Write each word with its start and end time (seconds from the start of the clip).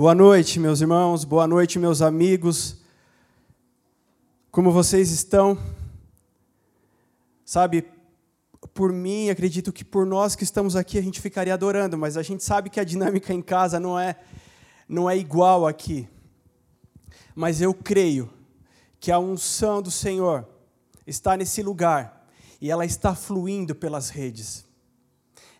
Boa 0.00 0.14
noite, 0.14 0.58
meus 0.58 0.80
irmãos, 0.80 1.24
boa 1.24 1.46
noite, 1.46 1.78
meus 1.78 2.00
amigos. 2.00 2.78
Como 4.50 4.72
vocês 4.72 5.10
estão? 5.10 5.58
Sabe, 7.44 7.86
por 8.72 8.94
mim, 8.94 9.28
acredito 9.28 9.70
que 9.70 9.84
por 9.84 10.06
nós 10.06 10.34
que 10.34 10.42
estamos 10.42 10.74
aqui 10.74 10.96
a 10.96 11.02
gente 11.02 11.20
ficaria 11.20 11.52
adorando, 11.52 11.98
mas 11.98 12.16
a 12.16 12.22
gente 12.22 12.42
sabe 12.42 12.70
que 12.70 12.80
a 12.80 12.84
dinâmica 12.84 13.34
em 13.34 13.42
casa 13.42 13.78
não 13.78 14.00
é 14.00 14.16
não 14.88 15.10
é 15.10 15.18
igual 15.18 15.66
aqui. 15.66 16.08
Mas 17.34 17.60
eu 17.60 17.74
creio 17.74 18.32
que 18.98 19.12
a 19.12 19.18
unção 19.18 19.82
do 19.82 19.90
Senhor 19.90 20.48
está 21.06 21.36
nesse 21.36 21.62
lugar 21.62 22.26
e 22.58 22.70
ela 22.70 22.86
está 22.86 23.14
fluindo 23.14 23.74
pelas 23.74 24.08
redes 24.08 24.64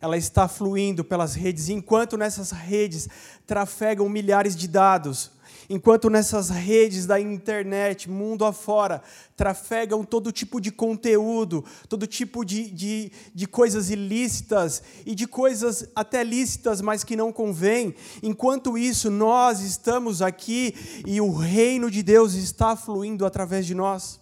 ela 0.00 0.16
está 0.16 0.48
fluindo 0.48 1.04
pelas 1.04 1.34
redes, 1.34 1.68
enquanto 1.68 2.16
nessas 2.16 2.50
redes 2.50 3.08
trafegam 3.46 4.08
milhares 4.08 4.56
de 4.56 4.66
dados, 4.66 5.32
enquanto 5.68 6.08
nessas 6.08 6.48
redes 6.48 7.06
da 7.06 7.20
internet, 7.20 8.08
mundo 8.08 8.44
afora, 8.44 9.02
trafegam 9.36 10.02
todo 10.04 10.32
tipo 10.32 10.60
de 10.60 10.70
conteúdo, 10.72 11.64
todo 11.88 12.06
tipo 12.06 12.44
de, 12.44 12.70
de, 12.70 13.12
de 13.34 13.46
coisas 13.46 13.90
ilícitas 13.90 14.82
e 15.04 15.14
de 15.14 15.26
coisas 15.26 15.88
até 15.94 16.24
lícitas, 16.24 16.80
mas 16.80 17.04
que 17.04 17.14
não 17.14 17.32
convém. 17.32 17.94
Enquanto 18.22 18.78
isso, 18.78 19.10
nós 19.10 19.60
estamos 19.60 20.22
aqui 20.22 20.74
e 21.06 21.20
o 21.20 21.32
reino 21.32 21.90
de 21.90 22.02
Deus 22.02 22.34
está 22.34 22.74
fluindo 22.74 23.26
através 23.26 23.66
de 23.66 23.74
nós. 23.74 24.19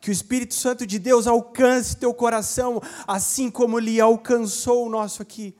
Que 0.00 0.10
o 0.10 0.12
Espírito 0.12 0.54
Santo 0.54 0.86
de 0.86 0.98
Deus 0.98 1.26
alcance 1.26 1.96
teu 1.96 2.14
coração, 2.14 2.80
assim 3.06 3.50
como 3.50 3.78
ele 3.78 4.00
alcançou 4.00 4.86
o 4.86 4.90
nosso 4.90 5.20
aqui. 5.20 5.54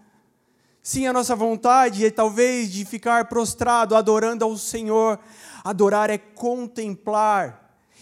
Sim, 0.83 1.07
a 1.07 1.13
nossa 1.13 1.37
vontade 1.37 2.07
é 2.07 2.11
talvez 2.11 2.73
de 2.73 2.85
ficar 2.85 3.27
prostrado, 3.27 3.95
adorando 3.95 4.45
ao 4.45 4.57
Senhor. 4.57 5.19
Adorar 5.63 6.09
é 6.09 6.17
contemplar. 6.17 7.61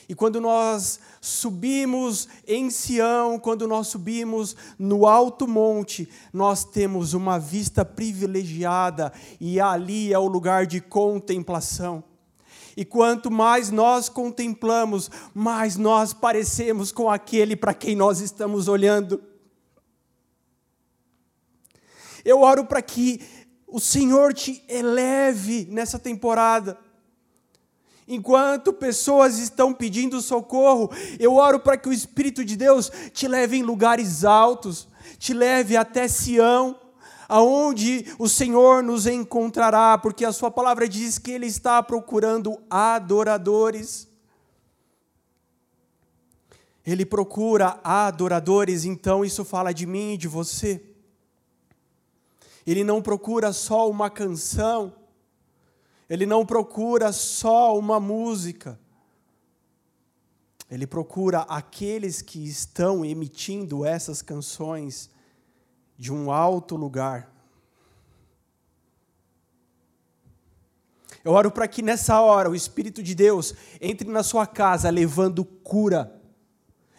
E 0.08 0.14
quando 0.14 0.40
nós 0.40 1.00
subimos 1.20 2.28
em 2.46 2.70
Sião, 2.70 3.38
quando 3.38 3.68
nós 3.68 3.88
subimos 3.88 4.56
no 4.78 5.06
alto 5.06 5.46
monte, 5.46 6.08
nós 6.32 6.64
temos 6.64 7.12
uma 7.12 7.38
vista 7.38 7.84
privilegiada 7.84 9.12
e 9.38 9.60
ali 9.60 10.12
é 10.12 10.18
o 10.18 10.26
lugar 10.26 10.66
de 10.66 10.80
contemplação. 10.80 12.02
E 12.78 12.84
quanto 12.84 13.28
mais 13.28 13.72
nós 13.72 14.08
contemplamos, 14.08 15.10
mais 15.34 15.76
nós 15.76 16.12
parecemos 16.12 16.92
com 16.92 17.10
aquele 17.10 17.56
para 17.56 17.74
quem 17.74 17.96
nós 17.96 18.20
estamos 18.20 18.68
olhando. 18.68 19.20
Eu 22.24 22.40
oro 22.40 22.64
para 22.66 22.80
que 22.80 23.20
o 23.66 23.80
Senhor 23.80 24.32
te 24.32 24.62
eleve 24.68 25.66
nessa 25.68 25.98
temporada. 25.98 26.78
Enquanto 28.06 28.72
pessoas 28.72 29.40
estão 29.40 29.74
pedindo 29.74 30.20
socorro, 30.20 30.88
eu 31.18 31.34
oro 31.34 31.58
para 31.58 31.76
que 31.76 31.88
o 31.88 31.92
Espírito 31.92 32.44
de 32.44 32.54
Deus 32.54 32.92
te 33.12 33.26
leve 33.26 33.56
em 33.56 33.64
lugares 33.64 34.24
altos, 34.24 34.86
te 35.18 35.34
leve 35.34 35.76
até 35.76 36.06
Sião 36.06 36.78
aonde 37.28 38.06
o 38.18 38.26
Senhor 38.26 38.82
nos 38.82 39.06
encontrará, 39.06 39.98
porque 39.98 40.24
a 40.24 40.32
Sua 40.32 40.50
palavra 40.50 40.88
diz 40.88 41.18
que 41.18 41.30
Ele 41.30 41.46
está 41.46 41.82
procurando 41.82 42.58
adoradores. 42.70 44.08
Ele 46.86 47.04
procura 47.04 47.78
adoradores, 47.84 48.86
então 48.86 49.22
isso 49.22 49.44
fala 49.44 49.74
de 49.74 49.84
mim 49.84 50.14
e 50.14 50.16
de 50.16 50.26
você. 50.26 50.82
Ele 52.66 52.82
não 52.82 53.02
procura 53.02 53.52
só 53.52 53.90
uma 53.90 54.08
canção, 54.08 54.94
ele 56.08 56.24
não 56.24 56.46
procura 56.46 57.12
só 57.12 57.78
uma 57.78 58.00
música. 58.00 58.80
Ele 60.70 60.86
procura 60.86 61.40
aqueles 61.40 62.20
que 62.20 62.46
estão 62.46 63.04
emitindo 63.04 63.86
essas 63.86 64.20
canções 64.20 65.10
de 65.98 66.12
um 66.12 66.30
alto 66.30 66.76
lugar. 66.76 67.28
Eu 71.24 71.32
oro 71.32 71.50
para 71.50 71.66
que 71.66 71.82
nessa 71.82 72.20
hora 72.20 72.48
o 72.48 72.54
Espírito 72.54 73.02
de 73.02 73.14
Deus 73.14 73.52
entre 73.80 74.08
na 74.08 74.22
sua 74.22 74.46
casa 74.46 74.88
levando 74.88 75.44
cura. 75.44 76.14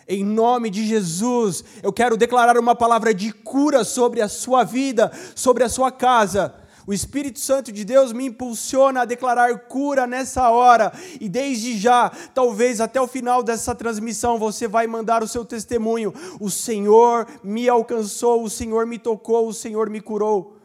Em 0.08 0.24
nome 0.24 0.70
de 0.70 0.86
Jesus, 0.86 1.64
eu 1.82 1.94
quero 1.94 2.18
declarar 2.18 2.58
uma 2.58 2.76
palavra 2.76 3.14
de 3.14 3.32
cura 3.32 3.84
sobre 3.84 4.22
a 4.22 4.28
sua 4.28 4.64
vida, 4.64 5.12
sobre 5.36 5.64
a 5.64 5.70
sua 5.70 5.92
casa. 5.92 6.54
O 6.88 6.94
Espírito 6.94 7.40
Santo 7.40 7.72
de 7.72 7.86
Deus 7.86 8.12
me 8.12 8.26
impulsiona 8.26 9.02
a 9.02 9.06
declarar 9.06 9.68
cura 9.68 10.08
nessa 10.08 10.50
hora, 10.50 10.92
e 11.20 11.30
desde 11.30 11.78
já, 11.78 12.10
talvez 12.34 12.82
até 12.82 13.00
o 13.00 13.08
final 13.08 13.44
dessa 13.44 13.76
transmissão, 13.76 14.40
você 14.40 14.68
vai 14.68 14.88
mandar 14.88 15.22
o 15.24 15.28
seu 15.28 15.46
testemunho. 15.46 16.14
O 16.40 16.50
Senhor 16.50 17.28
me 17.44 17.70
alcançou, 17.70 18.44
o 18.44 18.50
Senhor 18.50 18.86
me 18.86 18.98
tocou, 18.98 19.48
o 19.48 19.54
Senhor 19.54 19.90
me 19.90 20.02
curou. 20.02 20.58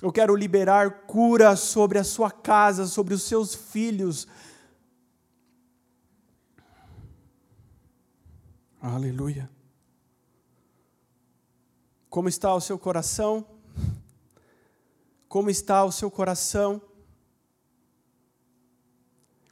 Eu 0.00 0.12
quero 0.12 0.36
liberar 0.36 1.02
cura 1.06 1.56
sobre 1.56 1.98
a 1.98 2.04
sua 2.04 2.30
casa, 2.30 2.86
sobre 2.86 3.14
os 3.14 3.24
seus 3.24 3.54
filhos. 3.54 4.28
Aleluia. 8.80 9.50
Como 12.08 12.28
está 12.28 12.54
o 12.54 12.60
seu 12.60 12.78
coração? 12.78 13.44
Como 15.28 15.50
está 15.50 15.84
o 15.84 15.92
seu 15.92 16.10
coração? 16.10 16.80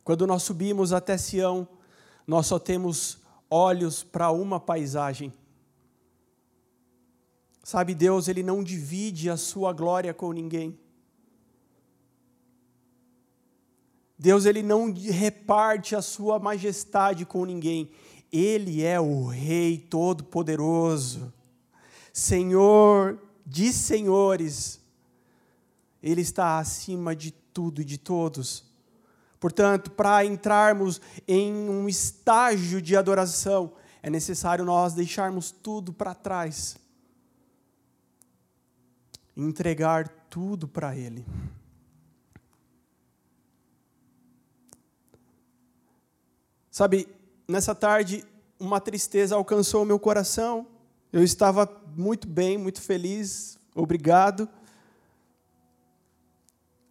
Quando 0.03 0.27
nós 0.27 0.43
subimos 0.43 0.93
até 0.93 1.19
Sião, 1.19 1.69
nós 2.27 2.47
só 2.47 2.59
temos 2.59 3.19
olhos 3.51 4.03
para 4.03 4.31
uma 4.31 4.59
paisagem. 4.59 5.35
Sabe, 7.63 7.95
Deus, 7.95 8.27
Ele 8.27 8.43
não 8.43 8.63
divide 8.63 9.29
a 9.29 9.37
sua 9.37 9.73
glória 9.73 10.15
com 10.15 10.33
ninguém. 10.33 10.79
Deus, 14.19 14.47
Ele 14.47 14.63
não 14.63 14.93
reparte 14.95 15.95
a 15.95 16.01
sua 16.01 16.39
majestade 16.39 17.27
com 17.27 17.45
ninguém. 17.45 17.91
Ele 18.33 18.83
é 18.83 18.99
o 18.99 19.27
Rei 19.27 19.79
Todo-Poderoso, 19.79 21.33
Senhor 22.13 23.21
de 23.45 23.73
senhores 23.73 24.86
ele 26.07 26.21
está 26.21 26.59
acima 26.59 27.17
de 27.17 27.33
tudo 27.33 27.83
e 27.83 27.85
de 27.85 27.99
todos. 27.99 28.65
Portanto, 29.41 29.91
para 29.91 30.25
entrarmos 30.25 31.01
em 31.27 31.53
um 31.53 31.89
estágio 31.89 32.81
de 32.81 32.97
adoração, 32.97 33.73
é 34.01 34.09
necessário 34.09 34.65
nós 34.65 34.95
deixarmos 34.95 35.51
tudo 35.51 35.93
para 35.93 36.15
trás. 36.15 36.77
Entregar 39.37 40.09
tudo 40.31 40.69
para 40.69 40.97
Ele. 40.97 41.27
Sabe, 46.71 47.09
nessa 47.49 47.75
tarde, 47.75 48.25
uma 48.61 48.81
tristeza 48.81 49.35
alcançou 49.35 49.83
o 49.83 49.87
meu 49.87 49.99
coração. 49.99 50.69
Eu 51.13 51.25
estava 51.25 51.69
muito 51.97 52.29
bem, 52.29 52.57
muito 52.57 52.81
feliz, 52.81 53.59
obrigado 53.75 54.49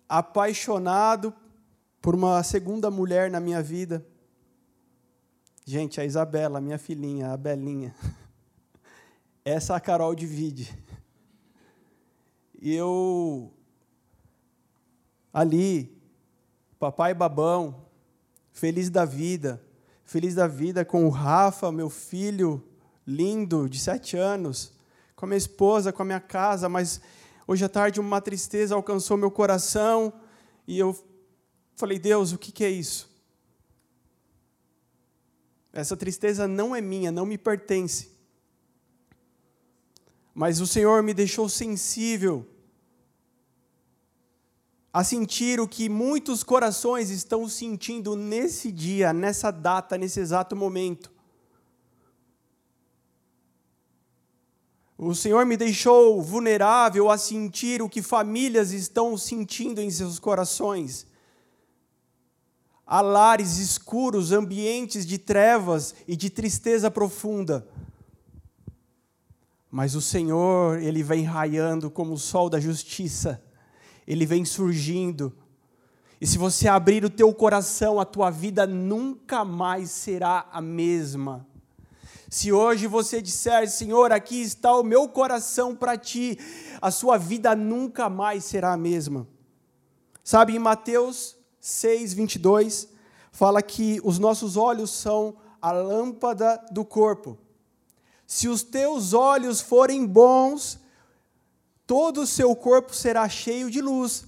apaixonado 0.08 1.34
por 2.02 2.14
uma 2.16 2.42
segunda 2.44 2.92
mulher 2.92 3.30
na 3.32 3.40
minha 3.40 3.62
vida. 3.62 4.06
Gente, 5.66 6.00
a 6.00 6.06
Isabela, 6.06 6.62
minha 6.62 6.78
filhinha, 6.78 7.32
a 7.32 7.38
Belinha. 7.38 7.96
Essa 9.44 9.76
a 9.76 9.80
Carol 9.80 10.14
divide. 10.14 10.78
E 12.62 12.74
eu, 12.74 13.52
ali, 15.34 15.96
papai 16.80 17.14
babão, 17.14 17.86
feliz 18.52 18.90
da 18.90 19.06
vida, 19.06 19.62
feliz 20.04 20.36
da 20.36 20.48
vida 20.48 20.86
com 20.86 21.06
o 21.06 21.10
Rafa, 21.10 21.72
meu 21.72 21.90
filho 21.90 22.64
lindo, 23.06 23.70
de 23.70 23.80
sete 23.80 24.18
anos, 24.18 24.72
com 25.16 25.26
a 25.26 25.28
minha 25.28 25.38
esposa, 25.38 25.94
com 25.94 26.02
a 26.02 26.06
minha 26.06 26.20
casa, 26.20 26.68
mas 26.68 27.02
Hoje 27.48 27.64
à 27.64 27.70
tarde, 27.70 28.00
uma 28.00 28.20
tristeza 28.20 28.74
alcançou 28.74 29.18
meu 29.18 29.30
coração 29.30 30.14
e 30.68 30.80
eu 30.80 30.98
falei: 31.76 32.00
Deus, 32.00 32.32
o 32.32 32.38
que 32.38 32.64
é 32.64 32.70
isso? 32.70 33.14
Essa 35.72 35.98
tristeza 35.98 36.48
não 36.48 36.76
é 36.76 36.82
minha, 36.82 37.12
não 37.12 37.26
me 37.26 37.38
pertence. 37.38 38.10
Mas 40.34 40.60
o 40.60 40.68
Senhor 40.68 41.04
me 41.04 41.14
deixou 41.14 41.48
sensível 41.48 42.48
a 44.92 45.04
sentir 45.04 45.60
o 45.60 45.68
que 45.68 45.90
muitos 45.90 46.42
corações 46.42 47.10
estão 47.10 47.48
sentindo 47.50 48.16
nesse 48.16 48.72
dia, 48.72 49.12
nessa 49.12 49.52
data, 49.52 49.98
nesse 49.98 50.22
exato 50.22 50.56
momento. 50.56 51.15
O 54.98 55.14
Senhor 55.14 55.46
me 55.46 55.58
deixou 55.58 56.22
vulnerável 56.22 57.12
a 57.12 57.18
sentir 57.18 57.82
o 57.82 57.90
que 57.90 58.02
famílias 58.02 58.72
estão 58.72 59.18
sentindo 59.18 59.82
em 59.82 59.92
seus 59.92 60.20
corações. 60.20 61.06
Há 62.88 63.02
lares 63.02 63.58
escuros, 63.58 64.32
ambientes 64.32 65.06
de 65.06 65.18
trevas 65.18 65.94
e 66.08 66.16
de 66.16 66.30
tristeza 66.30 66.90
profunda. 66.90 67.68
Mas 69.70 69.96
o 69.96 70.02
Senhor, 70.02 70.80
Ele 70.80 71.04
vem 71.04 71.24
raiando 71.24 71.92
como 71.92 72.14
o 72.14 72.18
sol 72.18 72.50
da 72.50 72.60
justiça, 72.60 73.44
Ele 74.08 74.26
vem 74.26 74.46
surgindo. 74.46 75.36
E 76.22 76.26
se 76.26 76.38
você 76.38 76.70
abrir 76.70 77.04
o 77.04 77.10
teu 77.10 77.34
coração, 77.34 78.00
a 78.00 78.06
tua 78.06 78.30
vida 78.30 78.66
nunca 78.66 79.44
mais 79.44 79.90
será 79.92 80.48
a 80.54 80.62
mesma. 80.62 81.46
Se 82.36 82.52
hoje 82.52 82.86
você 82.86 83.22
disser, 83.22 83.72
Senhor, 83.72 84.12
aqui 84.12 84.42
está 84.42 84.76
o 84.76 84.84
meu 84.84 85.08
coração 85.08 85.74
para 85.74 85.98
ti, 85.98 86.38
a 86.82 86.92
sua 86.92 87.18
vida 87.18 87.56
nunca 87.56 88.10
mais 88.10 88.44
será 88.44 88.74
a 88.74 88.78
mesma. 88.78 89.26
Sabe, 90.22 90.54
em 90.54 90.60
Mateus 90.60 91.38
6, 91.62 92.14
22, 92.14 92.90
fala 93.32 93.62
que 93.62 94.02
os 94.04 94.20
nossos 94.20 94.58
olhos 94.58 94.92
são 94.92 95.38
a 95.62 95.72
lâmpada 95.72 96.62
do 96.72 96.84
corpo. 96.84 97.38
Se 98.28 98.50
os 98.50 98.64
teus 98.64 99.14
olhos 99.14 99.62
forem 99.62 100.06
bons, 100.06 100.78
todo 101.88 102.24
o 102.24 102.28
seu 102.28 102.54
corpo 102.54 102.94
será 102.94 103.30
cheio 103.30 103.72
de 103.72 103.80
luz. 103.80 104.26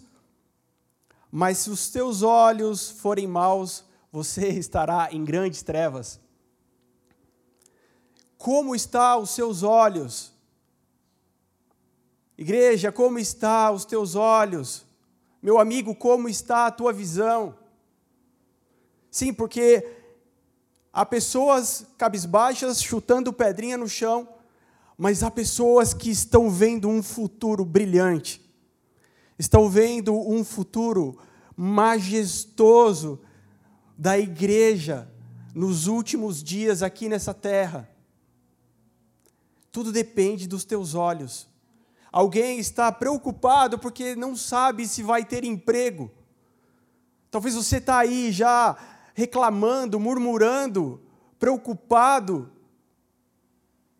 Mas 1.29 1.57
se 1.57 1.69
os 1.69 1.89
teus 1.89 2.21
olhos 2.21 2.89
forem 2.89 3.27
maus, 3.27 3.83
você 4.09 4.47
estará 4.57 5.09
em 5.11 5.25
grandes 5.25 5.61
trevas. 5.61 6.25
Como 8.37 8.75
está 8.75 9.17
os 9.17 9.31
seus 9.31 9.63
olhos? 9.63 10.31
Igreja, 12.37 12.91
como 12.91 13.17
está 13.17 13.71
os 13.71 13.83
teus 13.83 14.13
olhos? 14.13 14.85
Meu 15.41 15.59
amigo, 15.59 15.95
como 15.95 16.29
está 16.29 16.67
a 16.67 16.71
tua 16.71 16.93
visão? 16.93 17.55
Sim, 19.09 19.33
porque 19.33 19.87
há 20.93 21.05
pessoas 21.05 21.87
cabisbaixas 21.97 22.81
chutando 22.81 23.33
pedrinha 23.33 23.77
no 23.77 23.89
chão, 23.89 24.27
mas 24.95 25.23
há 25.23 25.31
pessoas 25.31 25.93
que 25.93 26.11
estão 26.11 26.49
vendo 26.49 26.87
um 26.87 27.01
futuro 27.01 27.65
brilhante, 27.65 28.41
estão 29.39 29.69
vendo 29.69 30.13
um 30.13 30.43
futuro 30.43 31.17
majestoso 31.55 33.19
da 33.97 34.17
igreja 34.19 35.11
nos 35.55 35.87
últimos 35.87 36.43
dias 36.43 36.83
aqui 36.83 37.09
nessa 37.09 37.33
terra. 37.33 37.89
Tudo 39.77 39.91
depende 39.91 40.47
dos 40.47 40.65
teus 40.65 40.95
olhos. 40.95 41.47
Alguém 42.11 42.57
está 42.57 42.91
preocupado 42.91 43.77
porque 43.77 44.15
não 44.15 44.35
sabe 44.35 44.87
se 44.87 45.03
vai 45.03 45.23
ter 45.23 45.43
emprego. 45.43 46.09
Talvez 47.29 47.53
você 47.53 47.77
está 47.77 47.99
aí 47.99 48.31
já 48.31 48.75
reclamando, 49.13 49.99
murmurando, 49.99 50.99
preocupado, 51.37 52.51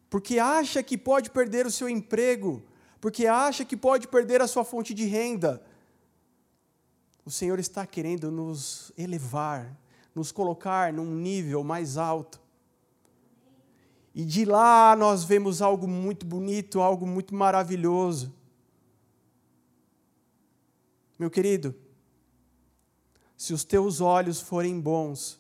porque 0.10 0.40
acha 0.40 0.82
que 0.82 0.98
pode 0.98 1.30
perder 1.30 1.68
o 1.68 1.72
seu 1.72 1.88
emprego, 1.88 2.64
porque 3.00 3.28
acha 3.28 3.64
que 3.64 3.78
pode 3.78 4.08
perder 4.08 4.42
a 4.42 4.48
sua 4.48 4.66
fonte 4.66 4.96
de 4.96 5.06
renda. 5.06 5.62
O 7.24 7.30
Senhor 7.30 7.60
está 7.60 7.86
querendo 7.86 8.32
nos 8.32 8.92
elevar, 8.98 9.78
nos 10.16 10.32
colocar 10.32 10.92
num 10.92 11.14
nível 11.14 11.64
mais 11.64 11.98
alto. 11.98 12.47
E 14.18 14.26
de 14.26 14.46
lá 14.46 14.96
nós 14.96 15.24
vemos 15.24 15.62
algo 15.62 15.88
muito 15.88 16.26
bonito, 16.26 16.82
algo 16.82 17.06
muito 17.06 17.36
maravilhoso. 17.36 18.34
Meu 21.20 21.30
querido, 21.30 21.76
se 23.38 23.54
os 23.54 23.64
teus 23.64 24.02
olhos 24.02 24.42
forem 24.42 24.82
bons, 24.82 25.40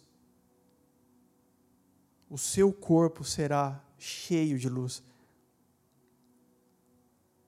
o 2.29 2.37
seu 2.37 2.71
corpo 2.71 3.23
será 3.23 3.83
cheio 3.97 4.59
de 4.59 4.69
luz. 4.69 5.01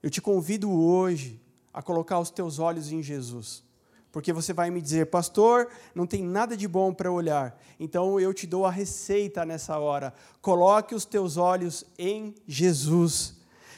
Eu 0.02 0.10
te 0.10 0.20
convido 0.20 0.72
hoje 0.72 1.40
a 1.72 1.84
colocar 1.84 2.20
os 2.20 2.31
teus 2.31 2.58
olhos 2.58 2.92
em 2.92 3.04
Jesus. 3.04 3.64
Porque 4.11 4.33
você 4.33 4.53
vai 4.53 4.71
me 4.71 4.81
dizer, 4.81 5.07
pastor, 5.07 5.67
não 5.94 6.07
tem 6.07 6.23
nada 6.23 6.57
de 6.57 6.67
bom 6.67 6.94
para 6.94 7.11
olhar. 7.11 7.59
Então 7.79 8.19
eu 8.19 8.33
te 8.33 8.47
dou 8.47 8.65
a 8.65 8.71
receita 8.71 9.45
nessa 9.45 9.77
hora. 9.77 10.13
Coloque 10.41 10.95
os 10.95 11.06
teus 11.06 11.38
olhos 11.38 11.85
em 11.97 12.33
Jesus. 12.47 13.35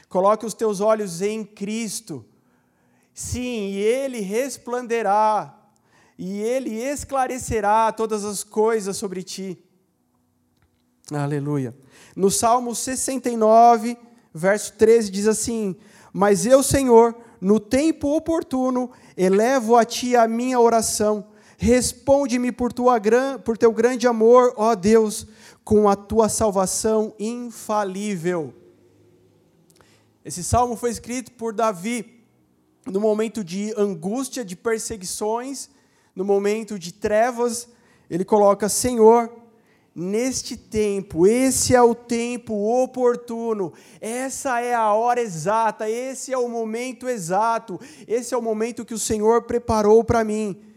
Coloque 0.08 0.46
os 0.46 0.54
teus 0.54 0.80
olhos 0.80 1.20
em 1.20 1.44
Cristo. 1.44 2.24
Sim, 3.14 3.70
e 3.70 3.76
Ele 3.76 4.20
resplanderá, 4.20 5.58
e 6.18 6.40
Ele 6.40 6.70
esclarecerá 6.70 7.92
todas 7.92 8.24
as 8.24 8.42
coisas 8.42 8.96
sobre 8.96 9.22
ti. 9.22 9.62
Aleluia. 11.10 11.74
No 12.16 12.30
Salmo 12.30 12.74
69, 12.74 13.98
verso 14.32 14.72
13, 14.74 15.10
diz 15.10 15.26
assim: 15.26 15.76
Mas 16.12 16.46
eu, 16.46 16.62
Senhor, 16.62 17.14
no 17.42 17.58
tempo 17.58 18.16
oportuno, 18.16 18.92
elevo 19.16 19.74
a 19.74 19.84
ti 19.84 20.14
a 20.14 20.28
minha 20.28 20.60
oração. 20.60 21.26
Responde-me 21.58 22.52
por, 22.52 22.72
por 23.44 23.58
teu 23.58 23.72
grande 23.72 24.06
amor, 24.06 24.54
ó 24.56 24.76
Deus, 24.76 25.26
com 25.64 25.88
a 25.88 25.96
tua 25.96 26.28
salvação 26.28 27.12
infalível. 27.18 28.54
Esse 30.24 30.44
salmo 30.44 30.76
foi 30.76 30.90
escrito 30.90 31.32
por 31.32 31.52
Davi 31.52 32.22
no 32.86 33.00
momento 33.00 33.42
de 33.42 33.74
angústia, 33.76 34.44
de 34.44 34.54
perseguições, 34.54 35.68
no 36.14 36.24
momento 36.24 36.78
de 36.78 36.92
trevas. 36.92 37.68
Ele 38.08 38.24
coloca: 38.24 38.68
Senhor, 38.68 39.41
neste 39.94 40.56
tempo, 40.56 41.26
esse 41.26 41.74
é 41.74 41.82
o 41.82 41.94
tempo 41.94 42.54
oportuno, 42.82 43.72
essa 44.00 44.60
é 44.60 44.74
a 44.74 44.92
hora 44.92 45.20
exata, 45.20 45.88
esse 45.88 46.32
é 46.32 46.38
o 46.38 46.48
momento 46.48 47.08
exato, 47.08 47.78
esse 48.06 48.34
é 48.34 48.36
o 48.36 48.42
momento 48.42 48.84
que 48.84 48.94
o 48.94 48.98
Senhor 48.98 49.42
preparou 49.42 50.02
para 50.02 50.24
mim. 50.24 50.72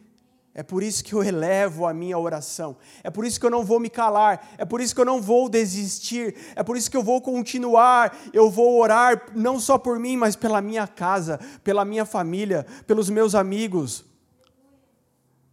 É 0.57 0.63
por 0.63 0.81
isso 0.81 1.03
que 1.03 1.11
eu 1.11 1.21
elevo 1.21 1.85
a 1.85 1.93
minha 1.93 2.17
oração. 2.17 2.77
É 3.03 3.09
por 3.09 3.25
isso 3.25 3.37
que 3.37 3.45
eu 3.45 3.49
não 3.49 3.65
vou 3.65 3.77
me 3.77 3.89
calar. 3.89 4.53
É 4.57 4.63
por 4.63 4.79
isso 4.79 4.95
que 4.95 5.01
eu 5.01 5.05
não 5.05 5.21
vou 5.21 5.49
desistir. 5.49 6.33
É 6.55 6.63
por 6.63 6.77
isso 6.77 6.89
que 6.89 6.95
eu 6.95 7.03
vou 7.03 7.19
continuar. 7.19 8.17
Eu 8.31 8.49
vou 8.49 8.79
orar 8.79 9.25
não 9.35 9.59
só 9.59 9.77
por 9.77 9.99
mim, 9.99 10.15
mas 10.15 10.33
pela 10.33 10.61
minha 10.61 10.87
casa, 10.87 11.41
pela 11.61 11.83
minha 11.83 12.05
família, 12.05 12.65
pelos 12.87 13.09
meus 13.09 13.35
amigos. 13.35 14.05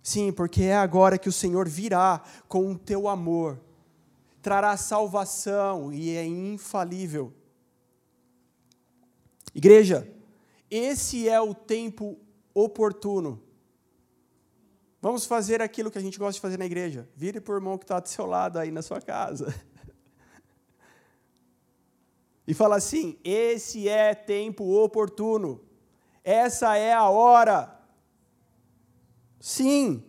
Sim, 0.03 0.33
porque 0.33 0.65
é 0.65 0.77
agora 0.77 1.17
que 1.17 1.29
o 1.29 1.33
Senhor 1.33 1.69
virá 1.69 2.23
com 2.49 2.73
o 2.73 2.79
teu 2.79 3.09
amor, 3.09 3.61
trará 4.43 4.77
salvação 4.77 5.93
e 5.93 6.17
é 6.17 6.25
infalível. 6.25 7.33
Igreja, 9.55 10.11
esse 10.71 11.29
é 11.29 11.41
o 11.41 11.55
tempo 11.55 12.19
oportuno. 12.53 13.41
Vamos 15.01 15.27
fazer 15.27 15.61
aquilo 15.61 15.91
que 15.91 15.99
a 15.99 16.01
gente 16.01 16.19
gosta 16.19 16.35
de 16.35 16.41
fazer 16.41 16.59
na 16.59 16.65
igreja. 16.65 17.09
Vire 17.15 17.41
para 17.41 17.53
o 17.55 17.57
irmão 17.57 17.77
que 17.77 17.85
está 17.85 18.01
do 18.01 18.09
seu 18.09 18.25
lado 18.25 18.59
aí 18.59 18.71
na 18.71 18.83
sua 18.83 19.01
casa. 19.01 19.55
E 22.45 22.53
fala 22.53 22.75
assim: 22.75 23.17
esse 23.23 23.89
é 23.89 24.17
tempo 24.17 24.65
oportuno. 24.65 25.61
Essa 26.25 26.77
é 26.77 26.93
a 26.93 27.09
hora. 27.09 27.82
Sim. 29.43 30.05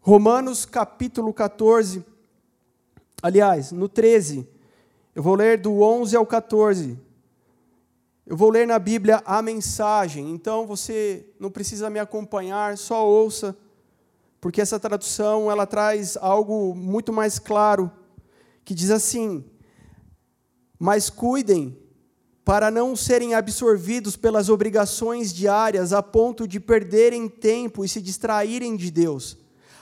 Romanos 0.00 0.64
capítulo 0.64 1.32
14, 1.32 2.04
aliás, 3.22 3.70
no 3.70 3.88
13, 3.88 4.48
eu 5.14 5.22
vou 5.22 5.36
ler 5.36 5.60
do 5.60 5.80
11 5.80 6.16
ao 6.16 6.26
14. 6.26 6.98
Eu 8.26 8.36
vou 8.36 8.50
ler 8.50 8.66
na 8.66 8.80
Bíblia 8.80 9.22
a 9.24 9.40
mensagem, 9.40 10.28
então 10.28 10.66
você 10.66 11.24
não 11.38 11.52
precisa 11.52 11.88
me 11.88 12.00
acompanhar, 12.00 12.76
só 12.76 13.06
ouça, 13.06 13.56
porque 14.40 14.60
essa 14.60 14.80
tradução 14.80 15.48
ela 15.48 15.68
traz 15.68 16.16
algo 16.16 16.74
muito 16.74 17.12
mais 17.12 17.38
claro, 17.38 17.92
que 18.64 18.74
diz 18.74 18.90
assim: 18.90 19.44
Mas 20.80 21.08
cuidem 21.08 21.80
para 22.44 22.70
não 22.70 22.96
serem 22.96 23.34
absorvidos 23.34 24.16
pelas 24.16 24.48
obrigações 24.48 25.32
diárias 25.32 25.92
a 25.92 26.02
ponto 26.02 26.46
de 26.46 26.58
perderem 26.58 27.28
tempo 27.28 27.84
e 27.84 27.88
se 27.88 28.00
distraírem 28.00 28.76
de 28.76 28.90
Deus. 28.90 29.36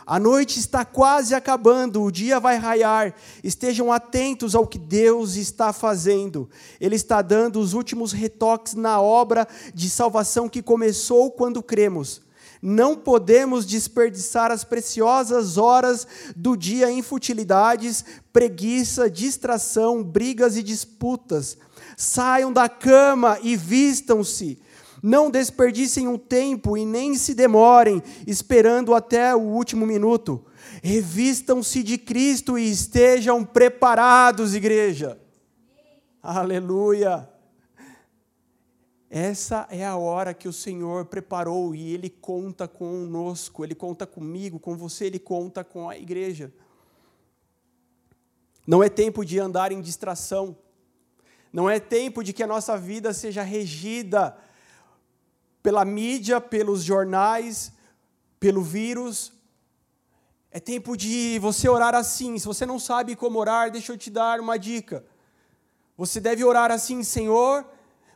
A 0.06 0.18
noite 0.18 0.58
está 0.58 0.84
quase 0.84 1.34
acabando, 1.34 2.02
o 2.02 2.10
dia 2.10 2.40
vai 2.40 2.56
raiar. 2.56 3.14
Estejam 3.44 3.92
atentos 3.92 4.56
ao 4.56 4.66
que 4.66 4.76
Deus 4.78 5.36
está 5.36 5.72
fazendo. 5.72 6.50
Ele 6.80 6.96
está 6.96 7.22
dando 7.22 7.60
os 7.60 7.74
últimos 7.74 8.12
retoques 8.12 8.74
na 8.74 9.00
obra 9.00 9.46
de 9.72 9.88
salvação 9.88 10.48
que 10.48 10.62
começou 10.62 11.30
quando 11.30 11.62
cremos. 11.62 12.22
Não 12.60 12.96
podemos 12.96 13.64
desperdiçar 13.64 14.50
as 14.50 14.64
preciosas 14.64 15.56
horas 15.56 16.06
do 16.36 16.56
dia 16.56 16.90
em 16.90 17.02
futilidades, 17.02 18.04
preguiça, 18.32 19.08
distração, 19.08 20.02
brigas 20.02 20.56
e 20.56 20.62
disputas. 20.62 21.56
Saiam 22.00 22.50
da 22.50 22.66
cama 22.66 23.38
e 23.42 23.58
vistam-se. 23.58 24.58
Não 25.02 25.30
desperdicem 25.30 26.08
um 26.08 26.16
tempo 26.16 26.74
e 26.74 26.86
nem 26.86 27.14
se 27.14 27.34
demorem, 27.34 28.02
esperando 28.26 28.94
até 28.94 29.36
o 29.36 29.40
último 29.40 29.86
minuto. 29.86 30.42
Revistam-se 30.82 31.82
de 31.82 31.98
Cristo 31.98 32.58
e 32.58 32.70
estejam 32.70 33.44
preparados, 33.44 34.54
igreja. 34.54 35.20
Aleluia. 36.22 37.28
Essa 39.10 39.68
é 39.70 39.84
a 39.84 39.94
hora 39.98 40.32
que 40.32 40.48
o 40.48 40.54
Senhor 40.54 41.04
preparou 41.04 41.74
e 41.74 41.92
Ele 41.92 42.08
conta 42.08 42.66
conosco, 42.66 43.62
Ele 43.62 43.74
conta 43.74 44.06
comigo, 44.06 44.58
com 44.58 44.74
você, 44.74 45.04
Ele 45.04 45.18
conta 45.18 45.62
com 45.62 45.86
a 45.86 45.98
igreja. 45.98 46.50
Não 48.66 48.82
é 48.82 48.88
tempo 48.88 49.22
de 49.22 49.38
andar 49.38 49.70
em 49.70 49.82
distração, 49.82 50.56
não 51.52 51.68
é 51.68 51.80
tempo 51.80 52.22
de 52.22 52.32
que 52.32 52.42
a 52.42 52.46
nossa 52.46 52.76
vida 52.76 53.12
seja 53.12 53.42
regida 53.42 54.36
pela 55.62 55.84
mídia, 55.84 56.40
pelos 56.40 56.82
jornais, 56.82 57.72
pelo 58.38 58.62
vírus. 58.62 59.32
É 60.50 60.58
tempo 60.58 60.96
de 60.96 61.38
você 61.40 61.68
orar 61.68 61.94
assim. 61.94 62.38
Se 62.38 62.46
você 62.46 62.64
não 62.64 62.78
sabe 62.78 63.16
como 63.16 63.38
orar, 63.38 63.70
deixa 63.70 63.92
eu 63.92 63.98
te 63.98 64.10
dar 64.10 64.40
uma 64.40 64.58
dica. 64.58 65.04
Você 65.96 66.20
deve 66.20 66.44
orar 66.44 66.70
assim, 66.70 67.02
Senhor 67.02 67.66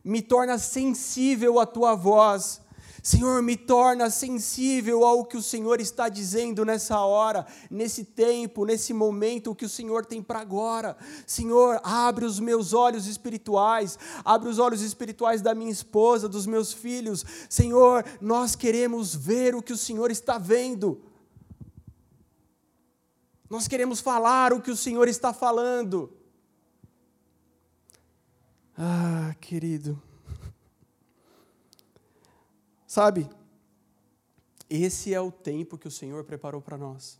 me 0.05 0.21
torna 0.21 0.59
sensível 0.59 1.59
à 1.59 1.65
tua 1.65 1.95
voz. 1.95 2.61
Senhor, 3.05 3.43
me 3.43 3.55
torna 3.55 4.09
sensível 4.09 5.05
ao 5.05 5.27
que 5.27 5.37
o 5.37 5.43
Senhor 5.43 5.79
está 5.79 6.09
dizendo 6.09 6.65
nessa 6.65 6.99
hora, 7.01 7.47
nesse 7.71 8.03
tempo, 8.03 8.65
nesse 8.65 8.95
momento, 8.95 9.51
o 9.51 9.55
que 9.55 9.67
o 9.67 9.69
Senhor 9.69 10.07
tem 10.07 10.23
para 10.23 10.41
agora. 10.41 10.97
Senhor, 11.27 11.79
abre 11.85 12.25
os 12.25 12.41
meus 12.41 12.73
olhos 12.73 13.07
espirituais, 13.07 13.99
abre 14.25 14.49
os 14.49 14.59
olhos 14.59 14.81
espirituais 14.81 15.43
da 15.43 15.55
minha 15.55 15.71
esposa, 15.71 16.31
dos 16.31 16.47
meus 16.47 16.73
filhos. 16.73 17.27
Senhor, 17.47 18.07
nós 18.23 18.57
queremos 18.57 19.15
ver 19.15 19.55
o 19.55 19.63
que 19.63 19.75
o 19.75 19.79
Senhor 19.79 20.11
está 20.11 20.39
vendo. 20.39 21.03
Nós 23.51 23.69
queremos 23.69 24.01
falar 24.01 24.51
o 24.55 24.63
que 24.63 24.71
o 24.71 24.77
Senhor 24.77 25.09
está 25.09 25.35
falando. 25.35 26.11
Ah, 28.79 29.37
querido. 29.43 30.03
Sabe, 32.95 33.29
esse 34.71 35.13
é 35.13 35.21
o 35.21 35.33
tempo 35.33 35.77
que 35.77 35.89
o 35.89 35.91
Senhor 35.91 36.23
preparou 36.23 36.61
para 36.61 36.79
nós. 36.79 37.19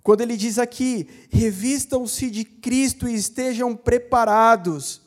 Quando 0.00 0.20
ele 0.20 0.36
diz 0.36 0.60
aqui, 0.60 1.08
revistam-se 1.28 2.30
de 2.30 2.44
Cristo 2.44 3.08
e 3.08 3.16
estejam 3.16 3.74
preparados. 3.74 5.02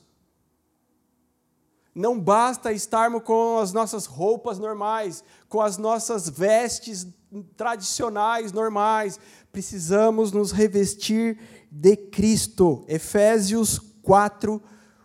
Não 1.96 2.20
basta 2.20 2.74
estarmos 2.74 3.24
com 3.24 3.58
as 3.58 3.72
nossas 3.72 4.06
roupas 4.06 4.60
normais, 4.60 5.24
com 5.48 5.62
as 5.62 5.78
nossas 5.78 6.28
vestes 6.28 7.08
tradicionais 7.56 8.52
normais. 8.52 9.18
Precisamos 9.50 10.34
nos 10.34 10.52
revestir 10.52 11.40
de 11.72 11.96
Cristo. 11.96 12.84
Efésios 12.86 13.80
4, 14.02 14.62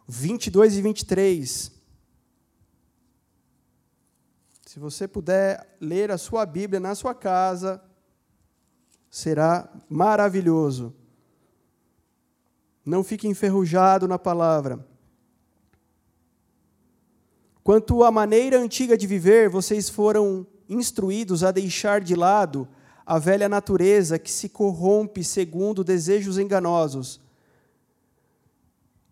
22 0.08 0.78
e 0.78 0.82
23. 0.82 1.74
Se 4.74 4.80
você 4.80 5.06
puder 5.06 5.76
ler 5.80 6.10
a 6.10 6.18
sua 6.18 6.44
Bíblia 6.44 6.80
na 6.80 6.96
sua 6.96 7.14
casa, 7.14 7.80
será 9.08 9.72
maravilhoso. 9.88 10.92
Não 12.84 13.04
fique 13.04 13.28
enferrujado 13.28 14.08
na 14.08 14.18
palavra. 14.18 14.84
Quanto 17.62 18.02
à 18.02 18.10
maneira 18.10 18.58
antiga 18.58 18.98
de 18.98 19.06
viver, 19.06 19.48
vocês 19.48 19.88
foram 19.88 20.44
instruídos 20.68 21.44
a 21.44 21.52
deixar 21.52 22.00
de 22.00 22.16
lado 22.16 22.66
a 23.06 23.16
velha 23.16 23.48
natureza 23.48 24.18
que 24.18 24.32
se 24.32 24.48
corrompe 24.48 25.22
segundo 25.22 25.84
desejos 25.84 26.36
enganosos 26.36 27.20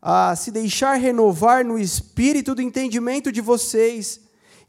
a 0.04 0.34
se 0.34 0.50
deixar 0.50 0.94
renovar 0.94 1.64
no 1.64 1.78
espírito 1.78 2.56
do 2.56 2.60
entendimento 2.60 3.30
de 3.30 3.40
vocês 3.40 4.21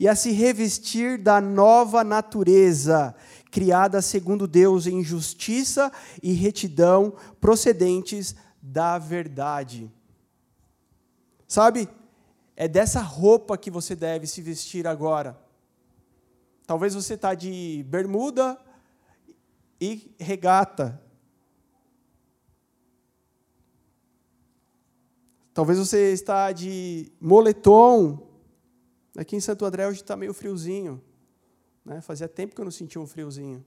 e 0.03 0.07
a 0.09 0.17
se 0.17 0.31
revestir 0.31 1.17
da 1.17 1.39
nova 1.39 2.03
natureza, 2.03 3.15
criada 3.49 4.01
segundo 4.01 4.45
Deus 4.45 4.85
em 4.85 5.01
justiça 5.01 5.89
e 6.21 6.33
retidão, 6.33 7.13
procedentes 7.39 8.35
da 8.61 8.97
verdade. 8.97 9.89
Sabe, 11.47 11.87
é 12.53 12.67
dessa 12.67 12.99
roupa 12.99 13.57
que 13.57 13.71
você 13.71 13.95
deve 13.95 14.27
se 14.27 14.41
vestir 14.41 14.85
agora. 14.85 15.39
Talvez 16.67 16.93
você 16.93 17.13
está 17.13 17.33
de 17.33 17.85
bermuda 17.87 18.59
e 19.79 20.13
regata, 20.19 21.01
Talvez 25.53 25.77
você 25.77 26.11
está 26.11 26.51
de 26.51 27.11
moletom. 27.21 28.32
Aqui 29.15 29.35
em 29.35 29.39
Santo 29.39 29.63
André 29.63 29.87
hoje 29.87 30.01
está 30.01 30.15
meio 30.15 30.33
friozinho. 30.33 31.01
Né? 31.85 32.01
Fazia 32.01 32.27
tempo 32.27 32.55
que 32.55 32.61
eu 32.61 32.65
não 32.65 32.71
sentia 32.71 32.99
um 32.99 33.05
friozinho. 33.05 33.65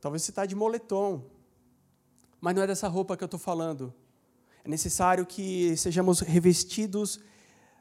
Talvez 0.00 0.22
você 0.22 0.32
está 0.32 0.44
de 0.44 0.54
moletom. 0.54 1.24
Mas 2.40 2.54
não 2.54 2.62
é 2.62 2.66
dessa 2.66 2.88
roupa 2.88 3.16
que 3.16 3.22
eu 3.22 3.26
estou 3.26 3.40
falando. 3.40 3.94
É 4.64 4.68
necessário 4.68 5.24
que 5.24 5.76
sejamos 5.76 6.20
revestidos 6.20 7.20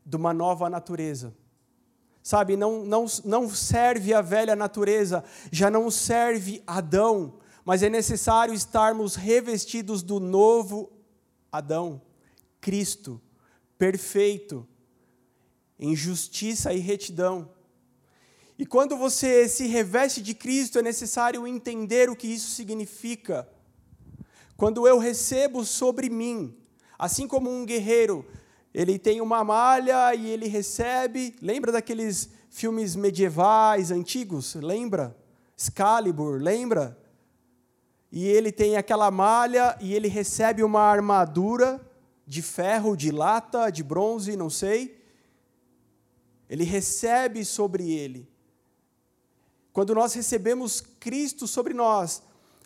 de 0.06 0.16
uma 0.16 0.34
nova 0.34 0.70
natureza. 0.70 1.34
Sabe, 2.22 2.56
não, 2.56 2.86
não, 2.86 3.06
não 3.26 3.50
serve 3.50 4.14
a 4.14 4.22
velha 4.22 4.56
natureza, 4.56 5.24
já 5.52 5.70
não 5.70 5.92
serve 5.92 6.64
Adão, 6.66 7.40
mas 7.66 7.84
é 7.84 7.90
necessário 7.90 8.54
estarmos 8.54 9.16
revestidos 9.16 10.02
do 10.02 10.20
novo 10.20 10.90
Adão. 11.52 12.02
Cristo, 12.62 13.22
perfeito, 13.78 14.66
em 15.80 15.96
justiça 15.96 16.74
e 16.74 16.80
retidão. 16.80 17.50
E 18.58 18.66
quando 18.66 18.96
você 18.96 19.48
se 19.50 19.68
reveste 19.68 20.22
de 20.22 20.34
Cristo, 20.34 20.80
é 20.80 20.82
necessário 20.82 21.48
entender 21.48 22.10
o 22.10 22.16
que 22.16 22.28
isso 22.28 22.52
significa. 22.52 23.48
Quando 24.56 24.88
eu 24.88 24.98
recebo 24.98 25.66
sobre 25.66 26.10
mim, 26.10 26.56
assim 26.98 27.28
como 27.28 27.50
um 27.50 27.66
guerreiro, 27.66 28.26
ele 28.74 28.98
tem 28.98 29.22
uma 29.22 29.44
malha 29.44 30.14
e 30.16 30.30
ele 30.30 30.48
recebe, 30.48 31.36
lembra 31.42 31.72
daqueles 31.72 32.30
filmes 32.50 32.96
medievais 32.96 33.92
antigos? 33.92 34.56
Lembra? 34.56 35.18
Excalibur, 35.58 36.42
lembra? 36.42 36.98
E 38.12 38.28
ele 38.28 38.52
tem 38.52 38.78
aquela 38.78 39.10
malha 39.10 39.76
e 39.82 39.94
ele 39.94 40.08
recebe 40.08 40.64
uma 40.64 40.82
armadura 40.82 41.82
de 42.26 42.42
ferro, 42.42 42.96
de 42.96 43.12
lata, 43.12 43.72
de 43.72 43.84
bronze, 43.84 44.38
não 44.38 44.50
sei. 44.50 45.03
Ele 46.54 46.66
recebe 46.66 47.44
sobre 47.44 47.92
ele. 47.92 48.30
Quando 49.72 49.96
nós 49.96 50.14
recebemos 50.14 50.82
Cristo 50.82 51.48
sobre 51.48 51.74
nós, 51.74 52.22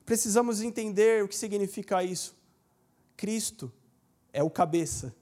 precisamos 0.06 0.62
entender 0.62 1.24
o 1.24 1.28
que 1.30 1.38
significa 1.38 2.04
isso. 2.04 2.36
Cristo 3.16 3.72
é 4.34 4.44
o 4.44 4.50
cabeça. 4.50 5.16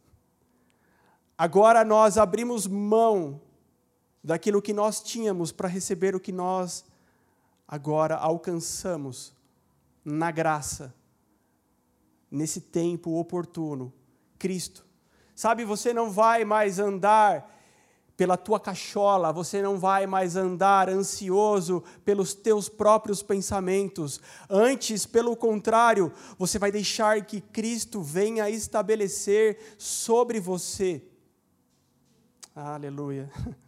Agora 1.38 1.86
nós 1.86 2.18
abrimos 2.18 2.66
mão 2.66 3.40
daquilo 4.24 4.64
que 4.64 4.74
nós 4.74 5.00
tínhamos 5.00 5.52
para 5.52 5.68
receber 5.68 6.16
o 6.16 6.20
que 6.20 6.32
nós 6.32 6.86
agora 7.68 8.16
alcançamos 8.16 9.32
na 10.04 10.32
graça, 10.32 10.92
nesse 12.32 12.62
tempo 12.62 13.20
oportuno 13.20 13.94
Cristo. 14.40 14.84
Sabe, 15.36 15.64
você 15.64 15.94
não 15.94 16.10
vai 16.10 16.44
mais 16.44 16.80
andar 16.80 17.55
pela 18.18 18.38
tua 18.38 18.60
cachola, 18.60 19.34
você 19.34 19.62
não 19.62 19.78
vai 19.78 20.08
mais 20.08 20.36
andar 20.36 20.90
ansioso 20.90 21.84
pelos 22.04 22.34
teus 22.34 22.70
próprios 22.70 23.22
pensamentos. 23.22 24.22
Antes, 24.50 25.06
pelo 25.06 25.36
contrário, 25.36 26.12
você 26.38 26.58
vai 26.58 26.72
deixar 26.72 27.26
que 27.26 27.42
Cristo 27.42 28.02
venha 28.02 28.50
estabelecer 28.50 29.76
sobre 29.78 30.40
você. 30.40 31.04
Aleluia. 32.56 33.30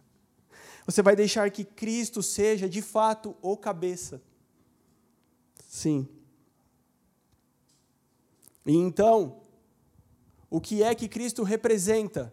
Você 0.86 1.02
vai 1.02 1.14
deixar 1.14 1.50
que 1.50 1.64
Cristo 1.64 2.22
seja 2.22 2.66
de 2.66 2.80
fato 2.80 3.36
o 3.42 3.54
cabeça. 3.58 4.22
Sim. 5.68 6.08
E 8.64 8.74
então, 8.74 9.42
o 10.48 10.62
que 10.62 10.82
é 10.82 10.94
que 10.94 11.06
Cristo 11.06 11.42
representa, 11.42 12.32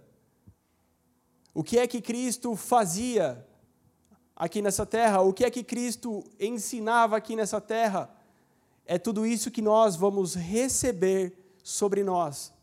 o 1.56 1.64
que 1.64 1.80
é 1.80 1.88
que 1.88 2.02
Cristo 2.02 2.54
fazia 2.58 3.44
aqui 4.36 4.62
nessa 4.62 4.86
terra, 4.86 5.22
o 5.22 5.32
que 5.32 5.46
é 5.46 5.50
que 5.50 5.64
Cristo 5.64 6.22
ensinava 6.38 7.16
aqui 7.16 7.34
nessa 7.34 7.62
terra, 7.62 8.14
é 8.86 8.98
tudo 8.98 9.26
isso 9.26 9.50
que 9.50 9.62
nós 9.62 9.96
vamos 9.96 10.36
receber 10.36 11.34
sobre 11.64 12.04
nós. 12.04 12.54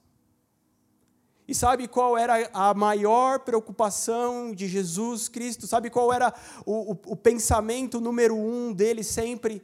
E 1.48 1.54
sabe 1.54 1.88
qual 1.88 2.18
era 2.18 2.50
a 2.52 2.74
maior 2.74 3.40
preocupação 3.40 4.52
de 4.52 4.68
Jesus 4.68 5.26
Cristo? 5.26 5.66
Sabe 5.66 5.88
qual 5.88 6.12
era 6.12 6.32
o, 6.66 6.92
o, 6.92 6.98
o 7.06 7.16
pensamento 7.16 7.98
número 7.98 8.36
um 8.36 8.74
dele 8.74 9.02
sempre? 9.02 9.62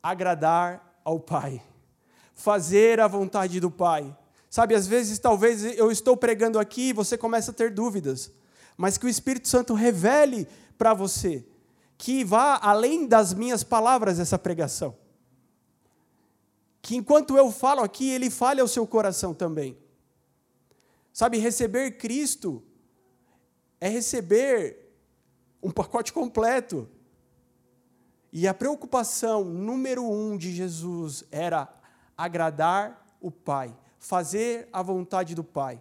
Agradar 0.00 1.00
ao 1.02 1.18
Pai, 1.18 1.60
fazer 2.34 3.00
a 3.00 3.08
vontade 3.08 3.58
do 3.58 3.70
Pai. 3.70 4.16
Sabe, 4.48 4.76
às 4.76 4.86
vezes, 4.86 5.18
talvez 5.18 5.64
eu 5.76 5.90
estou 5.90 6.16
pregando 6.16 6.60
aqui 6.60 6.90
e 6.90 6.92
você 6.92 7.18
começa 7.18 7.50
a 7.50 7.54
ter 7.54 7.72
dúvidas, 7.72 8.30
mas 8.76 8.98
que 8.98 9.06
o 9.06 9.08
Espírito 9.08 9.48
Santo 9.48 9.74
revele 9.74 10.48
para 10.76 10.94
você, 10.94 11.44
que 11.96 12.24
vá 12.24 12.58
além 12.60 13.06
das 13.06 13.32
minhas 13.32 13.62
palavras 13.62 14.18
essa 14.18 14.38
pregação. 14.38 14.96
Que 16.82 16.96
enquanto 16.96 17.36
eu 17.36 17.50
falo 17.50 17.80
aqui, 17.80 18.10
ele 18.10 18.28
fale 18.28 18.60
ao 18.60 18.68
seu 18.68 18.86
coração 18.86 19.32
também. 19.32 19.78
Sabe, 21.12 21.38
receber 21.38 21.92
Cristo 21.92 22.62
é 23.80 23.88
receber 23.88 24.92
um 25.62 25.70
pacote 25.70 26.12
completo. 26.12 26.88
E 28.32 28.48
a 28.48 28.52
preocupação 28.52 29.44
número 29.44 30.04
um 30.10 30.36
de 30.36 30.52
Jesus 30.52 31.22
era 31.30 31.72
agradar 32.16 33.16
o 33.20 33.30
Pai, 33.30 33.74
fazer 33.98 34.68
a 34.72 34.82
vontade 34.82 35.34
do 35.34 35.44
Pai. 35.44 35.80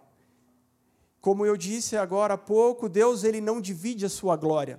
Como 1.23 1.45
eu 1.45 1.55
disse 1.55 1.95
agora 1.95 2.33
há 2.33 2.37
pouco, 2.37 2.89
Deus 2.89 3.23
ele 3.23 3.39
não 3.39 3.61
divide 3.61 4.05
a 4.05 4.09
sua 4.09 4.35
glória. 4.35 4.77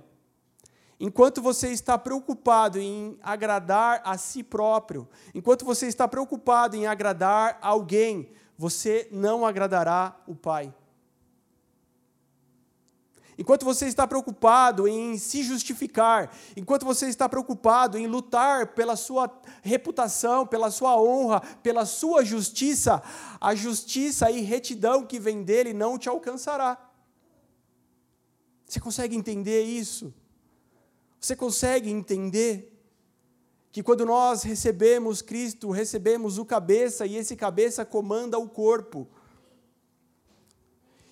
Enquanto 0.99 1.41
você 1.41 1.69
está 1.69 1.97
preocupado 1.97 2.79
em 2.79 3.17
agradar 3.23 3.99
a 4.05 4.15
si 4.15 4.43
próprio, 4.43 5.09
enquanto 5.33 5.65
você 5.65 5.87
está 5.87 6.07
preocupado 6.07 6.75
em 6.75 6.85
agradar 6.85 7.57
alguém, 7.63 8.29
você 8.55 9.07
não 9.11 9.43
agradará 9.43 10.15
o 10.27 10.35
Pai. 10.35 10.71
Enquanto 13.37 13.65
você 13.65 13.85
está 13.85 14.07
preocupado 14.07 14.87
em 14.87 15.17
se 15.17 15.43
justificar, 15.43 16.31
enquanto 16.55 16.85
você 16.85 17.07
está 17.07 17.27
preocupado 17.27 17.97
em 17.97 18.07
lutar 18.07 18.67
pela 18.67 18.95
sua 18.95 19.29
reputação, 19.61 20.47
pela 20.47 20.71
sua 20.71 20.99
honra, 20.99 21.41
pela 21.61 21.85
sua 21.85 22.23
justiça, 22.23 23.03
a 23.41 23.53
justiça 23.53 24.31
e 24.31 24.41
retidão 24.41 25.05
que 25.05 25.19
vem 25.19 25.43
dele 25.43 25.73
não 25.73 25.97
te 25.97 26.07
alcançará. 26.07 26.77
Você 28.65 28.79
consegue 28.79 29.15
entender 29.15 29.63
isso? 29.63 30.13
Você 31.19 31.35
consegue 31.35 31.89
entender 31.89 32.71
que 33.71 33.83
quando 33.83 34.05
nós 34.05 34.43
recebemos 34.43 35.21
Cristo, 35.21 35.69
recebemos 35.69 36.37
o 36.37 36.45
cabeça 36.45 37.05
e 37.05 37.17
esse 37.17 37.35
cabeça 37.35 37.83
comanda 37.83 38.39
o 38.39 38.47
corpo. 38.47 39.07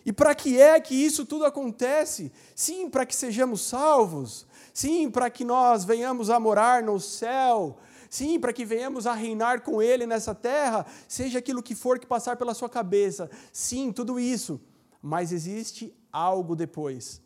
E 0.06 0.12
para 0.12 0.36
que 0.36 0.60
é 0.60 0.80
que 0.80 0.94
isso 0.94 1.26
tudo 1.26 1.46
acontece? 1.46 2.32
Sim, 2.56 2.90
para 2.90 3.06
que 3.06 3.16
sejamos 3.16 3.62
salvos. 3.62 4.46
Sim, 4.74 5.10
para 5.10 5.30
que 5.30 5.46
nós 5.46 5.86
venhamos 5.86 6.30
a 6.30 6.40
morar 6.40 6.84
no 6.84 7.00
céu. 7.00 7.78
Sim, 8.10 8.40
para 8.40 8.54
que 8.54 8.66
venhamos 8.66 9.08
a 9.08 9.14
reinar 9.14 9.62
com 9.62 9.82
Ele 9.82 10.06
nessa 10.06 10.36
terra, 10.36 10.86
seja 11.08 11.40
aquilo 11.40 11.64
que 11.64 11.74
for 11.74 11.98
que 11.98 12.06
passar 12.06 12.36
pela 12.36 12.54
sua 12.54 12.70
cabeça. 12.70 13.30
Sim, 13.52 13.92
tudo 13.92 14.20
isso. 14.20 14.60
Mas 15.02 15.32
existe 15.32 15.94
algo 16.12 16.56
depois. 16.56 17.22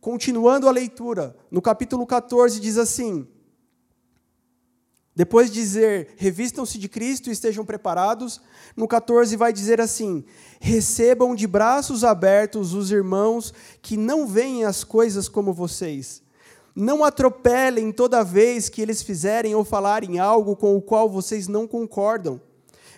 Continuando 0.00 0.68
a 0.68 0.70
leitura, 0.70 1.36
no 1.50 1.60
capítulo 1.60 2.06
14 2.06 2.60
diz 2.60 2.78
assim: 2.78 3.26
depois 5.18 5.50
de 5.50 5.54
dizer, 5.54 6.10
revistam-se 6.16 6.78
de 6.78 6.88
Cristo 6.88 7.28
e 7.28 7.32
estejam 7.32 7.64
preparados, 7.64 8.40
no 8.76 8.86
14 8.86 9.34
vai 9.36 9.52
dizer 9.52 9.80
assim: 9.80 10.24
recebam 10.60 11.34
de 11.34 11.44
braços 11.44 12.04
abertos 12.04 12.72
os 12.72 12.92
irmãos 12.92 13.52
que 13.82 13.96
não 13.96 14.28
veem 14.28 14.64
as 14.64 14.84
coisas 14.84 15.28
como 15.28 15.52
vocês. 15.52 16.22
Não 16.72 17.02
atropelem 17.02 17.90
toda 17.90 18.22
vez 18.22 18.68
que 18.68 18.80
eles 18.80 19.02
fizerem 19.02 19.56
ou 19.56 19.64
falarem 19.64 20.20
algo 20.20 20.54
com 20.54 20.76
o 20.76 20.80
qual 20.80 21.10
vocês 21.10 21.48
não 21.48 21.66
concordam. 21.66 22.40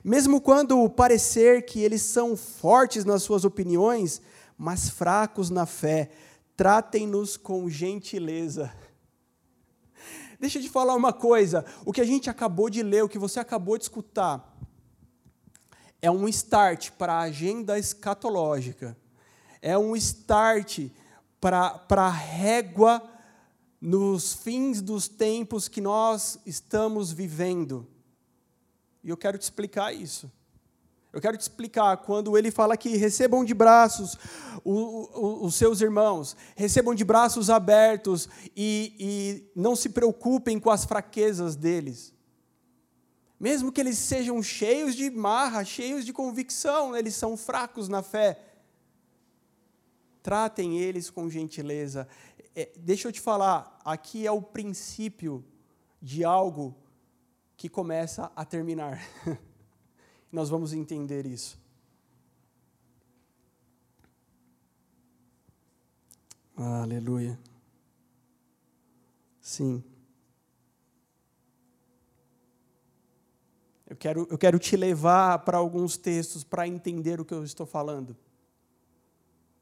Mesmo 0.05 0.43
quando 0.43 0.91
parecer 0.91 1.65
que 1.65 1.81
eles 1.81 2.03
são 2.03 2.37
fortes 2.37 3.03
nas 3.03 3.23
suas 3.23 3.47
opiniões, 3.47 4.21
mas 4.59 4.91
fracos 4.91 5.49
na 5.49 5.65
fé, 5.65 6.11
tratem-nos 6.55 7.39
com 7.39 7.67
gentileza 7.71 8.71
Deixa 10.41 10.59
eu 10.59 10.63
te 10.63 10.71
falar 10.71 10.95
uma 10.95 11.13
coisa: 11.13 11.67
o 11.85 11.93
que 11.93 12.01
a 12.01 12.05
gente 12.05 12.31
acabou 12.31 12.71
de 12.71 12.83
ler, 12.83 13.05
o 13.05 13.09
que 13.09 13.19
você 13.19 13.39
acabou 13.39 13.77
de 13.77 13.85
escutar, 13.85 14.59
é 16.01 16.11
um 16.11 16.27
start 16.27 16.93
para 16.93 17.13
a 17.13 17.21
agenda 17.21 17.79
escatológica, 17.79 18.97
é 19.61 19.77
um 19.77 19.95
start 19.95 20.89
para 21.39 21.85
a 21.91 22.09
régua 22.09 23.03
nos 23.79 24.33
fins 24.33 24.81
dos 24.81 25.09
tempos 25.09 25.69
que 25.69 25.81
nós 25.81 26.39
estamos 26.47 27.13
vivendo. 27.13 27.87
E 29.05 29.11
eu 29.11 29.17
quero 29.19 29.37
te 29.37 29.43
explicar 29.43 29.95
isso. 29.95 30.31
Eu 31.13 31.21
quero 31.21 31.37
te 31.37 31.41
explicar, 31.41 31.97
quando 31.99 32.39
ele 32.39 32.53
fala 32.53 32.77
que 32.77 32.97
recebam 32.97 33.45
de 33.45 33.53
braços 33.53 34.17
os 34.65 35.55
seus 35.55 35.81
irmãos, 35.81 36.37
recebam 36.55 36.95
de 36.95 37.05
braços 37.05 37.51
abertos 37.51 38.29
e, 38.57 38.95
e 38.99 39.51
não 39.59 39.75
se 39.75 39.89
preocupem 39.89 40.61
com 40.61 40.71
as 40.71 40.85
fraquezas 40.85 41.57
deles. 41.57 42.15
Mesmo 43.39 43.73
que 43.73 43.81
eles 43.81 43.99
sejam 43.99 44.41
cheios 44.43 44.95
de 44.95 45.11
marra, 45.11 45.65
cheios 45.65 46.05
de 46.05 46.13
convicção, 46.13 46.97
eles 46.97 47.15
são 47.15 47.37
fracos 47.37 47.89
na 47.89 48.03
fé. 48.03 48.39
Tratem 50.23 50.79
eles 50.79 51.11
com 51.11 51.29
gentileza. 51.29 52.07
É, 52.55 52.71
deixa 52.77 53.09
eu 53.09 53.13
te 53.13 53.21
falar, 53.21 53.81
aqui 53.85 54.27
é 54.27 54.31
o 54.31 54.43
princípio 54.43 55.45
de 56.01 56.23
algo 56.25 56.77
que 57.57 57.69
começa 57.69 58.31
a 58.37 58.45
terminar. 58.45 59.03
nós 60.31 60.49
vamos 60.49 60.73
entender 60.73 61.27
isso. 61.27 61.59
Aleluia. 66.57 67.39
Sim. 69.41 69.83
Eu 73.89 73.97
quero, 73.97 74.29
eu 74.31 74.39
quero 74.39 74.59
te 74.59 74.77
levar 74.77 75.41
para 75.41 75.59
alguns 75.59 75.97
textos 75.97 76.45
para 76.45 76.69
entender 76.69 77.21
o 77.21 77.25
que 77.25 77.35
eu 77.35 77.43
estou 77.43 77.67
falando. 77.67 78.17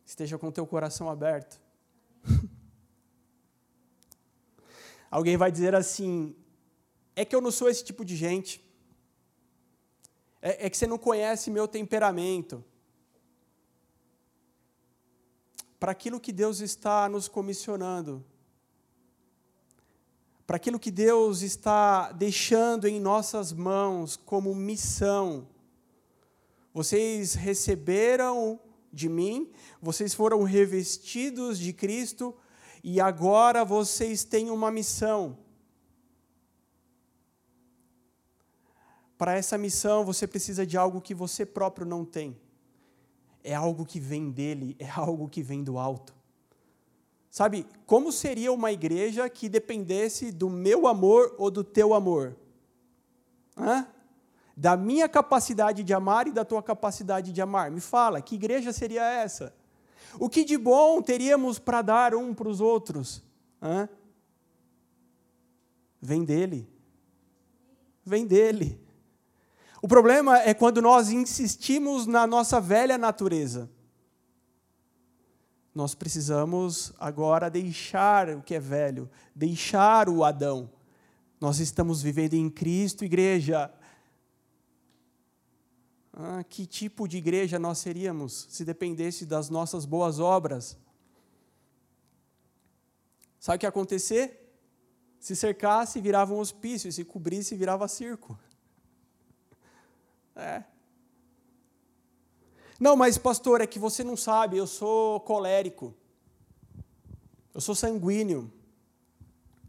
Esteja 0.04 0.36
com 0.36 0.50
teu 0.50 0.66
coração 0.66 1.08
aberto. 1.08 1.58
Alguém 5.10 5.38
vai 5.38 5.50
dizer 5.50 5.74
assim: 5.74 6.36
é 7.16 7.24
que 7.24 7.34
eu 7.34 7.40
não 7.40 7.50
sou 7.50 7.70
esse 7.70 7.82
tipo 7.82 8.04
de 8.04 8.16
gente 8.16 8.67
é, 10.40 10.66
é 10.66 10.70
que 10.70 10.76
você 10.76 10.86
não 10.86 10.98
conhece 10.98 11.50
meu 11.50 11.66
temperamento. 11.66 12.64
Para 15.78 15.92
aquilo 15.92 16.18
que 16.18 16.32
Deus 16.32 16.60
está 16.60 17.08
nos 17.08 17.28
comissionando, 17.28 18.24
para 20.46 20.56
aquilo 20.56 20.78
que 20.78 20.90
Deus 20.90 21.42
está 21.42 22.10
deixando 22.12 22.88
em 22.88 22.98
nossas 22.98 23.52
mãos 23.52 24.16
como 24.16 24.54
missão. 24.54 25.46
Vocês 26.72 27.34
receberam 27.34 28.58
de 28.92 29.08
mim, 29.08 29.52
vocês 29.80 30.14
foram 30.14 30.42
revestidos 30.42 31.58
de 31.58 31.72
Cristo 31.72 32.34
e 32.82 33.00
agora 33.00 33.64
vocês 33.64 34.24
têm 34.24 34.50
uma 34.50 34.70
missão. 34.70 35.38
Para 39.18 39.34
essa 39.34 39.58
missão, 39.58 40.04
você 40.04 40.28
precisa 40.28 40.64
de 40.64 40.78
algo 40.78 41.00
que 41.00 41.12
você 41.12 41.44
próprio 41.44 41.84
não 41.84 42.04
tem. 42.04 42.38
É 43.42 43.52
algo 43.52 43.84
que 43.84 43.98
vem 43.98 44.30
dele, 44.30 44.76
é 44.78 44.88
algo 44.88 45.28
que 45.28 45.42
vem 45.42 45.64
do 45.64 45.76
alto. 45.76 46.14
Sabe, 47.28 47.66
como 47.84 48.10
seria 48.12 48.52
uma 48.52 48.72
igreja 48.72 49.28
que 49.28 49.48
dependesse 49.48 50.30
do 50.30 50.48
meu 50.48 50.86
amor 50.86 51.34
ou 51.36 51.50
do 51.50 51.64
teu 51.64 51.92
amor? 51.92 52.36
Hã? 53.56 53.86
Da 54.56 54.76
minha 54.76 55.08
capacidade 55.08 55.82
de 55.82 55.92
amar 55.92 56.26
e 56.26 56.32
da 56.32 56.44
tua 56.44 56.62
capacidade 56.62 57.32
de 57.32 57.42
amar. 57.42 57.70
Me 57.70 57.80
fala, 57.80 58.22
que 58.22 58.36
igreja 58.36 58.72
seria 58.72 59.02
essa? 59.02 59.54
O 60.18 60.28
que 60.28 60.44
de 60.44 60.56
bom 60.56 61.02
teríamos 61.02 61.58
para 61.58 61.82
dar 61.82 62.14
um 62.14 62.32
para 62.32 62.48
os 62.48 62.60
outros? 62.60 63.22
Hã? 63.60 63.88
Vem 66.00 66.24
dele. 66.24 66.68
Vem 68.04 68.26
dele. 68.26 68.87
O 69.88 69.96
problema 69.98 70.36
é 70.40 70.52
quando 70.52 70.82
nós 70.82 71.08
insistimos 71.08 72.06
na 72.06 72.26
nossa 72.26 72.60
velha 72.60 72.98
natureza. 72.98 73.70
nós 75.74 75.94
precisamos 75.94 76.92
agora 76.98 77.48
deixar 77.48 78.28
o 78.36 78.42
que 78.42 78.54
é 78.54 78.60
velho, 78.60 79.08
deixar 79.34 80.10
o 80.10 80.24
Adão. 80.24 80.70
Nós 81.40 81.58
estamos 81.58 82.02
vivendo 82.02 82.34
em 82.34 82.50
Cristo, 82.50 83.02
igreja. 83.02 83.72
Ah, 86.12 86.44
que 86.44 86.66
tipo 86.66 87.08
de 87.08 87.16
igreja 87.16 87.58
nós 87.58 87.78
seríamos 87.78 88.46
se 88.50 88.66
dependesse 88.66 89.24
das 89.24 89.48
nossas 89.48 89.86
boas 89.86 90.20
obras? 90.20 90.76
Sabe 93.40 93.56
o 93.56 93.58
que 93.60 93.64
ia 93.64 93.70
acontecer? 93.70 94.52
Se 95.18 95.34
cercasse, 95.34 95.98
virava 95.98 96.34
um 96.34 96.40
hospício, 96.40 96.92
se 96.92 97.06
cobrisse, 97.06 97.56
virava 97.56 97.88
circo. 97.88 98.38
É. 100.38 100.62
Não, 102.78 102.94
mas 102.96 103.18
pastor, 103.18 103.60
é 103.60 103.66
que 103.66 103.78
você 103.78 104.04
não 104.04 104.16
sabe, 104.16 104.56
eu 104.56 104.66
sou 104.66 105.18
colérico. 105.20 105.92
Eu 107.52 107.60
sou 107.60 107.74
sanguíneo. 107.74 108.52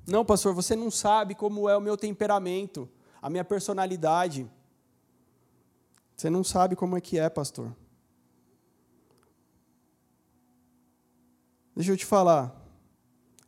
Não, 0.06 0.24
pastor, 0.24 0.54
você 0.54 0.76
não 0.76 0.92
sabe 0.92 1.34
como 1.34 1.68
é 1.68 1.76
o 1.76 1.82
meu 1.82 1.98
temperamento, 1.98 2.88
a 3.20 3.30
minha 3.30 3.44
personalidade. 3.44 4.50
Você 6.16 6.30
não 6.30 6.44
sabe 6.44 6.76
como 6.76 6.96
é 6.96 7.02
que 7.02 7.18
é, 7.18 7.28
pastor. 7.30 7.76
Deixa 11.76 11.92
eu 11.92 11.98
te 11.98 12.06
falar. 12.06 12.56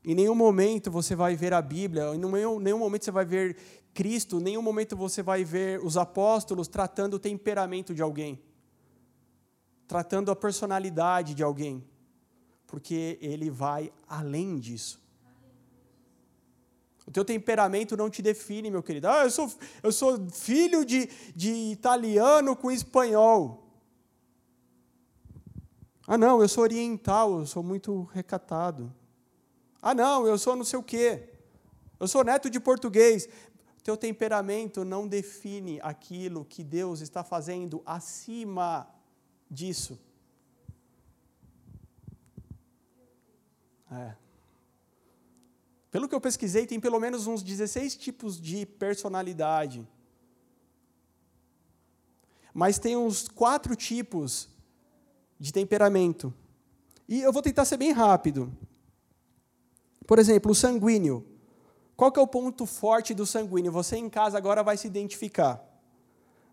Em 0.03 0.15
nenhum 0.15 0.33
momento 0.33 0.89
você 0.89 1.15
vai 1.15 1.35
ver 1.35 1.53
a 1.53 1.61
Bíblia, 1.61 2.15
em 2.15 2.17
nenhum, 2.17 2.59
nenhum 2.59 2.79
momento 2.79 3.05
você 3.05 3.11
vai 3.11 3.25
ver 3.25 3.57
Cristo, 3.93 4.39
em 4.39 4.43
nenhum 4.43 4.61
momento 4.61 4.95
você 4.95 5.21
vai 5.21 5.43
ver 5.43 5.83
os 5.83 5.97
apóstolos 5.97 6.67
tratando 6.67 7.15
o 7.15 7.19
temperamento 7.19 7.93
de 7.93 8.01
alguém 8.01 8.41
tratando 9.91 10.31
a 10.31 10.35
personalidade 10.37 11.33
de 11.33 11.43
alguém, 11.43 11.85
porque 12.65 13.19
ele 13.19 13.49
vai 13.49 13.91
além 14.07 14.57
disso. 14.57 15.03
O 17.05 17.11
teu 17.11 17.25
temperamento 17.25 17.97
não 17.97 18.09
te 18.09 18.21
define, 18.21 18.71
meu 18.71 18.81
querido. 18.81 19.09
Ah, 19.09 19.25
eu 19.25 19.29
sou, 19.29 19.51
eu 19.83 19.91
sou 19.91 20.29
filho 20.29 20.85
de, 20.85 21.09
de 21.35 21.51
italiano 21.73 22.55
com 22.55 22.71
espanhol. 22.71 23.67
Ah, 26.07 26.17
não, 26.17 26.41
eu 26.41 26.47
sou 26.47 26.63
oriental, 26.63 27.39
eu 27.39 27.45
sou 27.45 27.61
muito 27.61 28.03
recatado. 28.13 28.95
Ah, 29.81 29.93
não, 29.93 30.25
eu 30.25 30.37
sou 30.37 30.55
não 30.55 30.63
sei 30.63 30.79
o 30.79 30.83
quê. 30.83 31.33
Eu 31.99 32.07
sou 32.07 32.23
neto 32.23 32.49
de 32.49 32.61
português. 32.61 33.27
Teu 33.83 33.97
temperamento 33.97 34.85
não 34.85 35.07
define 35.07 35.79
aquilo 35.81 36.45
que 36.45 36.63
Deus 36.63 37.01
está 37.01 37.23
fazendo 37.23 37.81
acima 37.85 38.87
disso. 39.49 39.99
É. 43.91 44.15
Pelo 45.89 46.07
que 46.07 46.15
eu 46.15 46.21
pesquisei, 46.21 46.65
tem 46.65 46.79
pelo 46.79 46.99
menos 46.99 47.27
uns 47.27 47.43
16 47.43 47.95
tipos 47.95 48.39
de 48.39 48.65
personalidade. 48.65 49.85
Mas 52.53 52.79
tem 52.79 52.95
uns 52.95 53.27
quatro 53.27 53.75
tipos 53.75 54.47
de 55.37 55.51
temperamento. 55.51 56.33
E 57.09 57.21
eu 57.21 57.33
vou 57.33 57.41
tentar 57.41 57.65
ser 57.65 57.77
bem 57.77 57.91
rápido. 57.91 58.55
Por 60.07 60.19
exemplo, 60.19 60.51
o 60.51 60.55
sanguíneo. 60.55 61.25
Qual 61.95 62.11
que 62.11 62.19
é 62.19 62.21
o 62.21 62.27
ponto 62.27 62.65
forte 62.65 63.13
do 63.13 63.25
sanguíneo? 63.25 63.71
Você 63.71 63.97
em 63.97 64.09
casa 64.09 64.37
agora 64.37 64.63
vai 64.63 64.77
se 64.77 64.87
identificar. 64.87 65.63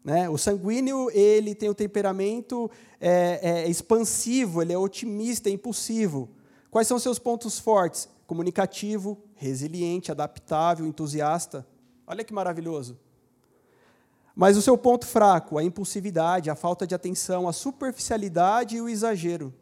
Né? 0.05 0.29
O 0.29 0.39
sanguíneo 0.39 1.11
ele 1.11 1.55
tem 1.55 1.69
o 1.69 1.75
temperamento 1.75 2.71
é, 3.01 3.41
é, 3.43 3.69
expansivo, 3.69 4.63
ele 4.63 4.73
é 4.73 4.79
otimista, 4.79 5.49
é 5.49 5.53
impulsivo. 5.53 6.31
Quais 6.71 6.87
são 6.87 6.99
seus 6.99 7.19
pontos 7.19 7.59
fortes? 7.59 8.09
Comunicativo, 8.27 9.19
resiliente, 9.35 10.11
adaptável, 10.11 10.87
entusiasta. 10.87 11.67
Olha 12.07 12.25
que 12.25 12.33
maravilhoso. 12.33 12.99
Mas 14.35 14.57
o 14.57 14.63
seu 14.63 14.79
ponto 14.79 15.07
fraco, 15.07 15.59
a 15.59 15.65
impulsividade, 15.65 16.49
a 16.49 16.55
falta 16.55 16.87
de 16.87 16.95
atenção, 16.95 17.49
a 17.49 17.53
superficialidade 17.53 18.77
e 18.77 18.81
o 18.81 18.89
exagero. 18.89 19.53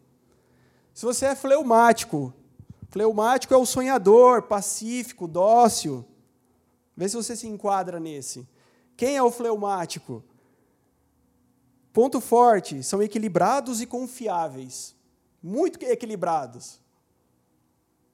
Se 0.92 1.04
você 1.04 1.26
é 1.26 1.34
fleumático, 1.34 2.32
fleumático 2.88 3.52
é 3.52 3.56
o 3.56 3.66
sonhador, 3.66 4.42
pacífico, 4.42 5.26
dócil. 5.26 6.04
Vê 6.96 7.08
se 7.08 7.16
você 7.16 7.36
se 7.36 7.46
enquadra 7.46 8.00
nesse. 8.00 8.48
Quem 8.96 9.16
é 9.16 9.22
o 9.22 9.30
fleumático? 9.30 10.24
Ponto 11.92 12.20
forte, 12.20 12.82
são 12.82 13.02
equilibrados 13.02 13.80
e 13.80 13.86
confiáveis. 13.86 14.94
Muito 15.42 15.82
equilibrados. 15.84 16.80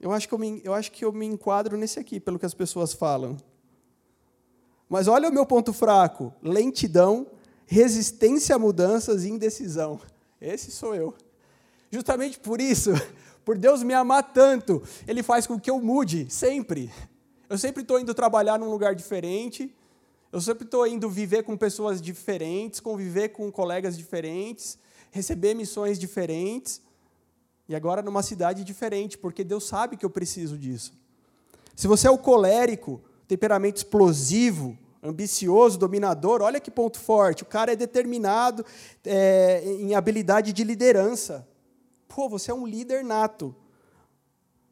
Eu 0.01 0.11
acho, 0.13 0.27
que 0.27 0.35
eu, 0.35 0.39
me, 0.39 0.61
eu 0.65 0.75
acho 0.75 0.91
que 0.91 1.05
eu 1.05 1.13
me 1.13 1.27
enquadro 1.27 1.77
nesse 1.77 1.99
aqui, 1.99 2.19
pelo 2.19 2.39
que 2.39 2.47
as 2.47 2.55
pessoas 2.55 2.93
falam. 2.93 3.37
Mas 4.89 5.07
olha 5.07 5.29
o 5.29 5.33
meu 5.33 5.47
ponto 5.47 5.73
fraco: 5.73 6.35
lentidão, 6.43 7.27
resistência 7.67 8.57
a 8.57 8.59
mudanças 8.59 9.25
e 9.25 9.31
indecisão. 9.31 10.01
Esse 10.41 10.71
sou 10.73 10.95
eu. 10.95 11.15
Justamente 11.91 12.39
por 12.41 12.61
isso, 12.61 12.91
por 13.45 13.59
Deus 13.59 13.83
me 13.83 13.95
amar 13.95 14.33
tanto, 14.33 14.83
Ele 15.07 15.23
faz 15.23 15.47
com 15.47 15.59
que 15.59 15.71
eu 15.71 15.81
mude, 15.81 16.27
sempre. 16.31 16.91
Eu 17.49 17.59
sempre 17.59 17.83
estou 17.83 18.01
indo 18.01 18.15
trabalhar 18.15 18.59
num 18.59 18.71
lugar 18.71 18.95
diferente, 18.95 19.75
eu 20.33 20.41
sempre 20.41 20.65
estou 20.65 20.87
indo 20.87 21.11
viver 21.11 21.43
com 21.43 21.57
pessoas 21.57 22.01
diferentes, 22.01 22.81
conviver 22.81 23.29
com 23.29 23.53
colegas 23.53 23.97
diferentes, 23.97 24.79
receber 25.11 25.55
missões 25.55 25.99
diferentes, 25.99 26.81
e 27.69 27.75
agora 27.75 28.03
numa 28.03 28.23
cidade 28.23 28.65
diferente, 28.65 29.19
porque 29.19 29.45
Deus 29.45 29.65
sabe 29.65 29.97
que 29.97 30.05
eu 30.05 30.11
preciso 30.11 30.57
disso. 30.57 30.93
Se 31.77 31.87
você 31.87 32.07
é 32.07 32.11
o 32.11 32.19
colérico, 32.19 33.01
temperamento 33.29 33.79
explosivo, 33.79 34.77
ambicioso, 35.03 35.79
dominador, 35.79 36.43
olha 36.43 36.61
que 36.61 36.71
ponto 36.71 36.99
forte. 36.99 37.43
O 37.43 37.47
cara 37.47 37.73
é 37.73 37.77
determinado 37.77 38.65
é, 39.05 39.63
em 39.65 39.95
habilidade 39.95 40.53
de 40.53 40.63
liderança. 40.65 41.47
Pô, 42.15 42.29
você 42.29 42.51
é 42.51 42.55
um 42.55 42.67
líder 42.67 43.03
nato. 43.03 43.55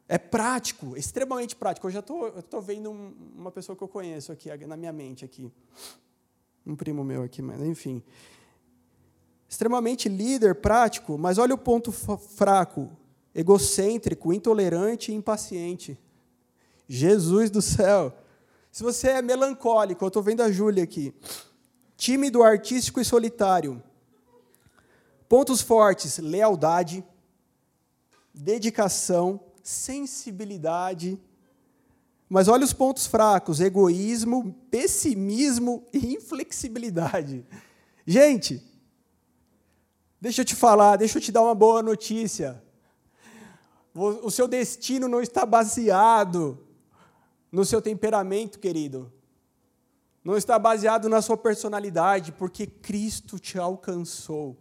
É 0.07 0.17
prático, 0.17 0.95
extremamente 0.95 1.55
prático. 1.55 1.87
Eu 1.87 1.91
já 1.91 1.99
estou 1.99 2.61
vendo 2.61 2.91
uma 2.91 3.51
pessoa 3.51 3.75
que 3.75 3.83
eu 3.83 3.87
conheço 3.87 4.31
aqui, 4.31 4.49
na 4.67 4.77
minha 4.77 4.91
mente 4.91 5.25
aqui. 5.25 5.51
Um 6.65 6.75
primo 6.75 7.03
meu 7.03 7.23
aqui, 7.23 7.41
mas 7.41 7.61
enfim. 7.61 8.03
Extremamente 9.47 10.07
líder, 10.07 10.55
prático, 10.55 11.17
mas 11.17 11.37
olha 11.37 11.55
o 11.55 11.57
ponto 11.57 11.91
fraco. 11.91 12.91
Egocêntrico, 13.33 14.33
intolerante 14.33 15.11
e 15.11 15.15
impaciente. 15.15 15.97
Jesus 16.87 17.49
do 17.49 17.61
céu. 17.61 18.13
Se 18.71 18.83
você 18.83 19.09
é 19.09 19.21
melancólico, 19.21 20.03
eu 20.03 20.09
estou 20.09 20.21
vendo 20.21 20.41
a 20.41 20.51
Júlia 20.51 20.83
aqui. 20.83 21.13
Tímido, 21.95 22.43
artístico 22.43 22.99
e 22.99 23.05
solitário. 23.05 23.81
Pontos 25.27 25.61
fortes: 25.61 26.17
lealdade, 26.17 27.03
dedicação, 28.33 29.39
sensibilidade. 29.63 31.19
Mas 32.29 32.47
olha 32.47 32.63
os 32.63 32.73
pontos 32.73 33.05
fracos: 33.05 33.59
egoísmo, 33.59 34.53
pessimismo 34.69 35.85
e 35.93 36.15
inflexibilidade. 36.15 37.45
Gente, 38.05 38.65
deixa 40.19 40.41
eu 40.41 40.45
te 40.45 40.55
falar, 40.55 40.97
deixa 40.97 41.17
eu 41.17 41.21
te 41.21 41.31
dar 41.31 41.41
uma 41.41 41.55
boa 41.55 41.83
notícia. 41.83 42.61
O 43.93 44.31
seu 44.31 44.47
destino 44.47 45.09
não 45.09 45.21
está 45.21 45.45
baseado 45.45 46.57
no 47.51 47.65
seu 47.65 47.81
temperamento, 47.81 48.57
querido. 48.57 49.11
Não 50.23 50.37
está 50.37 50.57
baseado 50.57 51.09
na 51.09 51.21
sua 51.21 51.35
personalidade, 51.35 52.31
porque 52.31 52.65
Cristo 52.65 53.37
te 53.37 53.57
alcançou. 53.57 54.57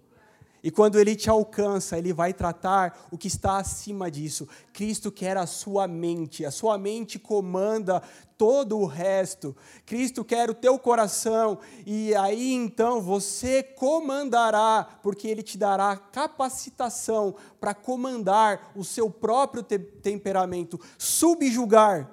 E 0.63 0.71
quando 0.71 0.99
ele 0.99 1.17
te 1.17 1.31
alcança, 1.31 1.97
ele 1.97 2.13
vai 2.13 2.35
tratar 2.35 3.07
o 3.11 3.17
que 3.17 3.29
está 3.29 3.59
acima 3.59 4.11
disso. 4.11 4.47
Cristo 4.73 5.11
quer 5.11 5.37
a 5.37 5.47
sua 5.47 5.89
mente, 5.89 6.45
a 6.45 6.51
sua 6.51 6.77
mente 6.77 7.19
comanda 7.19 8.03
todo 8.37 8.79
o 8.79 8.87
resto. 8.87 9.57
Cristo 9.87 10.25
quer 10.25 10.51
o 10.51 10.55
teu 10.55 10.79
coração, 10.79 11.59
e 11.87 12.15
aí 12.15 12.53
então 12.53 13.01
você 13.01 13.63
comandará, 13.63 14.99
porque 15.03 15.29
ele 15.29 15.43
te 15.43 15.57
dará 15.57 15.97
capacitação 15.97 17.35
para 17.59 17.75
comandar 17.75 18.73
o 18.75 18.85
seu 18.85 19.11
próprio 19.11 19.63
te 19.63 19.79
temperamento, 19.79 20.79
subjugar. 20.99 22.11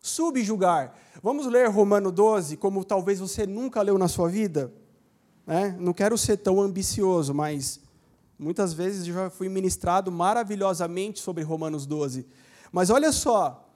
Subjugar. 0.00 0.94
Vamos 1.22 1.46
ler 1.46 1.68
Romano 1.68 2.10
12, 2.10 2.56
como 2.56 2.84
talvez 2.84 3.20
você 3.20 3.46
nunca 3.46 3.80
leu 3.82 3.96
na 3.96 4.08
sua 4.08 4.28
vida? 4.28 4.72
É, 5.46 5.70
não 5.72 5.92
quero 5.92 6.16
ser 6.16 6.36
tão 6.38 6.60
ambicioso, 6.60 7.34
mas 7.34 7.80
muitas 8.42 8.72
vezes 8.72 9.06
já 9.06 9.30
fui 9.30 9.48
ministrado 9.48 10.10
maravilhosamente 10.10 11.20
sobre 11.20 11.44
Romanos 11.44 11.86
12. 11.86 12.26
Mas 12.72 12.90
olha 12.90 13.12
só, 13.12 13.68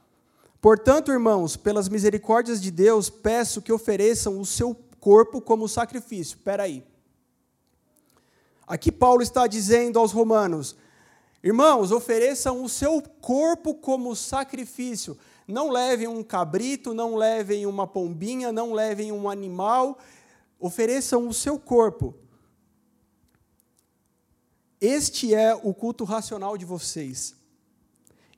portanto, 0.60 1.12
irmãos, 1.12 1.56
pelas 1.56 1.88
misericórdias 1.88 2.60
de 2.60 2.70
Deus, 2.70 3.08
peço 3.08 3.62
que 3.62 3.72
ofereçam 3.72 4.40
o 4.40 4.44
seu 4.44 4.76
corpo 4.98 5.40
como 5.40 5.68
sacrifício. 5.68 6.34
Espera 6.36 6.64
aí. 6.64 6.84
Aqui 8.66 8.90
Paulo 8.90 9.22
está 9.22 9.46
dizendo 9.46 10.00
aos 10.00 10.10
romanos: 10.10 10.76
Irmãos, 11.44 11.92
ofereçam 11.92 12.64
o 12.64 12.68
seu 12.68 13.00
corpo 13.20 13.72
como 13.72 14.16
sacrifício. 14.16 15.16
Não 15.46 15.70
levem 15.70 16.08
um 16.08 16.24
cabrito, 16.24 16.92
não 16.92 17.14
levem 17.14 17.66
uma 17.66 17.86
pombinha, 17.86 18.50
não 18.50 18.72
levem 18.72 19.12
um 19.12 19.30
animal. 19.30 19.96
Ofereçam 20.58 21.28
o 21.28 21.32
seu 21.32 21.56
corpo. 21.56 22.16
Este 24.80 25.34
é 25.34 25.54
o 25.54 25.72
culto 25.72 26.04
racional 26.04 26.56
de 26.58 26.64
vocês. 26.64 27.34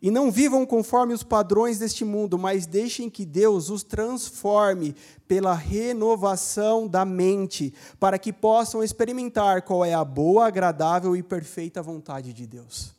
E 0.00 0.12
não 0.12 0.30
vivam 0.30 0.64
conforme 0.64 1.12
os 1.12 1.24
padrões 1.24 1.78
deste 1.78 2.04
mundo, 2.04 2.38
mas 2.38 2.66
deixem 2.66 3.10
que 3.10 3.26
Deus 3.26 3.68
os 3.68 3.82
transforme 3.82 4.94
pela 5.26 5.54
renovação 5.54 6.86
da 6.86 7.04
mente, 7.04 7.74
para 7.98 8.16
que 8.16 8.32
possam 8.32 8.82
experimentar 8.82 9.62
qual 9.62 9.84
é 9.84 9.92
a 9.92 10.04
boa, 10.04 10.46
agradável 10.46 11.16
e 11.16 11.22
perfeita 11.22 11.82
vontade 11.82 12.32
de 12.32 12.46
Deus. 12.46 12.94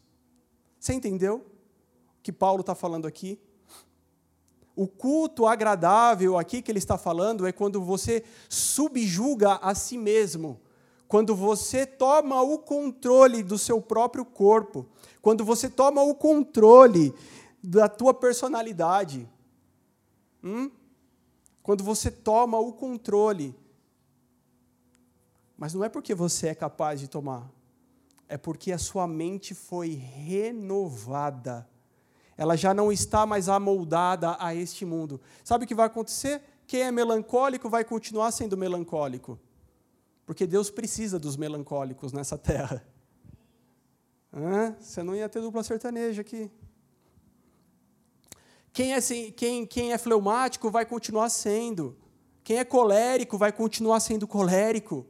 Você 0.77 0.93
entendeu 0.93 1.37
o 1.37 2.21
que 2.21 2.33
Paulo 2.33 2.61
está 2.61 2.75
falando 2.75 3.07
aqui? 3.07 3.39
O 4.75 4.85
culto 4.85 5.45
agradável 5.45 6.37
aqui 6.37 6.61
que 6.61 6.69
ele 6.69 6.79
está 6.79 6.97
falando 6.97 7.47
é 7.47 7.51
quando 7.53 7.81
você 7.81 8.23
subjuga 8.49 9.53
a 9.61 9.73
si 9.73 9.97
mesmo, 9.97 10.59
quando 11.09 11.35
você 11.35 11.87
toma 11.87 12.39
o 12.41 12.59
controle 12.59 13.43
do 13.43 13.57
seu 13.57 13.81
próprio 13.81 14.23
corpo 14.23 14.87
quando 15.21 15.43
você 15.43 15.67
toma 15.67 16.03
o 16.03 16.13
controle 16.13 17.13
da 17.63 17.89
tua 17.89 18.13
personalidade. 18.13 19.27
Hum? 20.43 20.71
Quando 21.61 21.83
você 21.83 22.09
toma 22.09 22.57
o 22.59 22.71
controle. 22.71 23.55
Mas 25.57 25.73
não 25.73 25.83
é 25.83 25.89
porque 25.89 26.15
você 26.15 26.49
é 26.49 26.55
capaz 26.55 26.99
de 26.99 27.07
tomar, 27.07 27.51
é 28.29 28.37
porque 28.37 28.71
a 28.71 28.77
sua 28.77 29.05
mente 29.07 29.53
foi 29.53 29.89
renovada. 29.89 31.67
Ela 32.37 32.55
já 32.55 32.73
não 32.73 32.91
está 32.91 33.25
mais 33.25 33.49
amoldada 33.49 34.37
a 34.39 34.55
este 34.55 34.85
mundo. 34.85 35.19
Sabe 35.43 35.65
o 35.65 35.67
que 35.67 35.75
vai 35.75 35.87
acontecer? 35.87 36.41
Quem 36.65 36.83
é 36.83 36.91
melancólico 36.91 37.67
vai 37.67 37.83
continuar 37.83 38.31
sendo 38.31 38.55
melancólico. 38.55 39.37
Porque 40.29 40.45
Deus 40.45 40.69
precisa 40.69 41.17
dos 41.17 41.35
melancólicos 41.35 42.13
nessa 42.13 42.37
terra. 42.37 42.85
Hã? 44.31 44.75
Você 44.79 45.01
não 45.01 45.15
ia 45.15 45.27
ter 45.27 45.41
dupla 45.41 45.63
sertaneja 45.63 46.21
aqui. 46.21 46.51
Quem 48.71 48.93
é, 48.93 48.99
quem, 49.35 49.65
quem 49.65 49.91
é 49.91 49.97
fleumático 49.97 50.69
vai 50.69 50.85
continuar 50.85 51.29
sendo. 51.29 51.97
Quem 52.43 52.59
é 52.59 52.63
colérico 52.63 53.39
vai 53.39 53.51
continuar 53.51 53.99
sendo 54.01 54.27
colérico. 54.27 55.03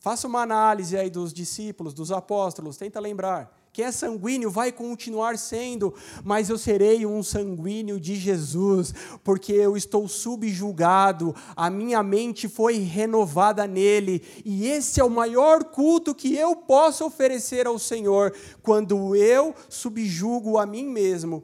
Faça 0.00 0.26
uma 0.26 0.42
análise 0.42 0.98
aí 0.98 1.08
dos 1.08 1.32
discípulos, 1.32 1.94
dos 1.94 2.12
apóstolos, 2.12 2.76
tenta 2.76 3.00
lembrar. 3.00 3.58
Quem 3.74 3.86
é 3.86 3.90
sanguíneo 3.90 4.52
vai 4.52 4.70
continuar 4.70 5.36
sendo, 5.36 5.92
mas 6.22 6.48
eu 6.48 6.56
serei 6.56 7.04
um 7.04 7.24
sanguíneo 7.24 7.98
de 7.98 8.14
Jesus, 8.14 8.94
porque 9.24 9.52
eu 9.52 9.76
estou 9.76 10.06
subjugado, 10.06 11.34
a 11.56 11.68
minha 11.68 12.00
mente 12.00 12.48
foi 12.48 12.76
renovada 12.76 13.66
nele, 13.66 14.22
e 14.44 14.68
esse 14.68 15.00
é 15.00 15.04
o 15.04 15.10
maior 15.10 15.64
culto 15.64 16.14
que 16.14 16.36
eu 16.36 16.54
posso 16.54 17.04
oferecer 17.04 17.66
ao 17.66 17.76
Senhor, 17.76 18.32
quando 18.62 19.16
eu 19.16 19.52
subjugo 19.68 20.56
a 20.56 20.64
mim 20.64 20.86
mesmo. 20.86 21.42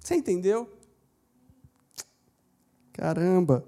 Você 0.00 0.16
entendeu? 0.16 0.68
Caramba! 2.92 3.64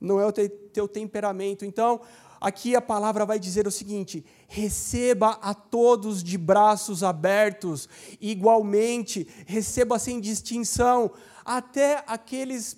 Não 0.00 0.18
é 0.18 0.24
o 0.24 0.32
teu 0.32 0.88
temperamento. 0.88 1.66
Então, 1.66 2.00
aqui 2.40 2.74
a 2.74 2.80
palavra 2.80 3.24
vai 3.24 3.38
dizer 3.38 3.66
o 3.66 3.70
seguinte: 3.70 4.24
receba 4.46 5.38
a 5.42 5.54
todos 5.54 6.22
de 6.22 6.38
braços 6.38 7.02
abertos, 7.02 7.88
igualmente, 8.20 9.26
receba 9.46 9.98
sem 9.98 10.20
distinção, 10.20 11.10
até 11.44 12.04
aqueles 12.06 12.76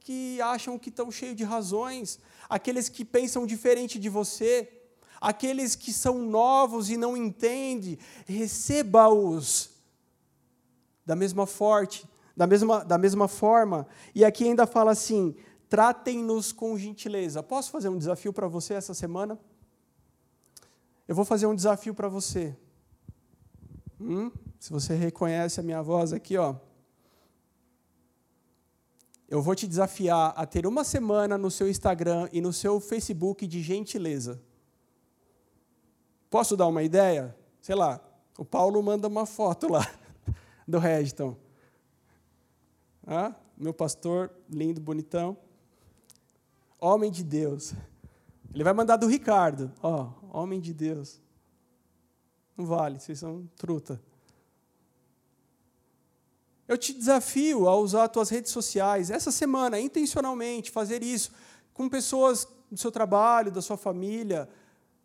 que 0.00 0.40
acham 0.40 0.78
que 0.78 0.88
estão 0.88 1.10
cheios 1.10 1.36
de 1.36 1.44
razões, 1.44 2.18
aqueles 2.48 2.88
que 2.88 3.04
pensam 3.04 3.46
diferente 3.46 3.98
de 3.98 4.08
você, 4.08 4.68
aqueles 5.20 5.76
que 5.76 5.92
são 5.92 6.18
novos 6.18 6.90
e 6.90 6.96
não 6.96 7.16
entendem, 7.16 7.98
receba-os 8.26 9.70
da 11.06 11.14
mesma 11.14 11.46
forte, 11.46 12.06
da 12.36 12.46
mesma, 12.46 12.84
da 12.84 12.98
mesma 12.98 13.28
forma. 13.28 13.86
E 14.14 14.24
aqui 14.24 14.44
ainda 14.44 14.66
fala 14.66 14.90
assim: 14.90 15.34
tratem-nos 15.72 16.52
com 16.52 16.76
gentileza. 16.76 17.42
Posso 17.42 17.70
fazer 17.70 17.88
um 17.88 17.96
desafio 17.96 18.30
para 18.30 18.46
você 18.46 18.74
essa 18.74 18.92
semana? 18.92 19.38
Eu 21.08 21.14
vou 21.14 21.24
fazer 21.24 21.46
um 21.46 21.54
desafio 21.54 21.94
para 21.94 22.10
você. 22.10 22.54
Hum? 23.98 24.30
Se 24.60 24.70
você 24.70 24.94
reconhece 24.94 25.60
a 25.60 25.62
minha 25.62 25.80
voz 25.80 26.12
aqui, 26.12 26.36
ó. 26.36 26.56
Eu 29.26 29.40
vou 29.40 29.54
te 29.54 29.66
desafiar 29.66 30.34
a 30.36 30.44
ter 30.44 30.66
uma 30.66 30.84
semana 30.84 31.38
no 31.38 31.50
seu 31.50 31.66
Instagram 31.70 32.28
e 32.34 32.42
no 32.42 32.52
seu 32.52 32.78
Facebook 32.78 33.46
de 33.46 33.62
gentileza. 33.62 34.42
Posso 36.28 36.54
dar 36.54 36.66
uma 36.66 36.82
ideia? 36.82 37.34
Sei 37.62 37.74
lá, 37.74 37.98
o 38.36 38.44
Paulo 38.44 38.82
manda 38.82 39.08
uma 39.08 39.24
foto 39.24 39.72
lá 39.72 39.90
do 40.68 40.78
Regiton. 40.78 41.34
Ah, 43.06 43.34
meu 43.56 43.72
pastor, 43.72 44.30
lindo, 44.50 44.78
bonitão 44.78 45.34
homem 46.82 47.12
de 47.12 47.22
Deus. 47.22 47.72
Ele 48.52 48.64
vai 48.64 48.72
mandar 48.72 48.96
do 48.96 49.06
Ricardo, 49.06 49.72
ó, 49.80 50.10
homem 50.32 50.60
de 50.60 50.74
Deus. 50.74 51.20
Não 52.56 52.66
vale, 52.66 52.98
vocês 52.98 53.20
são 53.20 53.48
truta. 53.56 54.02
Eu 56.66 56.76
te 56.76 56.92
desafio 56.92 57.68
a 57.68 57.76
usar 57.76 58.04
as 58.04 58.10
tuas 58.10 58.28
redes 58.28 58.50
sociais 58.50 59.10
essa 59.10 59.30
semana, 59.30 59.78
intencionalmente, 59.78 60.70
fazer 60.70 61.02
isso 61.02 61.30
com 61.72 61.88
pessoas 61.88 62.46
do 62.70 62.76
seu 62.76 62.90
trabalho, 62.90 63.52
da 63.52 63.62
sua 63.62 63.76
família, 63.76 64.48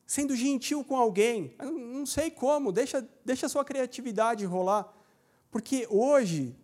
sendo 0.06 0.36
gentil 0.36 0.84
com 0.84 0.98
alguém. 0.98 1.56
Não 1.60 2.06
sei 2.06 2.32
como, 2.32 2.72
deixa, 2.72 3.08
deixa 3.24 3.46
a 3.46 3.50
sua 3.50 3.64
criatividade 3.64 4.46
rolar. 4.46 4.92
Porque 5.52 5.88
hoje, 5.90 6.56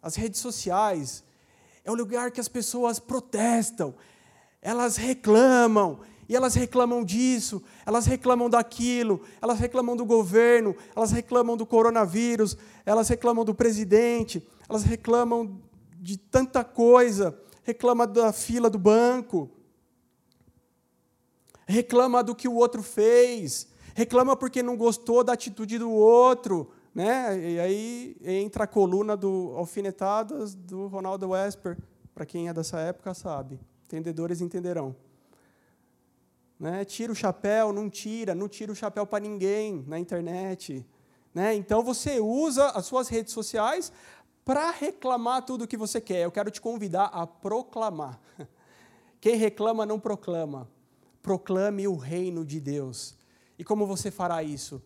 as 0.00 0.14
redes 0.14 0.40
sociais 0.40 1.24
é 1.84 1.90
o 1.90 1.94
lugar 1.94 2.30
que 2.30 2.40
as 2.40 2.48
pessoas 2.48 2.98
protestam, 2.98 3.94
elas 4.60 4.96
reclamam, 4.96 6.00
e 6.28 6.34
elas 6.34 6.54
reclamam 6.54 7.04
disso, 7.04 7.62
elas 7.84 8.06
reclamam 8.06 8.50
daquilo, 8.50 9.22
elas 9.40 9.60
reclamam 9.60 9.96
do 9.96 10.04
governo, 10.04 10.74
elas 10.94 11.12
reclamam 11.12 11.56
do 11.56 11.64
coronavírus, 11.64 12.56
elas 12.84 13.08
reclamam 13.08 13.44
do 13.44 13.54
presidente, 13.54 14.46
elas 14.68 14.82
reclamam 14.82 15.60
de 16.00 16.16
tanta 16.16 16.64
coisa, 16.64 17.38
reclama 17.62 18.06
da 18.06 18.32
fila 18.32 18.68
do 18.68 18.78
banco, 18.78 19.50
reclama 21.66 22.22
do 22.22 22.34
que 22.34 22.48
o 22.48 22.54
outro 22.54 22.82
fez, 22.82 23.68
reclama 23.94 24.36
porque 24.36 24.62
não 24.62 24.76
gostou 24.76 25.22
da 25.22 25.32
atitude 25.32 25.78
do 25.78 25.90
outro, 25.90 26.70
né? 26.94 27.38
E 27.38 27.60
aí 27.60 28.16
entra 28.22 28.64
a 28.64 28.66
coluna 28.66 29.16
do 29.16 29.52
alfinetadas 29.56 30.54
do 30.54 30.88
Ronaldo 30.88 31.30
Wesper, 31.30 31.76
para 32.14 32.26
quem 32.26 32.48
é 32.48 32.52
dessa 32.52 32.78
época 32.78 33.14
sabe. 33.14 33.60
Entendedores 33.86 34.40
entenderão. 34.40 34.96
Né? 36.58 36.84
Tira 36.84 37.12
o 37.12 37.14
chapéu, 37.14 37.72
não 37.72 37.88
tira, 37.88 38.34
não 38.34 38.48
tira 38.48 38.72
o 38.72 38.74
chapéu 38.74 39.06
para 39.06 39.22
ninguém 39.22 39.84
na 39.86 39.98
internet. 39.98 40.84
Né? 41.32 41.54
Então 41.54 41.82
você 41.84 42.18
usa 42.18 42.68
as 42.70 42.86
suas 42.86 43.08
redes 43.08 43.32
sociais 43.32 43.92
para 44.44 44.70
reclamar 44.70 45.44
tudo 45.44 45.64
o 45.64 45.68
que 45.68 45.76
você 45.76 46.00
quer. 46.00 46.24
Eu 46.24 46.32
quero 46.32 46.50
te 46.50 46.60
convidar 46.60 47.06
a 47.06 47.26
proclamar. 47.26 48.20
Quem 49.20 49.36
reclama 49.36 49.86
não 49.86 50.00
proclama. 50.00 50.68
Proclame 51.22 51.86
o 51.86 51.94
reino 51.94 52.44
de 52.44 52.60
Deus. 52.60 53.16
E 53.58 53.64
como 53.64 53.86
você 53.86 54.10
fará 54.10 54.42
isso? 54.42 54.82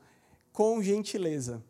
Com 0.52 0.82
gentileza. 0.82 1.62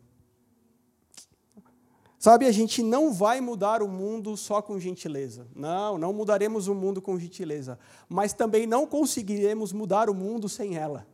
Sabe, 2.21 2.45
a 2.45 2.51
gente 2.51 2.83
não 2.83 3.11
vai 3.11 3.41
mudar 3.41 3.81
o 3.81 3.87
mundo 3.87 4.37
só 4.37 4.61
com 4.61 4.79
gentileza. 4.79 5.47
Não, 5.55 5.97
não 5.97 6.13
mudaremos 6.13 6.67
o 6.67 6.75
mundo 6.75 7.01
com 7.01 7.17
gentileza. 7.17 7.79
Mas 8.07 8.31
também 8.31 8.67
não 8.67 8.85
conseguiremos 8.85 9.73
mudar 9.73 10.07
o 10.07 10.13
mundo 10.13 10.47
sem 10.47 10.77
ela. 10.77 11.07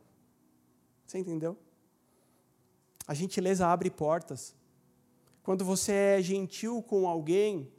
Você 1.05 1.17
entendeu? 1.17 1.55
A 3.07 3.13
gentileza 3.13 3.65
abre 3.65 3.89
portas. 3.89 4.53
Quando 5.43 5.63
você 5.63 5.93
é 5.93 6.21
gentil 6.21 6.83
com 6.83 7.07
alguém, 7.07 7.71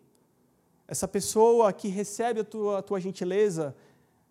essa 0.86 1.06
pessoa 1.06 1.70
que 1.70 1.88
recebe 1.88 2.40
a 2.40 2.44
tua, 2.44 2.78
a 2.78 2.82
tua 2.82 2.98
gentileza, 2.98 3.76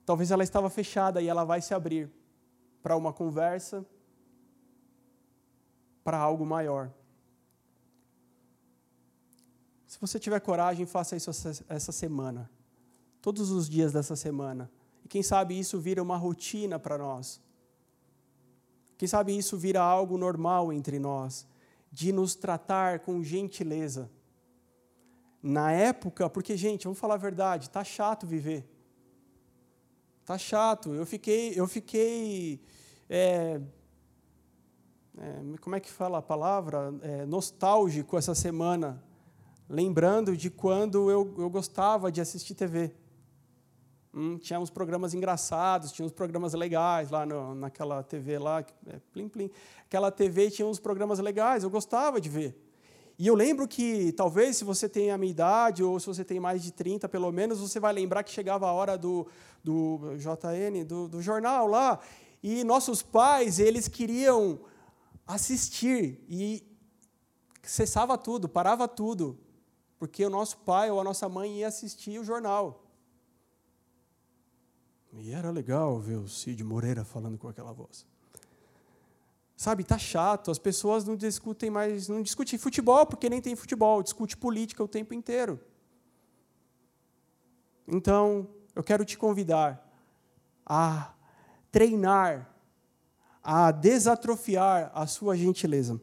talvez 0.07 0.31
ela 0.31 0.43
estava 0.43 0.71
fechada 0.71 1.21
e 1.21 1.27
ela 1.27 1.43
vai 1.43 1.61
se 1.61 1.71
abrir 1.71 2.09
para 2.81 2.97
uma 2.97 3.13
conversa, 3.13 3.85
para 6.03 6.17
algo 6.17 6.43
maior. 6.43 6.91
Se 9.87 9.97
você 9.99 10.19
tiver 10.19 10.39
coragem, 10.41 10.85
faça 10.85 11.15
isso 11.15 11.31
essa 11.69 11.91
semana. 11.91 12.49
Todos 13.21 13.49
os 13.49 13.69
dias 13.69 13.93
dessa 13.93 14.15
semana. 14.15 14.69
E 15.03 15.07
quem 15.07 15.23
sabe 15.23 15.57
isso 15.57 15.79
vira 15.79 16.03
uma 16.03 16.17
rotina 16.17 16.77
para 16.77 16.97
nós. 16.97 17.41
Quem 18.97 19.07
sabe 19.07 19.37
isso 19.37 19.57
vira 19.57 19.81
algo 19.81 20.17
normal 20.17 20.73
entre 20.73 20.99
nós, 20.99 21.47
de 21.91 22.11
nos 22.11 22.35
tratar 22.35 22.99
com 22.99 23.23
gentileza. 23.23 24.09
Na 25.41 25.71
época, 25.71 26.29
porque, 26.29 26.57
gente, 26.57 26.83
vamos 26.83 26.99
falar 26.99 27.13
a 27.13 27.17
verdade, 27.17 27.69
tá 27.69 27.83
chato 27.83 28.27
viver. 28.27 28.69
Tá 30.25 30.37
chato. 30.37 30.93
Eu 30.93 31.05
fiquei, 31.05 31.53
eu 31.55 31.67
fiquei 31.67 32.59
é, 33.09 33.61
é, 35.17 35.57
como 35.61 35.75
é 35.75 35.79
que 35.79 35.89
fala 35.89 36.17
a 36.17 36.21
palavra? 36.21 36.93
É, 37.01 37.25
nostálgico 37.25 38.17
essa 38.17 38.35
semana, 38.35 39.01
lembrando 39.69 40.35
de 40.35 40.49
quando 40.49 41.11
eu, 41.11 41.33
eu 41.37 41.49
gostava 41.49 42.11
de 42.11 42.21
assistir 42.21 42.55
TV. 42.55 42.93
Hum, 44.13 44.37
tinha 44.37 44.59
uns 44.59 44.69
programas 44.69 45.13
engraçados, 45.13 45.91
tinha 45.91 46.05
uns 46.05 46.11
programas 46.11 46.53
legais 46.53 47.11
lá 47.11 47.25
no, 47.25 47.53
naquela 47.53 48.01
TV 48.01 48.39
lá, 48.39 48.65
é, 48.87 48.99
plim, 49.11 49.27
plim. 49.27 49.51
Aquela 49.85 50.11
TV 50.11 50.49
tinha 50.49 50.67
uns 50.67 50.79
programas 50.79 51.19
legais, 51.19 51.63
eu 51.63 51.69
gostava 51.69 52.19
de 52.19 52.29
ver. 52.29 52.63
E 53.19 53.27
eu 53.27 53.35
lembro 53.35 53.67
que, 53.67 54.11
talvez, 54.13 54.57
se 54.57 54.63
você 54.63 54.87
tem 54.87 55.11
a 55.11 55.17
minha 55.17 55.31
idade, 55.31 55.83
ou 55.83 55.99
se 55.99 56.05
você 56.05 56.23
tem 56.23 56.39
mais 56.39 56.63
de 56.63 56.71
30, 56.71 57.09
pelo 57.09 57.31
menos, 57.31 57.59
você 57.59 57.79
vai 57.79 57.91
lembrar 57.91 58.23
que 58.23 58.31
chegava 58.31 58.67
a 58.67 58.71
hora 58.71 58.97
do, 58.97 59.27
do 59.63 60.15
JN, 60.17 60.85
do, 60.85 61.07
do 61.07 61.21
jornal 61.21 61.67
lá, 61.67 61.99
e 62.43 62.63
nossos 62.63 63.01
pais, 63.01 63.59
eles 63.59 63.87
queriam 63.87 64.59
assistir, 65.25 66.23
e 66.29 66.63
cessava 67.63 68.17
tudo, 68.17 68.47
parava 68.47 68.87
tudo, 68.87 69.37
porque 69.97 70.25
o 70.25 70.29
nosso 70.29 70.57
pai 70.59 70.91
ou 70.91 70.99
a 70.99 71.03
nossa 71.03 71.27
mãe 71.27 71.59
ia 71.59 71.67
assistir 71.67 72.19
o 72.19 72.23
jornal. 72.23 72.83
E 75.13 75.31
era 75.31 75.49
legal 75.49 75.99
ver 75.99 76.17
o 76.17 76.27
Cid 76.27 76.63
Moreira 76.63 77.03
falando 77.03 77.37
com 77.37 77.47
aquela 77.47 77.73
voz. 77.73 78.05
Sabe, 79.55 79.83
tá 79.83 79.97
chato, 79.97 80.51
as 80.51 80.59
pessoas 80.59 81.03
não 81.03 81.15
discutem 81.15 81.71
mais, 81.71 82.07
não 82.07 82.21
discutem 82.21 82.59
futebol, 82.59 83.07
porque 83.07 83.27
nem 83.27 83.41
tem 83.41 83.55
futebol, 83.55 84.03
discute 84.03 84.37
política 84.37 84.83
o 84.83 84.87
tempo 84.87 85.15
inteiro. 85.15 85.59
Então, 87.87 88.47
eu 88.75 88.83
quero 88.83 89.03
te 89.03 89.17
convidar 89.17 89.83
a 90.63 91.15
treinar, 91.71 92.53
a 93.41 93.71
desatrofiar 93.71 94.91
a 94.93 95.07
sua 95.07 95.35
gentileza. 95.35 95.99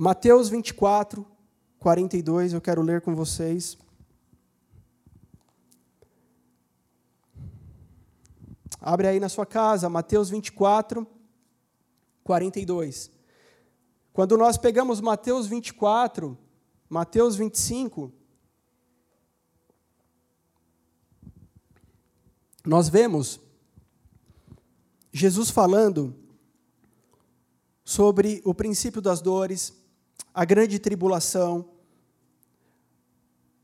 Mateus 0.00 0.48
24, 0.48 1.26
42, 1.80 2.52
eu 2.52 2.60
quero 2.60 2.82
ler 2.82 3.00
com 3.00 3.16
vocês. 3.16 3.76
Abre 8.80 9.08
aí 9.08 9.18
na 9.18 9.28
sua 9.28 9.44
casa, 9.44 9.88
Mateus 9.88 10.30
24, 10.30 11.04
42. 12.22 13.10
Quando 14.12 14.36
nós 14.36 14.56
pegamos 14.56 15.00
Mateus 15.00 15.48
24, 15.48 16.38
Mateus 16.88 17.34
25, 17.34 18.12
nós 22.64 22.88
vemos 22.88 23.40
Jesus 25.10 25.50
falando 25.50 26.14
sobre 27.84 28.40
o 28.44 28.54
princípio 28.54 29.02
das 29.02 29.20
dores, 29.20 29.77
a 30.34 30.44
grande 30.44 30.78
tribulação, 30.78 31.68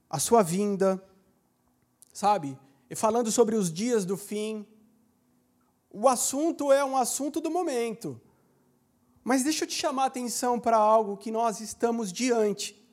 a 0.09 0.18
sua 0.18 0.42
vinda, 0.42 1.03
sabe? 2.12 2.59
E 2.88 2.94
falando 2.94 3.31
sobre 3.33 3.57
os 3.57 3.72
dias 3.72 4.05
do 4.05 4.16
fim, 4.16 4.66
o 5.90 6.09
assunto 6.09 6.72
é 6.72 6.85
um 6.85 6.96
assunto 6.96 7.40
do 7.40 7.50
momento. 7.50 8.20
Mas 9.22 9.42
deixa 9.42 9.64
eu 9.64 9.68
te 9.68 9.74
chamar 9.74 10.05
a 10.05 10.07
atenção 10.07 10.61
para 10.61 10.77
algo 10.77 11.16
que 11.16 11.31
nós 11.31 11.61
estamos 11.61 12.12
diante. 12.12 12.84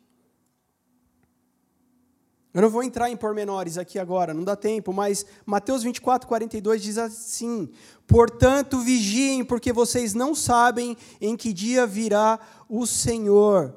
Eu 2.54 2.62
não 2.62 2.70
vou 2.70 2.84
entrar 2.84 3.10
em 3.10 3.16
pormenores 3.16 3.78
aqui 3.78 3.98
agora, 3.98 4.34
não 4.34 4.44
dá 4.44 4.58
tempo, 4.58 4.92
mas 4.92 5.26
Mateus 5.46 5.84
24, 5.84 6.28
42 6.28 6.82
diz 6.82 6.98
assim: 6.98 7.70
Portanto, 8.06 8.80
vigiem, 8.80 9.46
porque 9.46 9.72
vocês 9.72 10.14
não 10.14 10.36
sabem 10.36 10.98
em 11.22 11.38
que 11.38 11.54
dia 11.54 11.88
virá 11.88 12.40
o 12.68 12.86
Senhor. 12.86 13.74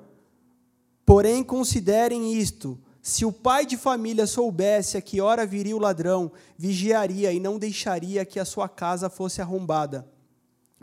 Porém, 1.06 1.44
considerem 1.44 2.34
isto: 2.34 2.76
se 3.00 3.24
o 3.24 3.30
pai 3.30 3.64
de 3.64 3.76
família 3.76 4.26
soubesse 4.26 4.96
a 4.96 5.00
que 5.00 5.20
hora 5.20 5.46
viria 5.46 5.76
o 5.76 5.80
ladrão, 5.80 6.32
vigiaria 6.58 7.32
e 7.32 7.38
não 7.38 7.58
deixaria 7.58 8.24
que 8.24 8.40
a 8.40 8.44
sua 8.44 8.68
casa 8.68 9.08
fosse 9.08 9.40
arrombada. 9.40 10.08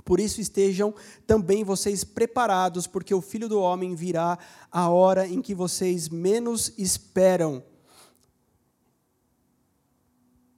Por 0.05 0.19
isso 0.19 0.39
estejam 0.39 0.93
também 1.27 1.63
vocês 1.63 2.03
preparados, 2.03 2.87
porque 2.87 3.13
o 3.13 3.21
filho 3.21 3.49
do 3.49 3.59
homem 3.59 3.95
virá 3.95 4.39
a 4.71 4.89
hora 4.89 5.27
em 5.27 5.41
que 5.41 5.53
vocês 5.53 6.09
menos 6.09 6.71
esperam. 6.77 7.63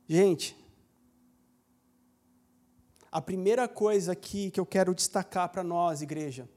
Gente, 0.08 0.58
a 3.12 3.22
primeira 3.22 3.68
coisa 3.68 4.12
aqui 4.12 4.52
que 4.52 4.60
eu 4.60 4.66
quero 4.66 4.94
destacar 4.94 5.50
para 5.50 5.64
nós, 5.64 6.02
igreja, 6.02 6.50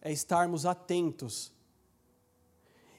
é 0.00 0.12
estarmos 0.12 0.64
atentos 0.64 1.52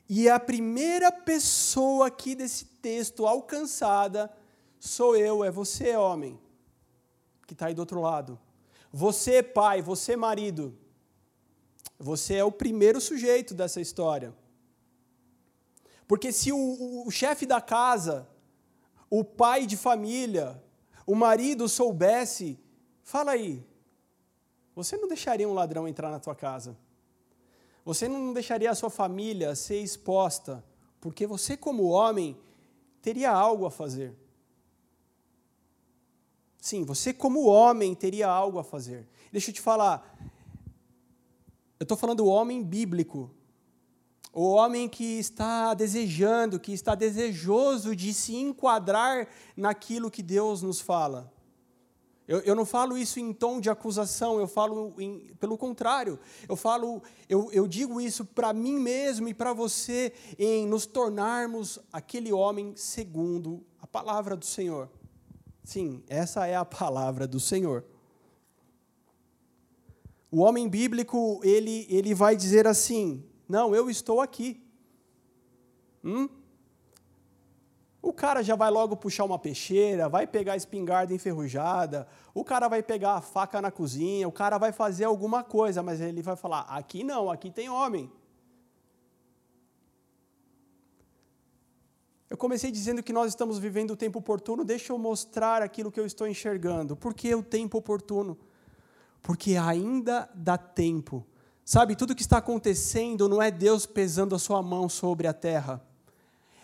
e 0.09 0.27
a 0.27 0.39
primeira 0.39 1.11
pessoa 1.11 2.07
aqui 2.07 2.33
desse 2.33 2.65
texto 2.65 3.27
alcançada 3.27 4.35
sou 4.79 5.15
eu, 5.15 5.43
é 5.43 5.51
você, 5.51 5.95
homem, 5.95 6.39
que 7.45 7.53
está 7.53 7.67
aí 7.67 7.75
do 7.75 7.79
outro 7.79 8.01
lado. 8.01 8.39
Você, 8.91 9.43
pai, 9.43 9.83
você, 9.83 10.15
marido. 10.15 10.75
Você 11.99 12.35
é 12.35 12.43
o 12.43 12.51
primeiro 12.51 12.99
sujeito 12.99 13.53
dessa 13.53 13.79
história. 13.79 14.33
Porque 16.07 16.31
se 16.31 16.51
o, 16.51 16.57
o, 16.57 17.07
o 17.07 17.11
chefe 17.11 17.45
da 17.45 17.61
casa, 17.61 18.27
o 19.09 19.23
pai 19.23 19.65
de 19.65 19.75
família, 19.75 20.61
o 21.05 21.15
marido 21.15 21.67
soubesse, 21.67 22.59
fala 23.01 23.31
aí, 23.31 23.65
você 24.75 24.95
não 24.95 25.07
deixaria 25.07 25.47
um 25.47 25.53
ladrão 25.53 25.87
entrar 25.87 26.11
na 26.11 26.19
tua 26.19 26.35
casa? 26.35 26.77
Você 27.83 28.07
não 28.07 28.33
deixaria 28.33 28.69
a 28.69 28.75
sua 28.75 28.89
família 28.89 29.55
ser 29.55 29.81
exposta, 29.81 30.63
porque 31.01 31.25
você, 31.25 31.57
como 31.57 31.85
homem, 31.85 32.37
teria 33.01 33.31
algo 33.31 33.65
a 33.65 33.71
fazer. 33.71 34.15
Sim, 36.59 36.83
você, 36.83 37.13
como 37.13 37.45
homem, 37.45 37.95
teria 37.95 38.27
algo 38.27 38.59
a 38.59 38.63
fazer. 38.63 39.07
Deixa 39.31 39.49
eu 39.49 39.53
te 39.53 39.61
falar. 39.61 40.15
Eu 41.79 41.83
estou 41.83 41.97
falando 41.97 42.17
do 42.17 42.27
homem 42.27 42.61
bíblico. 42.61 43.31
O 44.31 44.49
homem 44.49 44.87
que 44.87 45.19
está 45.19 45.73
desejando, 45.73 46.59
que 46.59 46.71
está 46.71 46.93
desejoso 46.93 47.95
de 47.95 48.13
se 48.13 48.35
enquadrar 48.35 49.27
naquilo 49.57 50.11
que 50.11 50.21
Deus 50.21 50.61
nos 50.61 50.79
fala. 50.79 51.33
Eu, 52.29 52.41
eu 52.41 52.53
não 52.53 52.63
falo 52.63 52.95
isso 52.95 53.19
em 53.19 53.33
tom 53.33 53.59
de 53.59 53.71
acusação, 53.71 54.39
eu 54.39 54.47
falo 54.47 54.93
em, 54.99 55.33
pelo 55.39 55.57
contrário. 55.57 56.19
Eu 56.47 56.55
falo, 56.55 57.01
eu, 57.27 57.51
eu 57.51 57.67
digo 57.67 57.99
isso 57.99 58.23
para 58.23 58.53
mim 58.53 58.77
mesmo 58.77 59.27
e 59.27 59.33
para 59.33 59.51
você 59.51 60.13
em 60.37 60.67
nos 60.67 60.85
tornarmos 60.85 61.79
aquele 61.91 62.31
homem 62.31 62.75
segundo 62.75 63.65
a 63.81 63.87
palavra 63.87 64.37
do 64.37 64.45
Senhor. 64.45 64.87
Sim, 65.63 66.03
essa 66.07 66.45
é 66.45 66.55
a 66.55 66.63
palavra 66.63 67.27
do 67.27 67.39
Senhor. 67.39 67.83
O 70.29 70.41
homem 70.41 70.69
bíblico, 70.69 71.41
ele, 71.43 71.87
ele 71.89 72.13
vai 72.13 72.35
dizer 72.35 72.67
assim: 72.67 73.23
Não, 73.49 73.73
eu 73.73 73.89
estou 73.89 74.21
aqui. 74.21 74.63
Hum? 76.03 76.29
O 77.99 78.13
cara 78.13 78.43
já 78.43 78.55
vai 78.55 78.69
logo 78.69 78.95
puxar 78.95 79.25
uma 79.25 79.39
peixeira, 79.39 80.07
vai 80.07 80.27
pegar 80.27 80.53
a 80.53 80.55
espingarda 80.55 81.13
enferrujada, 81.13 82.07
o 82.33 82.45
cara 82.45 82.69
vai 82.69 82.81
pegar 82.81 83.15
a 83.15 83.21
faca 83.21 83.59
na 83.61 83.71
cozinha, 83.71 84.27
o 84.27 84.31
cara 84.31 84.57
vai 84.57 84.71
fazer 84.71 85.03
alguma 85.03 85.43
coisa, 85.43 85.81
mas 85.81 85.99
ele 85.99 86.21
vai 86.21 86.35
falar: 86.35 86.61
aqui 86.61 87.03
não, 87.03 87.29
aqui 87.29 87.49
tem 87.49 87.69
homem. 87.69 88.09
Eu 92.29 92.37
comecei 92.37 92.71
dizendo 92.71 93.01
que 93.01 93.11
nós 93.11 93.29
estamos 93.29 93.57
vivendo 93.57 93.91
o 93.91 93.97
tempo 93.97 94.19
oportuno, 94.19 94.63
deixa 94.63 94.93
eu 94.93 94.97
mostrar 94.99 95.63
aquilo 95.63 95.91
que 95.91 95.99
eu 95.99 96.05
estou 96.05 96.27
enxergando. 96.27 96.95
Por 96.95 97.15
que 97.15 97.33
o 97.33 97.41
tempo 97.41 97.79
oportuno? 97.79 98.37
Porque 99.23 99.55
ainda 99.55 100.29
dá 100.35 100.55
tempo. 100.55 101.25
Sabe, 101.69 101.95
tudo 101.95 102.15
que 102.15 102.23
está 102.23 102.39
acontecendo 102.39 103.29
não 103.29 103.39
é 103.39 103.51
Deus 103.51 103.85
pesando 103.85 104.33
a 104.33 104.39
sua 104.39 104.59
mão 104.59 104.89
sobre 104.89 105.27
a 105.27 105.33
terra. 105.33 105.79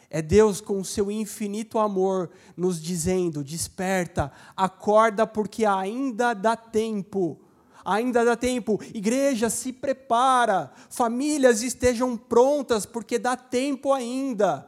É 0.10 0.20
Deus 0.20 0.60
com 0.60 0.82
o 0.82 0.84
seu 0.84 1.12
infinito 1.12 1.78
amor 1.78 2.32
nos 2.58 2.82
dizendo: 2.82 3.44
desperta, 3.44 4.32
acorda, 4.58 5.28
porque 5.28 5.64
ainda 5.64 6.34
dá 6.34 6.56
tempo. 6.58 7.40
Ainda 7.86 8.26
dá 8.26 8.36
tempo. 8.36 8.82
Igreja, 8.96 9.48
se 9.48 9.72
prepara. 9.72 10.72
Famílias 10.90 11.62
estejam 11.62 12.18
prontas, 12.18 12.84
porque 12.84 13.20
dá 13.20 13.38
tempo 13.38 13.94
ainda. 13.94 14.68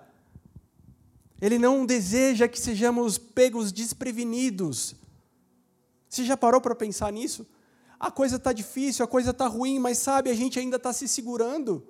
Ele 1.41 1.57
não 1.57 1.83
deseja 1.83 2.47
que 2.47 2.59
sejamos 2.59 3.17
pegos 3.17 3.71
desprevenidos. 3.71 4.93
Você 6.07 6.23
já 6.23 6.37
parou 6.37 6.61
para 6.61 6.75
pensar 6.75 7.11
nisso? 7.11 7.43
A 7.99 8.11
coisa 8.11 8.35
está 8.35 8.53
difícil, 8.53 9.03
a 9.03 9.07
coisa 9.07 9.31
está 9.31 9.47
ruim, 9.47 9.79
mas 9.79 9.97
sabe, 9.97 10.29
a 10.29 10.33
gente 10.33 10.59
ainda 10.59 10.77
está 10.77 10.93
se 10.93 11.07
segurando. 11.07 11.83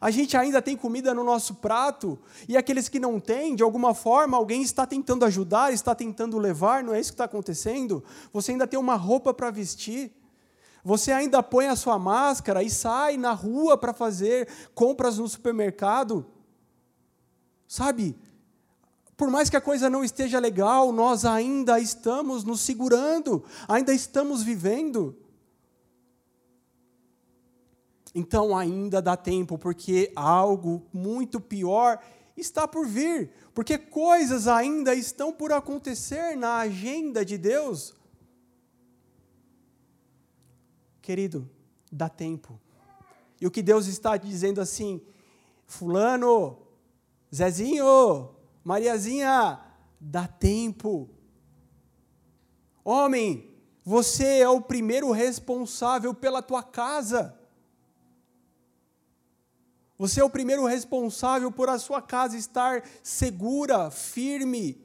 A 0.00 0.10
gente 0.10 0.36
ainda 0.36 0.62
tem 0.62 0.76
comida 0.76 1.12
no 1.12 1.24
nosso 1.24 1.56
prato, 1.56 2.18
e 2.48 2.56
aqueles 2.56 2.88
que 2.88 3.00
não 3.00 3.18
têm, 3.18 3.56
de 3.56 3.64
alguma 3.64 3.94
forma, 3.94 4.36
alguém 4.36 4.62
está 4.62 4.86
tentando 4.86 5.24
ajudar, 5.24 5.72
está 5.72 5.94
tentando 5.94 6.38
levar, 6.38 6.84
não 6.84 6.94
é 6.94 7.00
isso 7.00 7.10
que 7.10 7.14
está 7.14 7.24
acontecendo? 7.24 8.04
Você 8.32 8.52
ainda 8.52 8.66
tem 8.66 8.78
uma 8.78 8.94
roupa 8.94 9.34
para 9.34 9.50
vestir, 9.50 10.12
você 10.84 11.10
ainda 11.10 11.42
põe 11.42 11.66
a 11.66 11.74
sua 11.74 11.98
máscara 11.98 12.62
e 12.62 12.70
sai 12.70 13.16
na 13.16 13.32
rua 13.32 13.76
para 13.76 13.92
fazer 13.92 14.48
compras 14.74 15.18
no 15.18 15.28
supermercado. 15.28 16.24
Sabe, 17.66 18.16
por 19.16 19.28
mais 19.30 19.50
que 19.50 19.56
a 19.56 19.60
coisa 19.60 19.90
não 19.90 20.04
esteja 20.04 20.38
legal, 20.38 20.92
nós 20.92 21.24
ainda 21.24 21.80
estamos 21.80 22.44
nos 22.44 22.60
segurando, 22.60 23.44
ainda 23.66 23.92
estamos 23.92 24.44
vivendo. 24.44 25.16
Então 28.14 28.56
ainda 28.56 29.02
dá 29.02 29.16
tempo, 29.16 29.58
porque 29.58 30.12
algo 30.16 30.86
muito 30.92 31.40
pior 31.40 32.00
está 32.36 32.66
por 32.66 32.86
vir, 32.86 33.30
porque 33.52 33.76
coisas 33.76 34.46
ainda 34.46 34.94
estão 34.94 35.32
por 35.32 35.52
acontecer 35.52 36.36
na 36.36 36.58
agenda 36.58 37.24
de 37.24 37.36
Deus. 37.36 37.94
Querido, 41.02 41.48
dá 41.90 42.08
tempo. 42.08 42.60
E 43.40 43.46
o 43.46 43.50
que 43.50 43.62
Deus 43.62 43.86
está 43.86 44.16
dizendo 44.16 44.60
assim, 44.60 45.00
Fulano, 45.66 46.58
Zezinho, 47.34 48.30
Mariazinha, 48.64 49.60
dá 50.00 50.26
tempo. 50.26 51.08
Homem, 52.84 53.50
você 53.84 54.40
é 54.40 54.48
o 54.48 54.60
primeiro 54.60 55.10
responsável 55.12 56.12
pela 56.12 56.42
tua 56.42 56.62
casa. 56.62 57.37
Você 59.98 60.20
é 60.20 60.24
o 60.24 60.30
primeiro 60.30 60.64
responsável 60.64 61.50
por 61.50 61.68
a 61.68 61.76
sua 61.76 62.00
casa 62.00 62.36
estar 62.36 62.84
segura, 63.02 63.90
firme. 63.90 64.80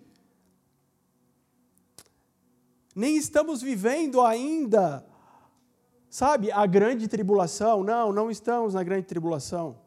Nem 2.96 3.16
estamos 3.16 3.62
vivendo 3.62 4.22
ainda, 4.22 5.06
sabe, 6.10 6.52
a 6.52 6.66
grande 6.66 7.08
tribulação. 7.08 7.84
Não, 7.84 8.12
não 8.12 8.32
estamos 8.32 8.74
na 8.74 8.82
grande 8.82 9.06
tribulação. 9.06 9.80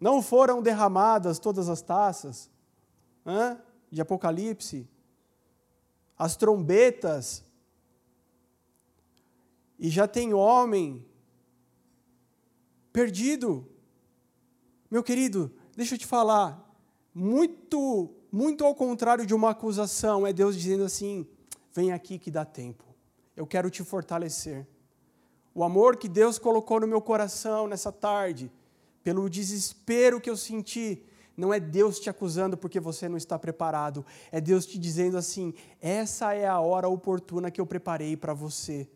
Não 0.00 0.22
foram 0.22 0.62
derramadas 0.62 1.38
todas 1.38 1.68
as 1.68 1.82
taças 1.82 2.50
hein, 3.24 3.58
de 3.90 4.00
Apocalipse, 4.00 4.88
as 6.18 6.36
trombetas, 6.36 7.44
e 9.78 9.90
já 9.90 10.08
tem 10.08 10.32
homem 10.32 11.04
perdido 12.92 13.75
meu 14.90 15.02
querido, 15.02 15.50
deixa 15.76 15.94
eu 15.94 15.98
te 15.98 16.06
falar, 16.06 16.66
muito, 17.12 18.10
muito 18.30 18.64
ao 18.64 18.74
contrário 18.74 19.26
de 19.26 19.34
uma 19.34 19.50
acusação, 19.50 20.26
é 20.26 20.32
Deus 20.32 20.56
dizendo 20.56 20.84
assim: 20.84 21.26
vem 21.74 21.92
aqui 21.92 22.18
que 22.18 22.30
dá 22.30 22.44
tempo, 22.44 22.84
eu 23.36 23.46
quero 23.46 23.70
te 23.70 23.82
fortalecer. 23.82 24.66
O 25.54 25.64
amor 25.64 25.96
que 25.96 26.08
Deus 26.08 26.38
colocou 26.38 26.78
no 26.80 26.86
meu 26.86 27.00
coração 27.00 27.66
nessa 27.66 27.90
tarde, 27.90 28.52
pelo 29.02 29.28
desespero 29.28 30.20
que 30.20 30.28
eu 30.28 30.36
senti, 30.36 31.02
não 31.36 31.52
é 31.52 31.58
Deus 31.58 31.98
te 31.98 32.08
acusando 32.08 32.56
porque 32.56 32.78
você 32.78 33.08
não 33.08 33.16
está 33.16 33.38
preparado, 33.38 34.04
é 34.30 34.40
Deus 34.40 34.66
te 34.66 34.78
dizendo 34.78 35.18
assim: 35.18 35.52
essa 35.80 36.32
é 36.32 36.46
a 36.46 36.60
hora 36.60 36.88
oportuna 36.88 37.50
que 37.50 37.60
eu 37.60 37.66
preparei 37.66 38.16
para 38.16 38.34
você, 38.34 38.88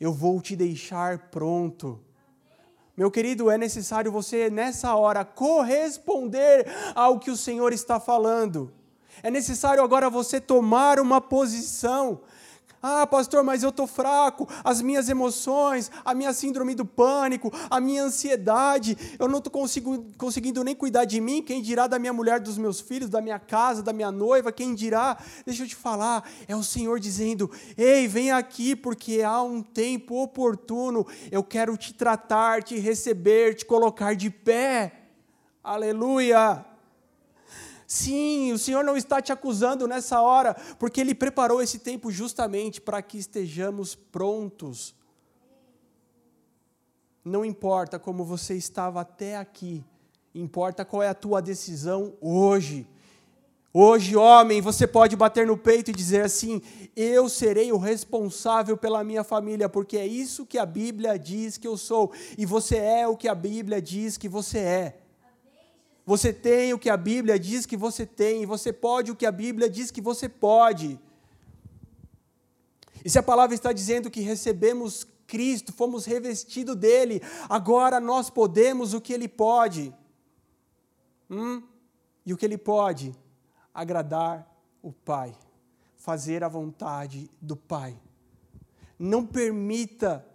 eu 0.00 0.12
vou 0.12 0.40
te 0.40 0.56
deixar 0.56 1.30
pronto. 1.30 2.00
Meu 3.00 3.10
querido, 3.10 3.50
é 3.50 3.56
necessário 3.56 4.12
você, 4.12 4.50
nessa 4.50 4.94
hora, 4.94 5.24
corresponder 5.24 6.66
ao 6.94 7.18
que 7.18 7.30
o 7.30 7.36
Senhor 7.36 7.72
está 7.72 7.98
falando. 7.98 8.70
É 9.22 9.30
necessário 9.30 9.82
agora 9.82 10.10
você 10.10 10.38
tomar 10.38 11.00
uma 11.00 11.18
posição. 11.18 12.20
Ah, 12.82 13.06
pastor, 13.06 13.44
mas 13.44 13.62
eu 13.62 13.68
estou 13.68 13.86
fraco, 13.86 14.48
as 14.64 14.80
minhas 14.80 15.10
emoções, 15.10 15.90
a 16.02 16.14
minha 16.14 16.32
síndrome 16.32 16.74
do 16.74 16.84
pânico, 16.84 17.52
a 17.68 17.78
minha 17.78 18.04
ansiedade, 18.04 18.96
eu 19.18 19.28
não 19.28 19.36
estou 19.36 19.52
conseguindo 20.16 20.64
nem 20.64 20.74
cuidar 20.74 21.04
de 21.04 21.20
mim, 21.20 21.42
quem 21.42 21.60
dirá 21.60 21.86
da 21.86 21.98
minha 21.98 22.12
mulher, 22.12 22.40
dos 22.40 22.56
meus 22.56 22.80
filhos, 22.80 23.10
da 23.10 23.20
minha 23.20 23.38
casa, 23.38 23.82
da 23.82 23.92
minha 23.92 24.10
noiva, 24.10 24.50
quem 24.50 24.74
dirá? 24.74 25.18
Deixa 25.44 25.64
eu 25.64 25.68
te 25.68 25.76
falar, 25.76 26.26
é 26.48 26.56
o 26.56 26.62
Senhor 26.62 26.98
dizendo: 26.98 27.50
ei, 27.76 28.08
vem 28.08 28.30
aqui, 28.30 28.74
porque 28.74 29.20
há 29.20 29.42
um 29.42 29.62
tempo 29.62 30.22
oportuno, 30.22 31.06
eu 31.30 31.44
quero 31.44 31.76
te 31.76 31.92
tratar, 31.92 32.62
te 32.62 32.78
receber, 32.78 33.56
te 33.56 33.66
colocar 33.66 34.16
de 34.16 34.30
pé. 34.30 34.92
Aleluia! 35.62 36.69
Sim, 37.92 38.52
o 38.52 38.58
Senhor 38.58 38.84
não 38.84 38.96
está 38.96 39.20
te 39.20 39.32
acusando 39.32 39.88
nessa 39.88 40.22
hora, 40.22 40.54
porque 40.78 41.00
Ele 41.00 41.12
preparou 41.12 41.60
esse 41.60 41.80
tempo 41.80 42.08
justamente 42.08 42.80
para 42.80 43.02
que 43.02 43.18
estejamos 43.18 43.96
prontos. 43.96 44.94
Não 47.24 47.44
importa 47.44 47.98
como 47.98 48.24
você 48.24 48.54
estava 48.54 49.00
até 49.00 49.36
aqui, 49.36 49.84
importa 50.32 50.84
qual 50.84 51.02
é 51.02 51.08
a 51.08 51.14
tua 51.14 51.42
decisão 51.42 52.14
hoje. 52.20 52.86
Hoje, 53.74 54.14
homem, 54.14 54.60
você 54.60 54.86
pode 54.86 55.16
bater 55.16 55.44
no 55.44 55.58
peito 55.58 55.90
e 55.90 55.94
dizer 55.94 56.24
assim: 56.24 56.62
Eu 56.94 57.28
serei 57.28 57.72
o 57.72 57.76
responsável 57.76 58.76
pela 58.76 59.02
minha 59.02 59.24
família, 59.24 59.68
porque 59.68 59.96
é 59.96 60.06
isso 60.06 60.46
que 60.46 60.58
a 60.58 60.64
Bíblia 60.64 61.18
diz 61.18 61.56
que 61.56 61.66
eu 61.66 61.76
sou, 61.76 62.12
e 62.38 62.46
você 62.46 62.76
é 62.76 63.08
o 63.08 63.16
que 63.16 63.26
a 63.26 63.34
Bíblia 63.34 63.82
diz 63.82 64.16
que 64.16 64.28
você 64.28 64.58
é. 64.58 64.99
Você 66.10 66.32
tem 66.32 66.72
o 66.72 66.78
que 66.78 66.90
a 66.90 66.96
Bíblia 66.96 67.38
diz 67.38 67.64
que 67.64 67.76
você 67.76 68.04
tem, 68.04 68.42
e 68.42 68.44
você 68.44 68.72
pode 68.72 69.12
o 69.12 69.14
que 69.14 69.24
a 69.24 69.30
Bíblia 69.30 69.70
diz 69.70 69.92
que 69.92 70.00
você 70.00 70.28
pode. 70.28 70.98
E 73.04 73.08
se 73.08 73.16
a 73.16 73.22
palavra 73.22 73.54
está 73.54 73.72
dizendo 73.72 74.10
que 74.10 74.20
recebemos 74.20 75.06
Cristo, 75.28 75.72
fomos 75.72 76.06
revestidos 76.06 76.74
dele, 76.74 77.22
agora 77.48 78.00
nós 78.00 78.28
podemos 78.28 78.92
o 78.92 79.00
que 79.00 79.12
ele 79.12 79.28
pode. 79.28 79.94
Hum? 81.30 81.62
E 82.26 82.34
o 82.34 82.36
que 82.36 82.44
ele 82.44 82.58
pode? 82.58 83.14
Agradar 83.72 84.52
o 84.82 84.90
Pai, 84.90 85.32
fazer 85.94 86.42
a 86.42 86.48
vontade 86.48 87.30
do 87.40 87.54
Pai. 87.54 87.96
Não 88.98 89.24
permita 89.24 90.26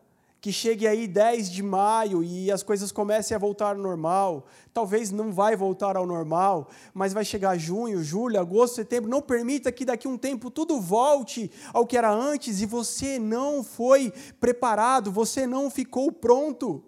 que 0.46 0.54
chegue 0.54 0.88
aí 0.88 1.08
10 1.08 1.50
de 1.50 1.64
maio 1.64 2.24
e 2.24 2.52
as 2.52 2.62
coisas 2.62 2.92
comecem 2.92 3.34
a 3.34 3.40
voltar 3.40 3.70
ao 3.70 3.82
normal. 3.82 4.46
Talvez 4.72 5.10
não 5.10 5.34
vai 5.34 5.56
voltar 5.56 5.98
ao 5.98 6.06
normal, 6.06 6.70
mas 6.94 7.14
vai 7.14 7.26
chegar 7.26 7.58
junho, 7.58 8.04
julho, 8.04 8.40
agosto, 8.40 8.76
setembro. 8.76 9.10
Não 9.10 9.24
permita 9.24 9.72
que 9.72 9.84
daqui 9.84 10.06
a 10.06 10.10
um 10.12 10.20
tempo 10.20 10.52
tudo 10.52 10.80
volte 10.80 11.50
ao 11.74 11.84
que 11.84 11.98
era 11.98 12.14
antes 12.14 12.62
e 12.62 12.68
você 12.68 13.18
não 13.18 13.64
foi 13.64 14.14
preparado, 14.40 15.12
você 15.12 15.48
não 15.48 15.68
ficou 15.68 16.12
pronto. 16.12 16.84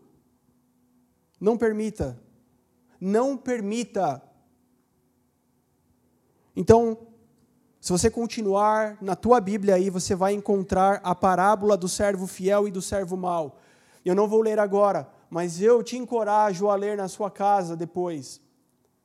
Não 1.42 1.58
permita. 1.58 2.22
Não 3.02 3.36
permita. 3.36 4.22
Então, 6.56 7.07
se 7.88 7.94
você 7.94 8.12
continuar 8.12 8.98
na 9.00 9.16
tua 9.16 9.40
Bíblia 9.40 9.76
aí, 9.76 9.90
você 9.90 10.14
vai 10.14 10.34
encontrar 10.34 11.00
a 11.06 11.16
parábola 11.16 11.78
do 11.78 11.88
servo 11.88 12.28
fiel 12.28 12.68
e 12.68 12.72
do 12.72 12.82
servo 12.82 13.16
mau. 13.16 13.62
Eu 14.04 14.14
não 14.14 14.28
vou 14.28 14.42
ler 14.42 14.60
agora, 14.60 15.10
mas 15.30 15.62
eu 15.62 15.82
te 15.82 15.96
encorajo 15.96 16.68
a 16.68 16.76
ler 16.76 16.98
na 16.98 17.08
sua 17.08 17.32
casa 17.32 17.78
depois. 17.78 18.42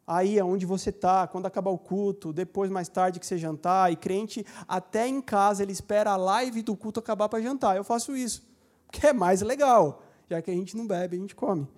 Aí 0.04 0.36
aonde 0.36 0.66
você 0.66 0.90
está, 0.90 1.28
quando 1.28 1.46
acabar 1.46 1.70
o 1.70 1.78
culto, 1.78 2.32
depois 2.32 2.72
mais 2.72 2.88
tarde 2.88 3.20
que 3.20 3.26
você 3.26 3.38
jantar, 3.38 3.92
e 3.92 3.94
crente 3.94 4.44
até 4.66 5.06
em 5.06 5.22
casa 5.22 5.62
ele 5.62 5.70
espera 5.70 6.10
a 6.10 6.16
live 6.16 6.60
do 6.60 6.74
culto 6.74 6.98
acabar 6.98 7.28
para 7.28 7.40
jantar. 7.40 7.76
Eu 7.76 7.84
faço 7.84 8.16
isso, 8.16 8.42
porque 8.88 9.06
é 9.06 9.12
mais 9.12 9.42
legal, 9.42 10.02
já 10.28 10.42
que 10.42 10.50
a 10.50 10.54
gente 10.54 10.76
não 10.76 10.88
bebe, 10.88 11.16
a 11.16 11.20
gente 11.20 11.36
come. 11.36 11.68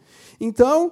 Então, 0.41 0.91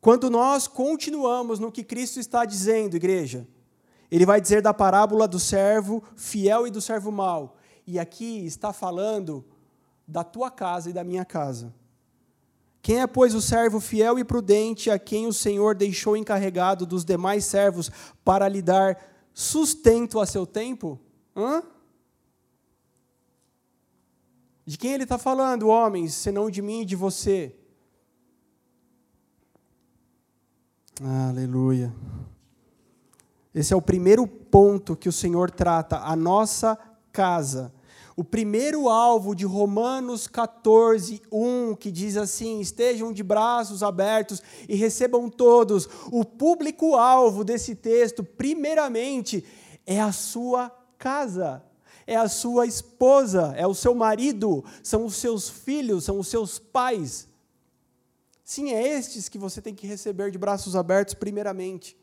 quando 0.00 0.28
nós 0.28 0.66
continuamos 0.66 1.60
no 1.60 1.70
que 1.70 1.84
Cristo 1.84 2.18
está 2.18 2.44
dizendo, 2.44 2.96
igreja, 2.96 3.46
ele 4.14 4.24
vai 4.24 4.40
dizer 4.40 4.62
da 4.62 4.72
parábola 4.72 5.26
do 5.26 5.40
servo 5.40 6.00
fiel 6.14 6.68
e 6.68 6.70
do 6.70 6.80
servo 6.80 7.10
mau. 7.10 7.56
E 7.84 7.98
aqui 7.98 8.46
está 8.46 8.72
falando 8.72 9.44
da 10.06 10.22
tua 10.22 10.52
casa 10.52 10.88
e 10.88 10.92
da 10.92 11.02
minha 11.02 11.24
casa. 11.24 11.74
Quem 12.80 13.00
é, 13.00 13.08
pois, 13.08 13.34
o 13.34 13.42
servo 13.42 13.80
fiel 13.80 14.16
e 14.16 14.22
prudente 14.22 14.88
a 14.88 15.00
quem 15.00 15.26
o 15.26 15.32
Senhor 15.32 15.74
deixou 15.74 16.16
encarregado 16.16 16.86
dos 16.86 17.04
demais 17.04 17.44
servos 17.44 17.90
para 18.24 18.46
lhe 18.46 18.62
dar 18.62 19.04
sustento 19.32 20.20
a 20.20 20.26
seu 20.26 20.46
tempo? 20.46 21.00
Hã? 21.34 21.64
De 24.64 24.78
quem 24.78 24.92
ele 24.92 25.02
está 25.02 25.18
falando, 25.18 25.66
homens, 25.66 26.14
senão 26.14 26.48
de 26.48 26.62
mim 26.62 26.82
e 26.82 26.84
de 26.84 26.94
você? 26.94 27.52
Aleluia. 31.02 31.92
Esse 33.54 33.72
é 33.72 33.76
o 33.76 33.82
primeiro 33.82 34.26
ponto 34.26 34.96
que 34.96 35.08
o 35.08 35.12
Senhor 35.12 35.50
trata, 35.50 35.98
a 35.98 36.16
nossa 36.16 36.76
casa. 37.12 37.72
O 38.16 38.24
primeiro 38.24 38.88
alvo 38.88 39.34
de 39.34 39.44
Romanos 39.44 40.26
14, 40.26 41.22
1, 41.30 41.74
que 41.76 41.90
diz 41.90 42.16
assim: 42.16 42.60
estejam 42.60 43.12
de 43.12 43.22
braços 43.22 43.82
abertos 43.82 44.42
e 44.68 44.74
recebam 44.74 45.28
todos. 45.28 45.88
O 46.12 46.24
público-alvo 46.24 47.44
desse 47.44 47.74
texto, 47.74 48.24
primeiramente, 48.24 49.44
é 49.86 50.00
a 50.00 50.12
sua 50.12 50.70
casa, 50.98 51.62
é 52.06 52.16
a 52.16 52.28
sua 52.28 52.66
esposa, 52.66 53.52
é 53.56 53.66
o 53.66 53.74
seu 53.74 53.94
marido, 53.94 54.64
são 54.82 55.04
os 55.04 55.16
seus 55.16 55.48
filhos, 55.48 56.04
são 56.04 56.18
os 56.18 56.28
seus 56.28 56.58
pais. 56.58 57.28
Sim, 58.44 58.72
é 58.72 58.96
estes 58.96 59.28
que 59.28 59.38
você 59.38 59.60
tem 59.60 59.74
que 59.74 59.86
receber 59.86 60.30
de 60.30 60.38
braços 60.38 60.76
abertos, 60.76 61.14
primeiramente. 61.14 61.96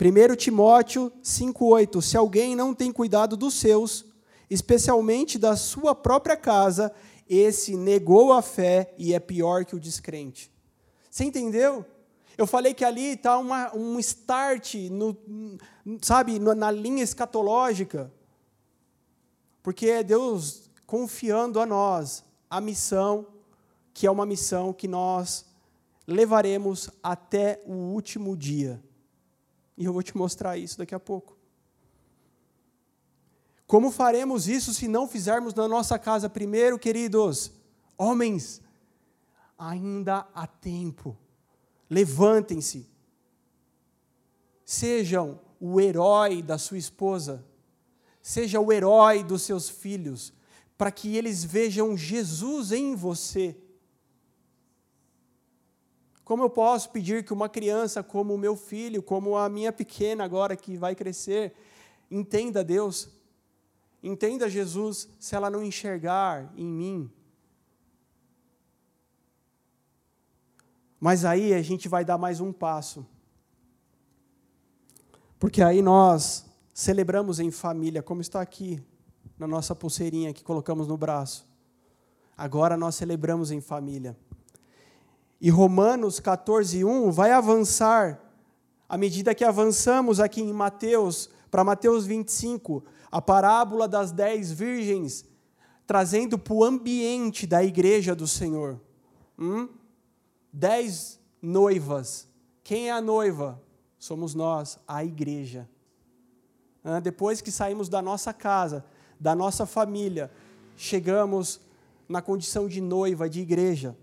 1 0.00 0.36
Timóteo 0.36 1.12
5,8: 1.22 2.00
Se 2.00 2.16
alguém 2.16 2.54
não 2.54 2.72
tem 2.72 2.92
cuidado 2.92 3.36
dos 3.36 3.54
seus, 3.54 4.04
especialmente 4.48 5.38
da 5.38 5.56
sua 5.56 5.92
própria 5.94 6.36
casa, 6.36 6.92
esse 7.28 7.76
negou 7.76 8.32
a 8.32 8.40
fé 8.40 8.94
e 8.96 9.12
é 9.12 9.18
pior 9.18 9.64
que 9.64 9.74
o 9.74 9.80
descrente. 9.80 10.52
Você 11.10 11.24
entendeu? 11.24 11.84
Eu 12.36 12.46
falei 12.46 12.72
que 12.72 12.84
ali 12.84 13.14
está 13.14 13.36
um 13.74 13.98
start, 13.98 14.74
no, 14.92 15.16
sabe, 16.00 16.38
na 16.38 16.70
linha 16.70 17.02
escatológica, 17.02 18.12
porque 19.60 19.86
é 19.88 20.04
Deus 20.04 20.70
confiando 20.86 21.58
a 21.58 21.66
nós 21.66 22.24
a 22.48 22.60
missão, 22.60 23.26
que 23.92 24.06
é 24.06 24.10
uma 24.10 24.24
missão 24.24 24.72
que 24.72 24.86
nós 24.86 25.44
levaremos 26.06 26.88
até 27.02 27.60
o 27.66 27.72
último 27.72 28.36
dia. 28.36 28.80
E 29.78 29.84
eu 29.84 29.92
vou 29.92 30.02
te 30.02 30.16
mostrar 30.16 30.58
isso 30.58 30.76
daqui 30.76 30.92
a 30.92 30.98
pouco. 30.98 31.38
Como 33.64 33.92
faremos 33.92 34.48
isso 34.48 34.74
se 34.74 34.88
não 34.88 35.06
fizermos 35.06 35.54
na 35.54 35.68
nossa 35.68 35.96
casa 35.96 36.28
primeiro, 36.28 36.76
queridos? 36.80 37.52
Homens, 37.96 38.60
ainda 39.56 40.26
há 40.34 40.48
tempo. 40.48 41.16
Levantem-se. 41.88 42.90
Sejam 44.64 45.40
o 45.60 45.80
herói 45.80 46.42
da 46.42 46.58
sua 46.58 46.76
esposa. 46.78 47.46
Seja 48.20 48.58
o 48.58 48.72
herói 48.72 49.22
dos 49.22 49.42
seus 49.42 49.68
filhos, 49.68 50.32
para 50.76 50.90
que 50.90 51.16
eles 51.16 51.44
vejam 51.44 51.96
Jesus 51.96 52.72
em 52.72 52.96
você. 52.96 53.56
Como 56.28 56.42
eu 56.42 56.50
posso 56.50 56.90
pedir 56.90 57.24
que 57.24 57.32
uma 57.32 57.48
criança, 57.48 58.02
como 58.02 58.34
o 58.34 58.38
meu 58.38 58.54
filho, 58.54 59.02
como 59.02 59.34
a 59.34 59.48
minha 59.48 59.72
pequena 59.72 60.24
agora 60.24 60.54
que 60.54 60.76
vai 60.76 60.94
crescer, 60.94 61.54
entenda 62.10 62.62
Deus, 62.62 63.08
entenda 64.02 64.46
Jesus, 64.46 65.08
se 65.18 65.34
ela 65.34 65.48
não 65.48 65.64
enxergar 65.64 66.52
em 66.54 66.66
mim? 66.66 67.10
Mas 71.00 71.24
aí 71.24 71.54
a 71.54 71.62
gente 71.62 71.88
vai 71.88 72.04
dar 72.04 72.18
mais 72.18 72.42
um 72.42 72.52
passo. 72.52 73.06
Porque 75.38 75.62
aí 75.62 75.80
nós 75.80 76.44
celebramos 76.74 77.40
em 77.40 77.50
família, 77.50 78.02
como 78.02 78.20
está 78.20 78.42
aqui 78.42 78.82
na 79.38 79.46
nossa 79.46 79.74
pulseirinha 79.74 80.34
que 80.34 80.44
colocamos 80.44 80.86
no 80.88 80.96
braço. 80.98 81.46
Agora 82.36 82.76
nós 82.76 82.96
celebramos 82.96 83.50
em 83.50 83.62
família. 83.62 84.14
E 85.40 85.50
Romanos 85.50 86.18
14, 86.18 86.84
1 86.84 87.10
vai 87.12 87.30
avançar, 87.30 88.20
à 88.88 88.96
medida 88.96 89.34
que 89.34 89.44
avançamos 89.44 90.18
aqui 90.18 90.40
em 90.40 90.52
Mateus, 90.52 91.30
para 91.50 91.62
Mateus 91.64 92.06
25, 92.06 92.84
a 93.10 93.22
parábola 93.22 93.86
das 93.86 94.10
dez 94.10 94.50
virgens, 94.50 95.24
trazendo 95.86 96.38
para 96.38 96.54
o 96.54 96.64
ambiente 96.64 97.46
da 97.46 97.62
igreja 97.62 98.14
do 98.14 98.26
Senhor. 98.26 98.80
Hum? 99.38 99.68
Dez 100.52 101.20
noivas. 101.40 102.28
Quem 102.64 102.88
é 102.88 102.92
a 102.92 103.00
noiva? 103.00 103.62
Somos 103.98 104.34
nós, 104.34 104.78
a 104.86 105.04
igreja. 105.04 105.68
Depois 107.02 107.40
que 107.40 107.50
saímos 107.50 107.88
da 107.88 108.02
nossa 108.02 108.32
casa, 108.32 108.84
da 109.18 109.34
nossa 109.34 109.66
família, 109.66 110.30
chegamos 110.76 111.60
na 112.08 112.22
condição 112.22 112.68
de 112.68 112.80
noiva, 112.80 113.28
de 113.28 113.40
igreja. 113.40 113.96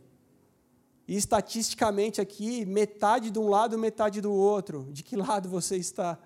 E 1.07 1.15
estatisticamente 1.15 2.19
aqui, 2.19 2.65
metade 2.65 3.29
de 3.29 3.37
um 3.37 3.47
lado, 3.47 3.77
metade 3.77 4.21
do 4.21 4.31
outro. 4.31 4.87
De 4.91 5.03
que 5.03 5.15
lado 5.15 5.47
você 5.47 5.77
está? 5.77 6.17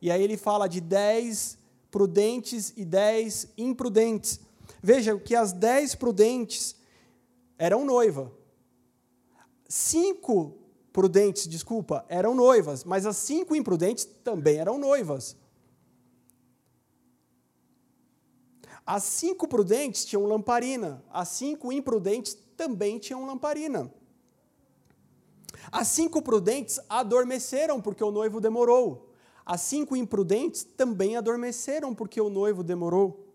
E 0.00 0.10
aí 0.10 0.22
ele 0.22 0.36
fala 0.36 0.68
de 0.68 0.80
dez 0.80 1.56
prudentes 1.90 2.72
e 2.76 2.84
dez 2.84 3.48
imprudentes. 3.56 4.40
Veja 4.82 5.18
que 5.18 5.34
as 5.34 5.52
dez 5.52 5.94
prudentes 5.94 6.76
eram 7.56 7.84
noiva. 7.84 8.30
Cinco 9.66 10.58
prudentes, 10.92 11.48
desculpa, 11.48 12.04
eram 12.08 12.34
noivas, 12.34 12.84
mas 12.84 13.06
as 13.06 13.16
cinco 13.16 13.56
imprudentes 13.56 14.04
também 14.04 14.58
eram 14.58 14.78
noivas. 14.78 15.36
As 18.86 19.02
cinco 19.02 19.48
prudentes 19.48 20.04
tinham 20.04 20.26
lamparina, 20.26 21.02
as 21.10 21.28
cinco 21.28 21.72
imprudentes 21.72 22.36
também 22.56 22.98
tinham 22.98 23.26
lamparina. 23.26 23.92
As 25.70 25.88
cinco 25.88 26.22
prudentes 26.22 26.80
adormeceram 26.88 27.80
porque 27.80 28.02
o 28.02 28.10
noivo 28.10 28.40
demorou. 28.40 29.12
As 29.44 29.60
cinco 29.60 29.96
imprudentes 29.96 30.64
também 30.64 31.16
adormeceram 31.16 31.94
porque 31.94 32.20
o 32.20 32.30
noivo 32.30 32.62
demorou. 32.62 33.34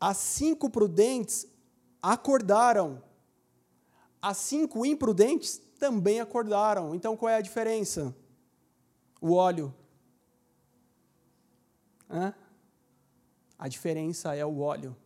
As 0.00 0.16
cinco 0.16 0.70
prudentes 0.70 1.46
acordaram. 2.02 3.02
As 4.20 4.38
cinco 4.38 4.86
imprudentes 4.86 5.58
também 5.78 6.20
acordaram. 6.20 6.94
Então 6.94 7.16
qual 7.16 7.30
é 7.30 7.36
a 7.36 7.40
diferença? 7.40 8.14
O 9.20 9.32
óleo. 9.32 9.74
Hã? 12.08 12.34
A 13.58 13.68
diferença 13.68 14.34
é 14.34 14.44
o 14.44 14.60
óleo. 14.60 14.96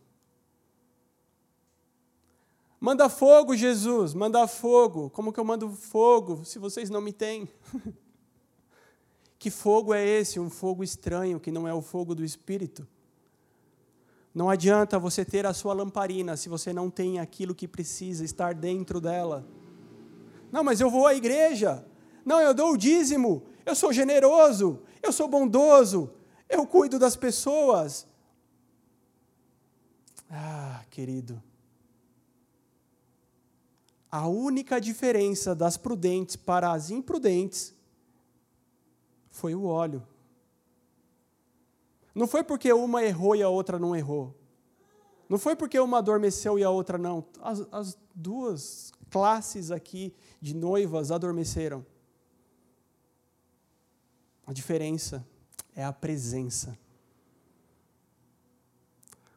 Manda 2.83 3.07
fogo, 3.09 3.55
Jesus, 3.55 4.15
manda 4.15 4.47
fogo. 4.47 5.11
Como 5.11 5.31
que 5.31 5.39
eu 5.39 5.45
mando 5.45 5.69
fogo 5.69 6.43
se 6.43 6.57
vocês 6.57 6.89
não 6.89 6.99
me 6.99 7.13
têm? 7.13 7.47
que 9.37 9.51
fogo 9.51 9.93
é 9.93 10.03
esse? 10.03 10.39
Um 10.39 10.49
fogo 10.49 10.83
estranho 10.83 11.39
que 11.39 11.51
não 11.51 11.67
é 11.67 11.73
o 11.75 11.81
fogo 11.83 12.15
do 12.15 12.25
Espírito. 12.25 12.87
Não 14.33 14.49
adianta 14.49 14.97
você 14.97 15.23
ter 15.23 15.45
a 15.45 15.53
sua 15.53 15.75
lamparina 15.75 16.35
se 16.35 16.49
você 16.49 16.73
não 16.73 16.89
tem 16.89 17.19
aquilo 17.19 17.53
que 17.53 17.67
precisa 17.67 18.25
estar 18.25 18.55
dentro 18.55 18.99
dela. 18.99 19.47
Não, 20.51 20.63
mas 20.63 20.81
eu 20.81 20.89
vou 20.89 21.05
à 21.05 21.13
igreja. 21.13 21.85
Não, 22.25 22.41
eu 22.41 22.51
dou 22.51 22.71
o 22.71 22.77
dízimo. 22.77 23.43
Eu 23.63 23.75
sou 23.75 23.93
generoso. 23.93 24.81
Eu 25.03 25.13
sou 25.13 25.27
bondoso. 25.27 26.11
Eu 26.49 26.65
cuido 26.65 26.97
das 26.97 27.15
pessoas. 27.15 28.07
Ah, 30.27 30.83
querido. 30.89 31.50
A 34.11 34.27
única 34.27 34.81
diferença 34.81 35.55
das 35.55 35.77
prudentes 35.77 36.35
para 36.35 36.73
as 36.73 36.89
imprudentes 36.89 37.73
foi 39.29 39.55
o 39.55 39.63
óleo. 39.63 40.05
Não 42.13 42.27
foi 42.27 42.43
porque 42.43 42.73
uma 42.73 43.03
errou 43.03 43.35
e 43.37 43.41
a 43.41 43.47
outra 43.47 43.79
não 43.79 43.95
errou. 43.95 44.35
Não 45.29 45.39
foi 45.39 45.55
porque 45.55 45.79
uma 45.79 45.99
adormeceu 45.99 46.59
e 46.59 46.63
a 46.63 46.69
outra 46.69 46.97
não. 46.97 47.23
As, 47.41 47.65
as 47.71 47.97
duas 48.13 48.91
classes 49.09 49.71
aqui 49.71 50.13
de 50.41 50.53
noivas 50.53 51.09
adormeceram. 51.09 51.85
A 54.45 54.51
diferença 54.51 55.25
é 55.73 55.85
a 55.85 55.93
presença. 55.93 56.77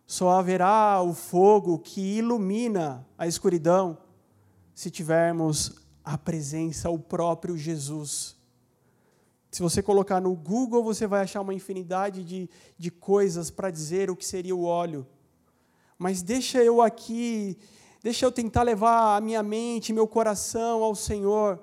Só 0.05 0.31
haverá 0.31 1.01
o 1.01 1.14
fogo 1.14 1.79
que 1.79 2.18
ilumina 2.18 3.07
a 3.16 3.29
escuridão 3.29 3.97
se 4.75 4.91
tivermos 4.91 5.77
a 6.05 6.18
presença, 6.18 6.91
o 6.91 6.99
próprio 6.99 7.57
Jesus. 7.57 8.37
Se 9.51 9.62
você 9.62 9.81
colocar 9.83 10.20
no 10.20 10.35
Google, 10.35 10.83
você 10.83 11.07
vai 11.07 11.22
achar 11.22 11.41
uma 11.41 11.55
infinidade 11.55 12.25
de, 12.25 12.51
de 12.77 12.91
coisas 12.91 13.51
para 13.51 13.70
dizer 13.70 14.11
o 14.11 14.16
que 14.16 14.27
seria 14.27 14.55
o 14.55 14.64
óleo. 14.64 15.07
Mas 15.97 16.22
deixa 16.22 16.62
eu 16.62 16.83
aqui, 16.83 17.57
deixa 18.03 18.27
eu 18.27 18.33
tentar 18.33 18.62
levar 18.62 19.16
a 19.16 19.20
minha 19.20 19.43
mente, 19.43 19.93
meu 19.93 20.09
coração 20.09 20.83
ao 20.83 20.95
Senhor. 20.97 21.61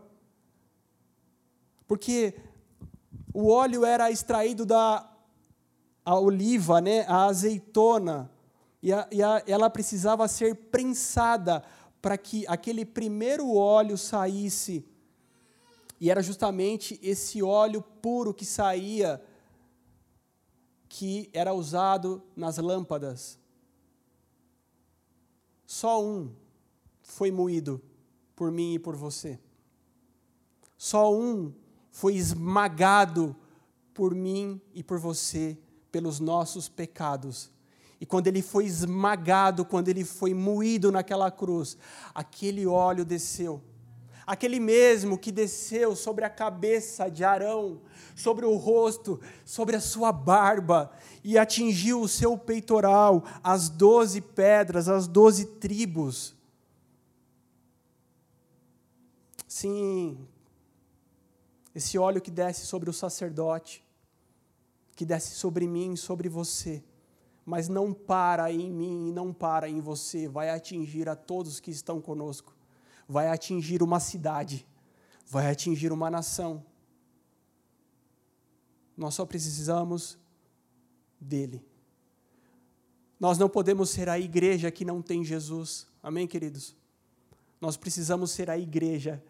Porque 1.86 2.34
o 3.34 3.49
óleo 3.49 3.84
era 3.84 4.09
extraído 4.09 4.66
da 4.66 5.05
oliva, 6.05 6.80
né, 6.80 7.01
a 7.07 7.26
azeitona, 7.26 8.32
e, 8.82 8.91
a, 8.91 9.07
e 9.12 9.22
a, 9.22 9.43
ela 9.45 9.70
precisava 9.70 10.28
ser 10.28 10.55
prensada 10.55 11.64
para 12.02 12.18
que 12.18 12.45
aquele 12.47 12.86
primeiro 12.86 13.54
óleo 13.54 13.97
saísse. 13.97 14.86
E 15.99 16.10
era 16.10 16.22
justamente 16.24 16.99
esse 17.04 17.43
óleo 17.43 17.82
puro 17.82 18.34
que 18.34 18.45
saía 18.45 19.24
que 20.89 21.30
era 21.32 21.54
usado 21.54 22.24
nas 22.36 22.58
lâmpadas. 22.58 23.38
Só 25.66 26.04
um 26.04 26.36
foi 27.02 27.32
moído 27.32 27.82
por 28.36 28.52
mim 28.52 28.74
e 28.74 28.80
por 28.80 28.95
você. 28.95 29.39
Só 30.78 31.14
um 31.14 31.54
foi 31.91 32.16
esmagado 32.16 33.36
por 33.93 34.16
mim 34.16 34.60
e 34.74 34.84
por 34.84 34.97
você 34.97 35.58
pelos 35.91 36.20
nossos 36.20 36.68
pecados. 36.68 37.52
E 38.02 38.06
quando 38.06 38.28
ele 38.28 38.41
foi 38.41 38.66
esmagado, 38.66 39.64
quando 39.64 39.88
ele 39.88 40.04
foi 40.04 40.34
moído 40.34 40.91
naquela 40.91 41.32
cruz, 41.32 41.78
aquele 42.14 42.68
óleo 42.68 43.06
desceu 43.06 43.62
aquele 44.32 44.62
mesmo 44.62 45.18
que 45.18 45.30
desceu 45.30 45.93
sobre 45.93 46.24
a 46.24 46.30
cabeça 46.30 47.10
de 47.10 47.22
Arão, 47.22 47.82
sobre 48.16 48.45
o 48.45 48.56
rosto, 48.56 49.20
sobre 49.43 49.76
a 49.76 49.82
sua 49.82 50.14
barba, 50.14 50.89
e 51.22 51.38
atingiu 51.38 52.02
o 52.02 52.08
seu 52.08 52.38
peitoral, 52.38 53.26
as 53.43 53.68
doze 53.68 54.22
pedras, 54.22 54.88
as 54.88 55.06
doze 55.06 55.45
tribos. 55.45 56.34
Sim, 59.45 60.18
esse 61.76 61.97
óleo 61.97 62.22
que 62.22 62.32
desce 62.32 62.66
sobre 62.66 62.89
o 62.89 62.93
sacerdote, 62.93 63.84
que 64.95 65.06
desce 65.06 65.36
sobre 65.36 65.68
mim, 65.68 65.97
sobre 65.97 66.30
você, 66.30 66.82
mas 67.52 67.68
não 67.68 67.93
para 67.93 68.52
em 68.52 68.72
mim 68.72 69.10
e 69.10 69.12
não 69.12 69.34
para 69.34 69.68
em 69.70 69.80
você, 69.80 70.28
vai 70.28 70.49
atingir 70.49 71.08
a 71.08 71.16
todos 71.16 71.60
que 71.60 71.70
estão 71.70 72.02
conosco 72.02 72.56
vai 73.12 73.28
atingir 73.28 73.84
uma 73.84 73.99
cidade, 73.99 74.66
vai 75.28 75.52
atingir 75.52 75.91
uma 75.91 76.10
nação. 76.10 76.66
Nós 78.95 79.16
só 79.16 79.26
precisamos 79.26 80.18
dele. 81.20 81.62
Nós 83.20 83.38
não 83.38 83.49
podemos 83.49 83.89
ser 83.89 84.08
a 84.08 84.18
igreja 84.18 84.72
que 84.72 84.86
não 84.86 85.02
tem 85.02 85.26
Jesus. 85.26 85.88
Amém, 86.02 86.26
queridos? 86.26 86.74
Nós 87.60 87.76
precisamos 87.76 88.32
ser 88.32 88.49
a 88.49 88.58
igreja 88.58 89.22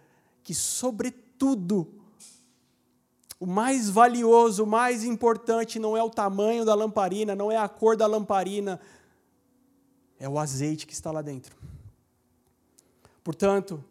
que, 0.43 0.53
sobretudo, 0.53 2.00
o 3.41 3.47
mais 3.47 3.89
valioso, 3.89 4.63
o 4.63 4.67
mais 4.67 5.03
importante 5.03 5.79
não 5.79 5.97
é 5.97 6.03
o 6.03 6.11
tamanho 6.11 6.63
da 6.63 6.75
lamparina, 6.75 7.35
não 7.35 7.51
é 7.51 7.57
a 7.57 7.67
cor 7.67 7.97
da 7.97 8.05
lamparina, 8.05 8.79
é 10.19 10.29
o 10.29 10.37
azeite 10.37 10.85
que 10.85 10.93
está 10.93 11.09
lá 11.11 11.23
dentro. 11.23 11.57
Portanto, 13.23 13.83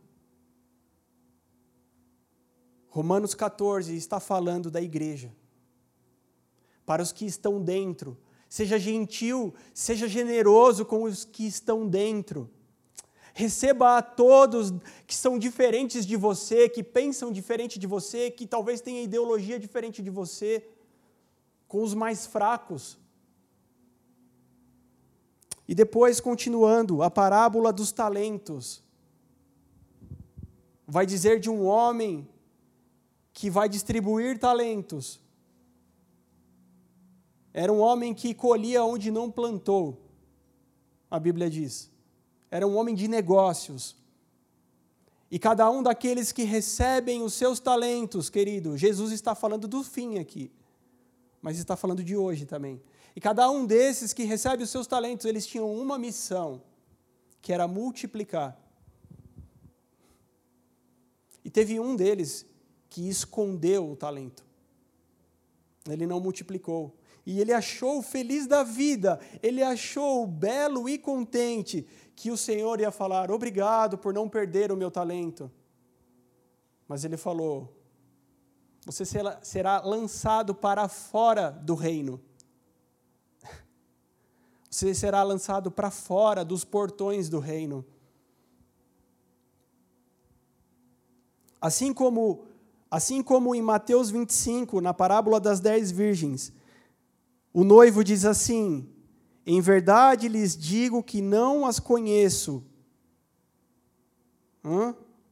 Romanos 2.91 3.35
14 3.35 3.93
está 3.97 4.21
falando 4.21 4.71
da 4.71 4.81
igreja. 4.81 5.35
Para 6.87 7.03
os 7.03 7.11
que 7.11 7.27
estão 7.27 7.61
dentro, 7.61 8.17
seja 8.49 8.79
gentil, 8.79 9.53
seja 9.75 10.07
generoso 10.07 10.85
com 10.85 11.03
os 11.03 11.25
que 11.25 11.45
estão 11.45 11.89
dentro. 11.89 12.49
Receba 13.33 13.99
a 13.99 14.03
todos 14.03 14.73
que 15.07 15.15
são 15.15 15.39
diferentes 15.39 16.05
de 16.05 16.17
você, 16.17 16.69
que 16.69 16.83
pensam 16.83 17.31
diferente 17.31 17.79
de 17.79 17.87
você, 17.87 18.31
que 18.31 18.47
talvez 18.47 18.81
tenham 18.81 19.05
ideologia 19.05 19.59
diferente 19.59 20.03
de 20.03 20.11
você, 20.11 20.67
com 21.69 21.83
os 21.83 21.95
mais 21.95 22.27
fracos. 22.27 22.99
E 25.69 25.75
depois, 25.75 26.21
continuando, 26.21 27.03
a 27.03 27.11
parábola 27.11 27.73
dos 27.73 27.93
talentos 27.93 28.83
vai 30.87 31.07
dizer 31.07 31.39
de 31.39 31.49
um 31.49 31.65
homem 31.65 32.29
que 33.33 33.49
vai 33.49 33.69
distribuir 33.69 34.39
talentos. 34.39 35.21
Era 37.53 37.73
um 37.73 37.79
homem 37.79 38.13
que 38.13 38.35
colhia 38.35 38.85
onde 38.85 39.11
não 39.11 39.31
plantou, 39.31 40.01
a 41.11 41.19
Bíblia 41.19 41.49
diz. 41.49 41.90
Era 42.51 42.67
um 42.67 42.77
homem 42.77 42.95
de 42.95 43.07
negócios. 43.07 43.97
E 45.31 45.39
cada 45.39 45.71
um 45.71 45.83
daqueles 45.83 46.33
que 46.33 46.43
recebem 46.43 47.23
os 47.23 47.35
seus 47.35 47.61
talentos, 47.61 48.29
querido, 48.29 48.77
Jesus 48.77 49.13
está 49.13 49.35
falando 49.35 49.69
do 49.69 49.85
fim 49.85 50.19
aqui, 50.19 50.51
mas 51.41 51.59
está 51.59 51.77
falando 51.77 52.03
de 52.03 52.17
hoje 52.17 52.45
também. 52.45 52.83
E 53.15 53.21
cada 53.21 53.49
um 53.49 53.65
desses 53.65 54.13
que 54.13 54.25
recebe 54.25 54.65
os 54.65 54.71
seus 54.71 54.87
talentos, 54.87 55.27
eles 55.27 55.47
tinham 55.47 55.73
uma 55.73 55.99
missão, 55.99 56.63
que 57.41 57.53
era 57.53 57.69
multiplicar. 57.69 58.59
E 61.45 61.51
teve 61.51 61.79
um 61.79 61.95
deles 61.95 62.45
que 62.89 63.09
escondeu 63.09 63.91
o 63.91 63.97
talento. 63.97 64.45
Ele 65.89 66.07
não 66.07 66.21
multiplicou. 66.21 66.97
E 67.25 67.41
ele 67.41 67.53
achou 67.53 68.03
feliz 68.03 68.47
da 68.47 68.63
vida, 68.63 69.21
ele 69.43 69.63
achou 69.63 70.27
belo 70.27 70.89
e 70.89 70.99
contente 70.99 71.87
que 72.21 72.31
o 72.31 72.37
Senhor 72.37 72.79
ia 72.81 72.91
falar: 72.91 73.31
Obrigado 73.31 73.97
por 73.97 74.13
não 74.13 74.29
perder 74.29 74.71
o 74.71 74.77
meu 74.77 74.91
talento. 74.91 75.51
Mas 76.87 77.03
ele 77.03 77.17
falou: 77.17 77.75
Você 78.85 79.05
será 79.43 79.81
lançado 79.81 80.55
para 80.55 80.87
fora 80.87 81.51
do 81.51 81.75
reino. 81.75 82.21
Você 84.71 84.95
será 84.95 85.23
lançado 85.23 85.71
para 85.71 85.91
fora 85.91 86.45
dos 86.45 86.63
portões 86.63 87.31
do 87.31 87.39
reino. 87.39 87.87
Assim 91.59 91.95
como, 91.95 92.45
assim 92.91 93.23
como 93.23 93.55
em 93.55 93.63
Mateus 93.63 94.11
25, 94.11 94.83
na 94.83 94.93
parábola 94.93 95.41
das 95.41 95.59
dez 95.59 95.91
virgens, 95.91 96.53
o 97.51 97.65
noivo 97.65 98.05
diz 98.05 98.27
assim: 98.27 98.87
Em 99.53 99.61
verdade 99.61 100.29
lhes 100.29 100.57
digo 100.57 101.03
que 101.03 101.21
não 101.21 101.67
as 101.67 101.81
conheço. 101.81 102.65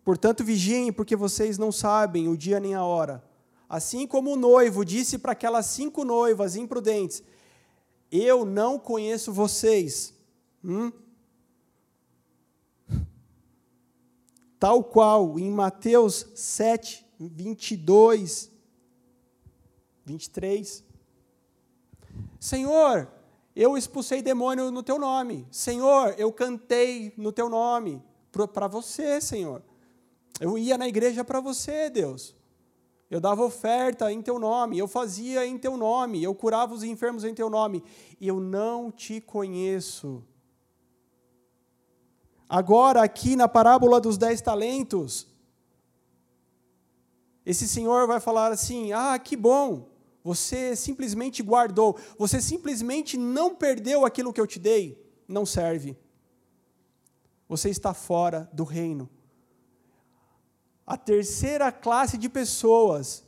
Portanto, 0.03 0.43
vigiem, 0.43 0.93
porque 0.93 1.15
vocês 1.15 1.57
não 1.57 1.71
sabem 1.71 2.27
o 2.27 2.37
dia 2.37 2.59
nem 2.59 2.75
a 2.75 2.83
hora. 2.83 3.23
Assim 3.69 4.09
como 4.09 4.33
o 4.33 4.37
noivo 4.37 4.85
disse 4.85 5.19
para 5.19 5.31
aquelas 5.31 5.67
cinco 5.67 6.05
noivas 6.05 6.57
imprudentes: 6.57 7.23
Eu 8.11 8.45
não 8.45 8.77
conheço 8.77 9.33
vocês. 9.33 10.13
Hum? 10.65 10.91
tal 14.59 14.83
qual 14.83 15.39
em 15.39 15.49
Mateus 15.49 16.27
7, 16.35 17.07
22, 17.21 18.51
23. 20.05 20.85
Senhor, 22.41 23.09
eu 23.59 23.77
expulsei 23.77 24.23
demônio 24.23 24.71
no 24.71 24.85
teu 24.85 25.01
nome. 25.01 25.45
Senhor, 25.51 26.15
eu 26.17 26.33
cantei 26.33 27.13
no 27.17 27.33
teu 27.33 27.49
nome. 27.49 28.01
Para 28.55 28.69
você, 28.69 29.21
Senhor. 29.21 29.65
Eu 30.39 30.57
ia 30.57 30.79
na 30.79 30.87
igreja 30.87 31.25
para 31.25 31.41
você, 31.41 31.91
Deus. 31.91 32.37
Eu 33.11 33.19
dava 33.21 33.43
oferta 33.43 34.13
em 34.13 34.23
teu 34.23 34.39
nome, 34.39 34.79
eu 34.79 34.87
fazia 34.87 35.45
em 35.45 35.59
teu 35.59 35.77
nome, 35.77 36.23
eu 36.23 36.33
curava 36.37 36.73
os 36.73 36.85
enfermos 36.85 37.25
em 37.25 37.35
teu 37.35 37.51
nome. 37.51 37.83
E 38.21 38.29
eu 38.29 38.39
não 38.39 38.93
te 38.93 39.21
conheço. 39.21 40.23
Agora, 42.49 43.03
aqui 43.03 43.35
na 43.35 43.49
parábola 43.49 44.01
dos 44.01 44.17
dez 44.17 44.41
talentos, 44.41 45.27
esse 47.45 47.67
senhor 47.67 48.07
vai 48.07 48.21
falar 48.21 48.53
assim: 48.53 48.93
ah, 48.93 49.19
que 49.19 49.37
bom, 49.37 49.89
você 50.29 50.77
simplesmente 50.77 51.43
guardou, 51.43 51.97
você 52.19 52.39
simplesmente 52.39 53.17
não 53.17 53.55
perdeu 53.55 54.05
aquilo 54.05 54.31
que 54.31 54.39
eu 54.39 54.47
te 54.47 54.59
dei. 54.59 55.03
Não 55.27 55.47
serve. 55.47 55.97
Você 57.49 57.71
está 57.71 57.95
fora 57.95 58.47
do 58.53 58.63
reino. 58.63 59.09
A 60.87 60.99
terceira 60.99 61.73
classe 61.73 62.19
de 62.19 62.29
pessoas 62.29 63.25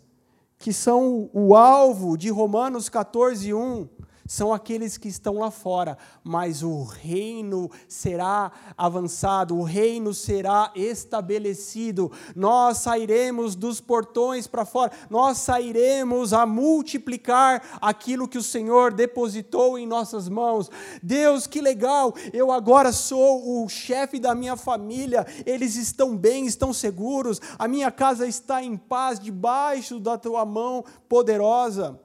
que 0.59 0.75
são 0.75 1.31
o 1.33 1.57
alvo 1.57 2.19
de 2.19 2.29
Romanos 2.29 2.91
14, 2.91 3.55
1, 3.55 3.89
são 4.31 4.53
aqueles 4.53 4.97
que 4.97 5.09
estão 5.09 5.39
lá 5.39 5.51
fora, 5.51 5.99
mas 6.23 6.63
o 6.63 6.85
reino 6.85 7.69
será 7.89 8.53
avançado, 8.79 9.57
o 9.57 9.65
reino 9.65 10.15
será 10.15 10.71
estabelecido. 10.77 12.13
Nós 12.37 12.79
sairemos 12.79 13.57
dos 13.57 13.81
portões 13.81 14.47
para 14.47 14.65
fora, 14.65 14.93
nós 15.11 15.39
sairemos 15.39 16.33
a 16.33 16.47
multiplicar 16.47 17.81
aquilo 17.83 18.29
que 18.29 18.39
o 18.39 18.43
Senhor 18.43 18.93
depositou 18.93 19.77
em 19.77 19.85
nossas 19.85 20.29
mãos. 20.29 20.71
Deus, 21.03 21.49
que 21.49 21.61
legal! 21.61 22.15
Eu 22.33 22.53
agora 22.53 22.93
sou 22.93 23.65
o 23.65 23.69
chefe 23.69 24.21
da 24.21 24.33
minha 24.33 24.57
família, 24.57 25.27
eles 25.45 25.75
estão 25.75 26.17
bem, 26.17 26.47
estão 26.47 26.73
seguros, 26.73 27.41
a 27.59 27.67
minha 27.67 27.91
casa 27.91 28.29
está 28.29 28.63
em 28.63 28.77
paz 28.77 29.19
debaixo 29.19 29.99
da 29.99 30.17
tua 30.17 30.45
mão 30.45 30.85
poderosa. 31.09 31.99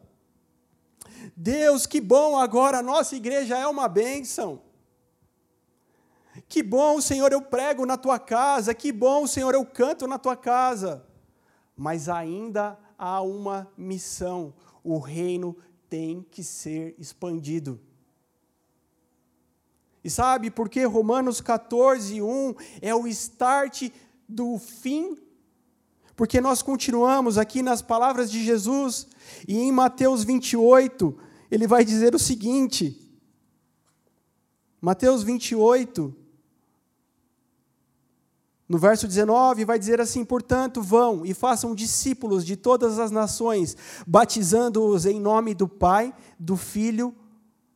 Deus, 1.36 1.86
que 1.86 2.01
bom 2.01 2.38
agora, 2.38 2.80
a 2.80 2.84
nossa 2.84 3.15
igreja 3.15 3.57
é 3.57 3.65
uma 3.65 3.88
bênção. 3.88 4.61
Que 6.49 6.61
bom, 6.61 6.99
Senhor, 6.99 7.32
eu 7.32 7.41
prego 7.41 7.86
na 7.86 7.97
tua 7.97 8.19
casa, 8.19 8.73
que 8.73 8.91
bom, 8.91 9.26
Senhor, 9.26 9.53
eu 9.53 9.65
canto 9.65 10.05
na 10.05 10.19
tua 10.19 10.36
casa. 10.36 11.05
Mas 11.76 12.09
ainda 12.09 12.78
há 12.97 13.21
uma 13.21 13.71
missão: 13.78 14.53
o 14.84 14.97
reino 14.97 15.55
tem 15.89 16.26
que 16.30 16.43
ser 16.43 16.95
expandido. 16.97 17.80
E 20.03 20.09
sabe 20.09 20.51
por 20.51 20.69
que 20.69 20.84
Romanos 20.86 21.41
14, 21.41 22.21
1 22.21 22.55
é 22.82 22.93
o 22.93 23.07
start 23.07 23.89
do 24.28 24.59
fim? 24.59 25.17
Porque 26.16 26.39
nós 26.39 26.61
continuamos 26.61 27.38
aqui 27.38 27.61
nas 27.61 27.82
palavras 27.82 28.32
de 28.32 28.43
Jesus, 28.43 29.07
e 29.47 29.57
em 29.57 29.72
Mateus 29.72 30.24
28, 30.24 31.16
ele 31.51 31.68
vai 31.68 31.84
dizer 31.84 32.16
o 32.16 32.20
seguinte: 32.20 32.97
Mateus 34.80 35.24
28, 35.24 36.16
no 38.68 38.78
verso 38.78 39.07
19, 39.07 39.66
vai 39.66 39.78
dizer 39.78 39.99
assim: 39.99 40.24
Portanto, 40.24 40.82
vão 40.82 41.26
e 41.26 41.34
façam 41.34 41.76
discípulos 41.76 42.45
de 42.45 42.55
todas 42.55 42.97
as 42.97 43.11
nações, 43.11 43.76
batizando-os 44.07 45.05
em 45.05 45.20
nome 45.20 45.53
do 45.53 45.68
Pai, 45.68 46.13
do 46.39 46.55
Filho 46.55 47.13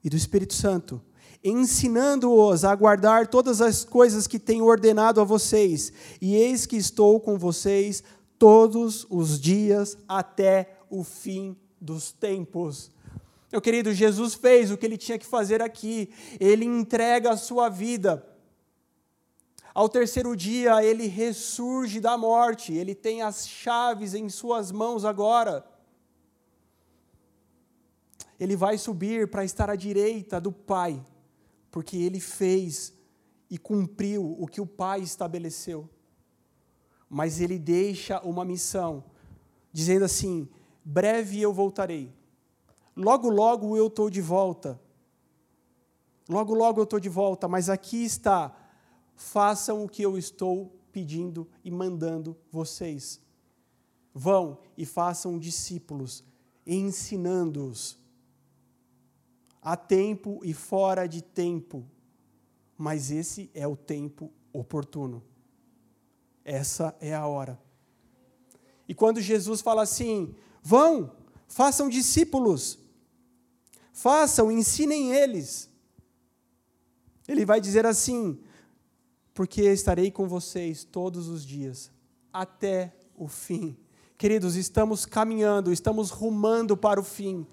e 0.02 0.10
do 0.10 0.16
Espírito 0.16 0.54
Santo, 0.54 1.02
ensinando-os 1.44 2.64
a 2.64 2.74
guardar 2.74 3.28
todas 3.28 3.62
as 3.62 3.84
coisas 3.84 4.28
que 4.28 4.40
tenho 4.40 4.64
ordenado 4.64 5.20
a 5.20 5.26
vocês, 5.26 5.92
e 6.22 6.36
eis 6.36 6.66
que 6.66 6.78
estou 6.78 7.20
com 7.20 7.38
vocês 7.38 8.02
todos 8.40 9.06
os 9.10 9.40
dias 9.40 9.98
até 10.08 10.80
o 10.90 11.04
fim 11.04 11.56
dos 11.80 12.12
tempos. 12.12 12.90
Meu 13.52 13.62
querido, 13.62 13.94
Jesus 13.94 14.34
fez 14.34 14.72
o 14.72 14.78
que 14.78 14.86
ele 14.86 14.98
tinha 14.98 15.20
que 15.20 15.26
fazer 15.26 15.62
aqui, 15.62 16.12
ele 16.40 16.66
entrega 16.66 17.32
a 17.32 17.38
sua 17.38 17.70
vida 17.70 18.26
ao 19.74 19.88
terceiro 19.88 20.36
dia, 20.36 20.84
ele 20.84 21.08
ressurge 21.08 22.00
da 22.00 22.18
morte, 22.18 22.74
ele 22.74 22.96
tem 22.96 23.22
as 23.22 23.48
chaves 23.48 24.14
em 24.14 24.28
suas 24.28 24.72
mãos 24.72 25.06
agora. 25.06 25.66
Ele 28.40 28.56
vai 28.56 28.78
subir 28.78 29.30
para 29.30 29.44
estar 29.44 29.70
à 29.70 29.76
direita 29.76 30.40
do 30.40 30.52
Pai, 30.52 31.02
porque 31.72 31.98
ele 31.98 32.20
fez 32.20 32.94
e 33.50 33.58
cumpriu 33.58 34.36
o 34.40 34.48
que 34.48 34.62
o 34.62 34.66
Pai 34.66 35.02
estabeleceu. 35.02 35.90
Mas 37.10 37.42
ele 37.42 37.58
deixa 37.58 38.22
uma 38.22 38.46
missão, 38.46 39.04
dizendo 39.72 40.06
assim: 40.06 40.48
breve 40.86 41.42
eu 41.42 41.52
voltarei. 41.52 42.14
Logo, 42.96 43.30
logo 43.30 43.76
eu 43.76 43.88
estou 43.88 44.10
de 44.10 44.22
volta. 44.22 44.80
Logo, 46.28 46.54
logo 46.54 46.80
eu 46.80 46.84
estou 46.84 47.00
de 47.00 47.10
volta, 47.10 47.48
mas 47.48 47.70
aqui 47.70 48.04
está 48.04 48.56
façam 49.16 49.84
o 49.84 49.90
que 49.90 50.02
eu 50.02 50.18
estou 50.18 50.72
pedindo 50.92 51.48
e 51.64 51.72
mandando 51.72 52.38
vocês. 52.52 53.20
Vão 54.14 54.60
e 54.78 54.86
façam 54.86 55.38
discípulos, 55.38 56.24
ensinando-os 56.66 58.00
a 59.62 59.76
tempo 59.76 60.40
e 60.44 60.54
fora 60.54 61.06
de 61.06 61.22
tempo, 61.22 61.86
mas 62.78 63.12
esse 63.12 63.52
é 63.54 63.68
o 63.68 63.76
tempo 63.76 64.32
oportuno. 64.54 65.22
Essa 66.44 66.96
é 67.00 67.14
a 67.14 67.26
hora. 67.28 67.60
E 68.88 68.94
quando 68.94 69.22
Jesus 69.22 69.62
fala 69.62 69.84
assim: 69.84 70.36
vão, 70.64 71.16
façam 71.48 71.90
discípulos, 71.90 72.80
façam, 73.92 74.52
ensinem 74.52 75.14
eles. 75.14 75.70
Ele 77.28 77.46
vai 77.46 77.62
dizer 77.62 77.86
assim: 77.86 78.40
porque 79.34 79.62
estarei 79.62 80.12
com 80.12 80.28
vocês 80.28 80.84
todos 80.84 81.28
os 81.28 81.46
dias, 81.46 81.92
até 82.34 82.94
o 83.16 83.28
fim. 83.28 83.78
Queridos, 84.18 84.56
estamos 84.56 85.06
caminhando, 85.06 85.72
estamos 85.72 86.10
rumando 86.10 86.76
para 86.76 87.00
o 87.00 87.04
fim. 87.04 87.48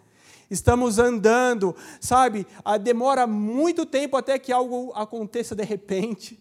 Estamos 0.50 0.98
andando, 0.98 1.76
sabe? 2.00 2.46
Ah, 2.64 2.78
demora 2.78 3.26
muito 3.26 3.84
tempo 3.84 4.16
até 4.16 4.38
que 4.38 4.52
algo 4.52 4.92
aconteça 4.94 5.54
de 5.54 5.64
repente. 5.64 6.40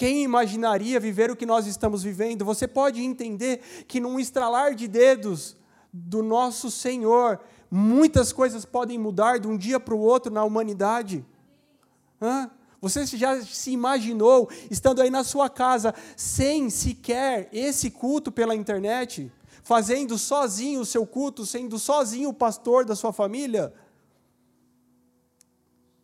Quem 0.00 0.22
imaginaria 0.22 0.98
viver 0.98 1.30
o 1.30 1.36
que 1.36 1.44
nós 1.44 1.66
estamos 1.66 2.02
vivendo? 2.02 2.42
Você 2.42 2.66
pode 2.66 3.02
entender 3.02 3.60
que 3.86 4.00
num 4.00 4.18
estralar 4.18 4.74
de 4.74 4.88
dedos 4.88 5.58
do 5.92 6.22
nosso 6.22 6.70
Senhor, 6.70 7.38
muitas 7.70 8.32
coisas 8.32 8.64
podem 8.64 8.98
mudar 8.98 9.38
de 9.38 9.46
um 9.46 9.58
dia 9.58 9.78
para 9.78 9.94
o 9.94 10.00
outro 10.00 10.32
na 10.32 10.42
humanidade. 10.42 11.22
Hã? 12.18 12.50
Você 12.80 13.04
já 13.04 13.42
se 13.42 13.72
imaginou 13.72 14.48
estando 14.70 15.02
aí 15.02 15.10
na 15.10 15.22
sua 15.22 15.50
casa 15.50 15.94
sem 16.16 16.70
sequer 16.70 17.50
esse 17.52 17.90
culto 17.90 18.32
pela 18.32 18.56
internet? 18.56 19.30
Fazendo 19.62 20.16
sozinho 20.16 20.80
o 20.80 20.86
seu 20.86 21.06
culto, 21.06 21.44
sendo 21.44 21.78
sozinho 21.78 22.30
o 22.30 22.34
pastor 22.34 22.86
da 22.86 22.96
sua 22.96 23.12
família? 23.12 23.70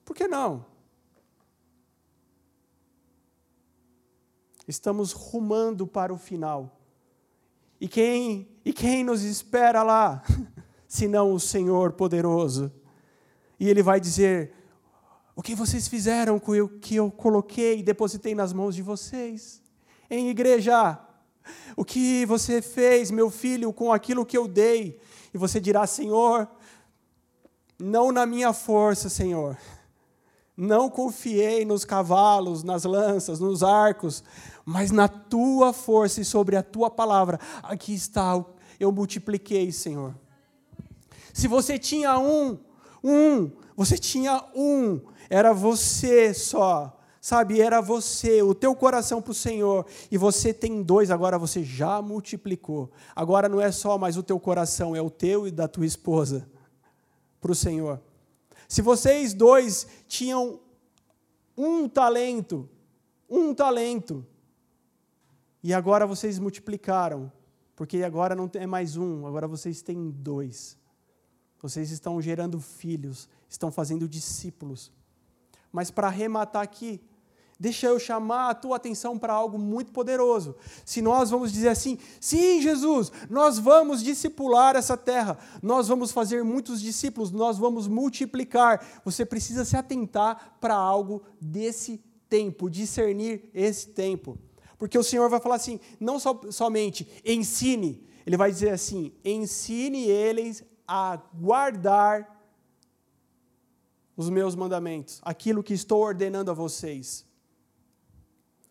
Por 0.04 0.14
que 0.14 0.28
não? 0.28 0.75
Estamos 4.66 5.12
rumando 5.12 5.86
para 5.86 6.12
o 6.12 6.18
final. 6.18 6.80
E 7.80 7.86
quem, 7.88 8.48
e 8.64 8.72
quem 8.72 9.04
nos 9.04 9.22
espera 9.22 9.82
lá? 9.82 10.22
Senão 10.88 11.32
o 11.32 11.40
Senhor 11.40 11.92
poderoso. 11.92 12.72
E 13.60 13.68
Ele 13.68 13.82
vai 13.82 14.00
dizer: 14.00 14.52
o 15.34 15.42
que 15.42 15.54
vocês 15.54 15.86
fizeram 15.86 16.38
com 16.38 16.52
o 16.52 16.68
que 16.68 16.96
eu 16.96 17.10
coloquei 17.10 17.78
e 17.78 17.82
depositei 17.82 18.34
nas 18.34 18.52
mãos 18.52 18.74
de 18.74 18.82
vocês? 18.82 19.62
Em 20.08 20.30
igreja, 20.30 20.98
o 21.76 21.84
que 21.84 22.24
você 22.24 22.62
fez, 22.62 23.10
meu 23.10 23.30
filho, 23.30 23.72
com 23.72 23.92
aquilo 23.92 24.24
que 24.24 24.36
eu 24.36 24.48
dei? 24.48 24.98
E 25.34 25.38
você 25.38 25.60
dirá, 25.60 25.86
Senhor, 25.86 26.48
não 27.78 28.10
na 28.10 28.24
minha 28.24 28.52
força, 28.52 29.08
Senhor. 29.08 29.58
Não 30.56 30.88
confiei 30.88 31.66
nos 31.66 31.84
cavalos, 31.84 32.62
nas 32.62 32.84
lanças, 32.84 33.38
nos 33.38 33.62
arcos, 33.62 34.24
mas 34.66 34.90
na 34.90 35.06
tua 35.06 35.72
força 35.72 36.20
e 36.20 36.24
sobre 36.24 36.56
a 36.56 36.62
tua 36.62 36.90
palavra. 36.90 37.38
Aqui 37.62 37.94
está, 37.94 38.44
eu 38.80 38.90
multipliquei, 38.90 39.70
Senhor. 39.70 40.12
Se 41.32 41.46
você 41.46 41.78
tinha 41.78 42.18
um, 42.18 42.58
um, 43.02 43.52
você 43.76 43.96
tinha 43.96 44.44
um, 44.56 45.00
era 45.30 45.54
você 45.54 46.34
só. 46.34 46.92
Sabe, 47.20 47.60
era 47.60 47.80
você, 47.80 48.40
o 48.40 48.54
teu 48.54 48.74
coração 48.74 49.20
para 49.20 49.32
o 49.32 49.34
Senhor, 49.34 49.84
e 50.12 50.16
você 50.16 50.54
tem 50.54 50.80
dois, 50.80 51.10
agora 51.10 51.36
você 51.36 51.64
já 51.64 52.00
multiplicou. 52.00 52.88
Agora 53.16 53.48
não 53.48 53.60
é 53.60 53.72
só 53.72 53.98
mais 53.98 54.16
o 54.16 54.22
teu 54.22 54.38
coração, 54.38 54.94
é 54.94 55.02
o 55.02 55.10
teu 55.10 55.44
e 55.44 55.50
da 55.50 55.66
tua 55.66 55.84
esposa 55.84 56.48
para 57.40 57.50
o 57.50 57.54
Senhor. 57.54 58.00
Se 58.68 58.80
vocês 58.80 59.34
dois 59.34 59.88
tinham 60.06 60.60
um 61.56 61.88
talento, 61.88 62.68
um 63.28 63.52
talento, 63.52 64.24
e 65.66 65.74
agora 65.74 66.06
vocês 66.06 66.38
multiplicaram, 66.38 67.32
porque 67.74 68.04
agora 68.04 68.36
não 68.36 68.48
é 68.54 68.68
mais 68.68 68.96
um, 68.96 69.26
agora 69.26 69.48
vocês 69.48 69.82
têm 69.82 70.12
dois. 70.12 70.78
Vocês 71.60 71.90
estão 71.90 72.22
gerando 72.22 72.60
filhos, 72.60 73.28
estão 73.48 73.72
fazendo 73.72 74.08
discípulos. 74.08 74.92
Mas 75.72 75.90
para 75.90 76.06
arrematar 76.06 76.62
aqui, 76.62 77.00
deixa 77.58 77.88
eu 77.88 77.98
chamar 77.98 78.50
a 78.50 78.54
tua 78.54 78.76
atenção 78.76 79.18
para 79.18 79.32
algo 79.32 79.58
muito 79.58 79.90
poderoso. 79.90 80.54
Se 80.84 81.02
nós 81.02 81.30
vamos 81.30 81.50
dizer 81.50 81.70
assim, 81.70 81.98
sim, 82.20 82.62
Jesus, 82.62 83.10
nós 83.28 83.58
vamos 83.58 84.04
discipular 84.04 84.76
essa 84.76 84.96
terra, 84.96 85.36
nós 85.60 85.88
vamos 85.88 86.12
fazer 86.12 86.44
muitos 86.44 86.80
discípulos, 86.80 87.32
nós 87.32 87.58
vamos 87.58 87.88
multiplicar, 87.88 88.86
você 89.04 89.26
precisa 89.26 89.64
se 89.64 89.76
atentar 89.76 90.58
para 90.60 90.76
algo 90.76 91.24
desse 91.40 92.00
tempo, 92.28 92.70
discernir 92.70 93.50
esse 93.52 93.88
tempo. 93.88 94.38
Porque 94.78 94.98
o 94.98 95.02
Senhor 95.02 95.28
vai 95.28 95.40
falar 95.40 95.56
assim, 95.56 95.80
não 95.98 96.18
so, 96.18 96.52
somente 96.52 97.08
ensine, 97.24 98.06
Ele 98.26 98.36
vai 98.36 98.50
dizer 98.50 98.70
assim: 98.70 99.12
ensine 99.24 100.04
eles 100.04 100.64
a 100.86 101.16
guardar 101.34 102.34
os 104.16 104.30
meus 104.30 104.54
mandamentos, 104.54 105.20
aquilo 105.22 105.62
que 105.62 105.74
estou 105.74 106.02
ordenando 106.02 106.50
a 106.50 106.54
vocês. 106.54 107.26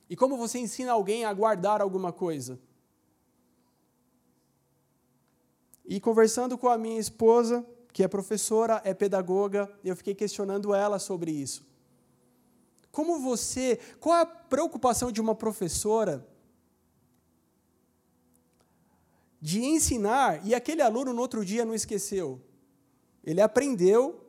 E 0.10 0.16
como 0.16 0.38
você 0.38 0.60
ensina 0.60 0.92
alguém 0.92 1.26
a 1.26 1.34
guardar 1.34 1.82
alguma 1.82 2.12
coisa? 2.12 2.60
E 5.84 6.00
conversando 6.00 6.58
com 6.58 6.68
a 6.68 6.78
minha 6.78 7.00
esposa, 7.00 7.66
que 7.94 8.04
é 8.04 8.08
professora, 8.08 8.82
é 8.84 8.94
pedagoga, 8.94 9.72
eu 9.84 9.96
fiquei 9.96 10.16
questionando 10.16 10.74
ela 10.74 11.00
sobre 11.00 11.32
isso. 11.32 11.66
Como 12.96 13.20
você, 13.20 13.78
qual 14.00 14.22
a 14.22 14.26
preocupação 14.26 15.12
de 15.12 15.20
uma 15.20 15.36
professora 15.36 16.26
de 19.42 19.62
ensinar 19.66 20.48
e 20.48 20.56
aquele 20.56 20.82
aluno 20.82 21.12
no 21.12 21.20
outro 21.20 21.44
dia 21.44 21.66
não 21.66 21.76
esqueceu? 21.76 22.42
Ele 23.22 23.42
aprendeu, 23.42 24.26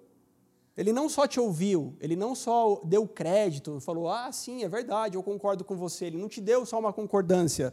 ele 0.76 0.92
não 0.92 1.08
só 1.08 1.28
te 1.28 1.38
ouviu, 1.38 1.96
ele 2.00 2.16
não 2.16 2.34
só 2.34 2.80
deu 2.84 3.06
crédito, 3.06 3.78
falou, 3.78 4.10
ah, 4.10 4.32
sim, 4.32 4.64
é 4.64 4.68
verdade, 4.68 5.14
eu 5.14 5.22
concordo 5.22 5.64
com 5.64 5.76
você. 5.76 6.06
Ele 6.06 6.18
não 6.18 6.28
te 6.28 6.40
deu 6.40 6.66
só 6.66 6.80
uma 6.80 6.92
concordância. 6.92 7.72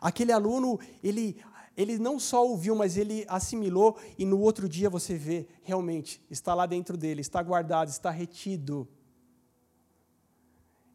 Aquele 0.00 0.30
aluno, 0.30 0.78
ele, 1.02 1.42
ele 1.76 1.98
não 1.98 2.16
só 2.16 2.46
ouviu, 2.46 2.76
mas 2.76 2.96
ele 2.96 3.24
assimilou 3.26 3.98
e 4.16 4.24
no 4.24 4.38
outro 4.38 4.68
dia 4.68 4.88
você 4.88 5.16
vê, 5.16 5.48
realmente, 5.64 6.24
está 6.30 6.54
lá 6.54 6.64
dentro 6.64 6.96
dele, 6.96 7.22
está 7.22 7.42
guardado, 7.42 7.88
está 7.88 8.12
retido. 8.12 8.88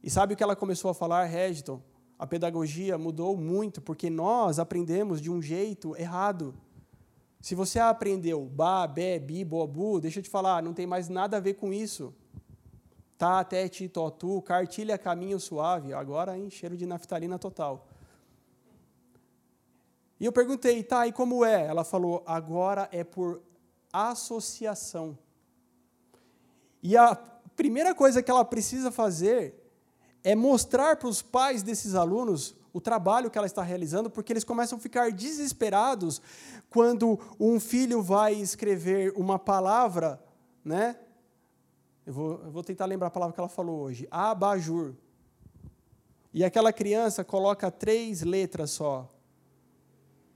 E 0.03 0.09
sabe 0.09 0.33
o 0.33 0.37
que 0.37 0.43
ela 0.43 0.55
começou 0.55 0.91
a 0.91 0.93
falar, 0.93 1.23
Regiton? 1.23 1.81
A 2.19 2.27
pedagogia 2.27 2.97
mudou 2.97 3.37
muito, 3.37 3.81
porque 3.81 4.09
nós 4.09 4.59
aprendemos 4.59 5.21
de 5.21 5.31
um 5.31 5.41
jeito 5.41 5.95
errado. 5.95 6.53
Se 7.39 7.55
você 7.55 7.79
aprendeu 7.79 8.45
ba, 8.45 8.85
be, 8.85 9.17
bi, 9.19 9.45
bobu, 9.45 10.01
deixa 10.01 10.19
eu 10.19 10.23
te 10.23 10.29
falar, 10.29 10.61
não 10.61 10.73
tem 10.73 10.85
mais 10.85 11.07
nada 11.07 11.37
a 11.37 11.39
ver 11.39 11.53
com 11.53 11.73
isso. 11.73 12.13
Tá, 13.17 13.39
até, 13.39 13.69
ti, 13.69 13.89
tu, 13.89 14.41
cartilha, 14.41 14.97
caminho 14.97 15.39
suave. 15.39 15.93
Agora, 15.93 16.37
em 16.37 16.49
cheiro 16.49 16.75
de 16.75 16.85
naftalina 16.85 17.39
total. 17.39 17.87
E 20.19 20.25
eu 20.25 20.31
perguntei, 20.33 20.83
tá, 20.83 21.07
e 21.07 21.13
como 21.13 21.45
é? 21.45 21.65
Ela 21.65 21.85
falou, 21.85 22.23
agora 22.25 22.89
é 22.91 23.03
por 23.03 23.41
associação. 23.91 25.17
E 26.81 26.97
a 26.97 27.15
primeira 27.55 27.95
coisa 27.95 28.21
que 28.21 28.29
ela 28.29 28.43
precisa 28.43 28.91
fazer 28.91 29.62
é 30.23 30.35
mostrar 30.35 30.95
para 30.95 31.09
os 31.09 31.21
pais 31.21 31.61
desses 31.61 31.95
alunos 31.95 32.55
o 32.71 32.81
trabalho 32.81 33.29
que 33.29 33.37
ela 33.37 33.45
está 33.45 33.61
realizando, 33.61 34.09
porque 34.09 34.33
eles 34.33 34.43
começam 34.43 34.77
a 34.77 34.81
ficar 34.81 35.11
desesperados 35.11 36.21
quando 36.69 37.19
um 37.39 37.59
filho 37.59 38.01
vai 38.01 38.33
escrever 38.33 39.13
uma 39.15 39.37
palavra, 39.37 40.23
né? 40.65 40.97
Eu 42.05 42.13
vou, 42.13 42.41
eu 42.43 42.51
vou 42.51 42.63
tentar 42.63 42.85
lembrar 42.85 43.07
a 43.07 43.11
palavra 43.11 43.33
que 43.33 43.39
ela 43.39 43.49
falou 43.49 43.81
hoje, 43.81 44.07
abajur. 44.09 44.95
E 46.33 46.43
aquela 46.43 46.73
criança 46.73 47.23
coloca 47.23 47.69
três 47.69 48.23
letras 48.23 48.71
só, 48.71 49.07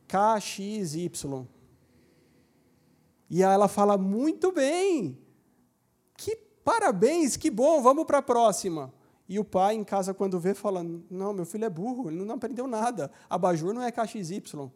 K, 0.08 0.40
X, 0.40 0.94
Y. 0.94 1.48
E 3.30 3.42
ela 3.42 3.68
fala: 3.68 3.98
muito 3.98 4.52
bem, 4.52 5.18
que 6.16 6.36
parabéns, 6.64 7.36
que 7.36 7.50
bom, 7.50 7.82
vamos 7.82 8.06
para 8.06 8.20
a 8.20 8.22
próxima. 8.22 8.94
E 9.28 9.38
o 9.40 9.44
pai 9.44 9.76
em 9.76 9.84
casa, 9.84 10.14
quando 10.14 10.40
vê, 10.40 10.54
fala: 10.54 10.84
Não, 11.10 11.34
meu 11.34 11.46
filho 11.46 11.66
é 11.66 11.70
burro, 11.70 12.10
ele 12.10 12.24
não 12.24 12.36
aprendeu 12.36 12.68
nada. 12.68 13.12
Abajur 13.30 13.74
não 13.74 13.82
é 13.82 13.92
KXY. 13.92 14.72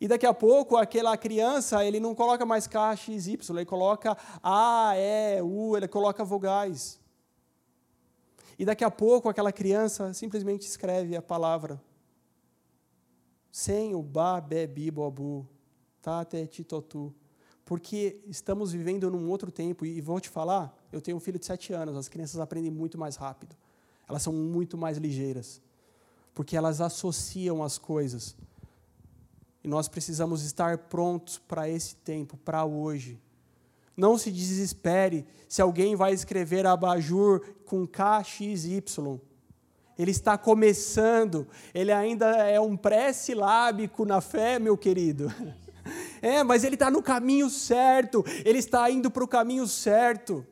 E 0.00 0.08
daqui 0.08 0.26
a 0.26 0.34
pouco, 0.34 0.76
aquela 0.76 1.16
criança, 1.16 1.84
ele 1.84 2.00
não 2.00 2.12
coloca 2.12 2.44
mais 2.44 2.66
KXY, 2.66 3.38
ele 3.50 3.64
coloca 3.64 4.16
A, 4.42 4.94
E, 4.96 5.40
U, 5.42 5.76
ele 5.76 5.86
coloca 5.86 6.24
vogais. 6.24 7.00
E 8.58 8.64
daqui 8.64 8.82
a 8.82 8.90
pouco, 8.90 9.28
aquela 9.28 9.52
criança 9.52 10.12
simplesmente 10.12 10.66
escreve 10.66 11.16
a 11.16 11.22
palavra 11.22 11.80
sem 13.52 13.94
o 13.94 14.02
ba, 14.02 14.40
be, 14.40 14.66
bi, 14.66 14.90
bobu, 14.90 15.46
tate, 16.00 16.46
titotu. 16.46 17.14
Porque 17.64 18.20
estamos 18.26 18.72
vivendo 18.72 19.10
num 19.10 19.28
outro 19.30 19.50
tempo, 19.50 19.86
e 19.86 20.00
vou 20.00 20.20
te 20.20 20.28
falar, 20.28 20.76
eu 20.92 21.00
tenho 21.00 21.16
um 21.16 21.20
filho 21.20 21.38
de 21.38 21.46
sete 21.46 21.72
anos, 21.72 21.96
as 21.96 22.08
crianças 22.08 22.40
aprendem 22.40 22.70
muito 22.70 22.98
mais 22.98 23.16
rápido. 23.16 23.56
Elas 24.08 24.22
são 24.22 24.32
muito 24.32 24.76
mais 24.76 24.98
ligeiras. 24.98 25.60
Porque 26.34 26.56
elas 26.56 26.80
associam 26.80 27.62
as 27.62 27.78
coisas. 27.78 28.36
E 29.62 29.68
nós 29.68 29.88
precisamos 29.88 30.42
estar 30.42 30.76
prontos 30.76 31.38
para 31.38 31.68
esse 31.68 31.94
tempo, 31.96 32.36
para 32.36 32.64
hoje. 32.64 33.20
Não 33.96 34.18
se 34.18 34.30
desespere 34.32 35.26
se 35.48 35.62
alguém 35.62 35.94
vai 35.94 36.12
escrever 36.12 36.66
abajur 36.66 37.40
com 37.64 37.86
K, 37.86 38.24
X, 38.24 38.64
Y 38.64 39.20
ele 39.98 40.10
está 40.10 40.38
começando, 40.38 41.46
ele 41.74 41.92
ainda 41.92 42.26
é 42.48 42.60
um 42.60 42.76
pré-silábico 42.76 44.04
na 44.04 44.20
fé, 44.20 44.58
meu 44.58 44.76
querido. 44.76 45.32
É, 46.22 46.44
mas 46.44 46.62
ele 46.62 46.76
está 46.76 46.88
no 46.88 47.02
caminho 47.02 47.50
certo, 47.50 48.24
ele 48.44 48.58
está 48.58 48.88
indo 48.88 49.10
para 49.10 49.24
o 49.24 49.28
caminho 49.28 49.66
certo. 49.66 50.46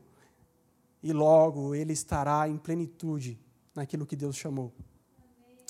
E 1.01 1.13
logo 1.13 1.77
ele 1.77 1.93
estará 1.93 2.49
em 2.49 2.57
plenitude 2.57 3.39
naquilo 3.73 4.05
que 4.05 4.17
Deus 4.17 4.35
chamou. 4.35 4.73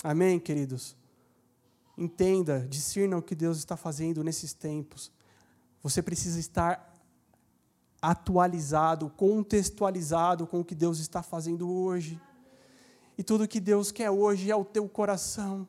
Amém, 0.03 0.29
Amém 0.29 0.39
queridos? 0.39 0.97
Entenda, 1.95 2.65
discirna 2.67 3.15
o 3.15 3.21
que 3.21 3.35
Deus 3.35 3.59
está 3.59 3.77
fazendo 3.77 4.23
nesses 4.23 4.53
tempos. 4.53 5.11
Você 5.83 6.01
precisa 6.01 6.39
estar 6.39 6.91
atualizado, 8.01 9.09
contextualizado 9.11 10.47
com 10.47 10.61
o 10.61 10.65
que 10.65 10.73
Deus 10.73 10.99
está 10.99 11.21
fazendo 11.21 11.69
hoje. 11.71 12.19
E 13.17 13.23
tudo 13.23 13.47
que 13.47 13.59
Deus 13.59 13.91
quer 13.91 14.09
hoje 14.09 14.49
é 14.49 14.55
o 14.55 14.65
teu 14.65 14.89
coração. 14.89 15.67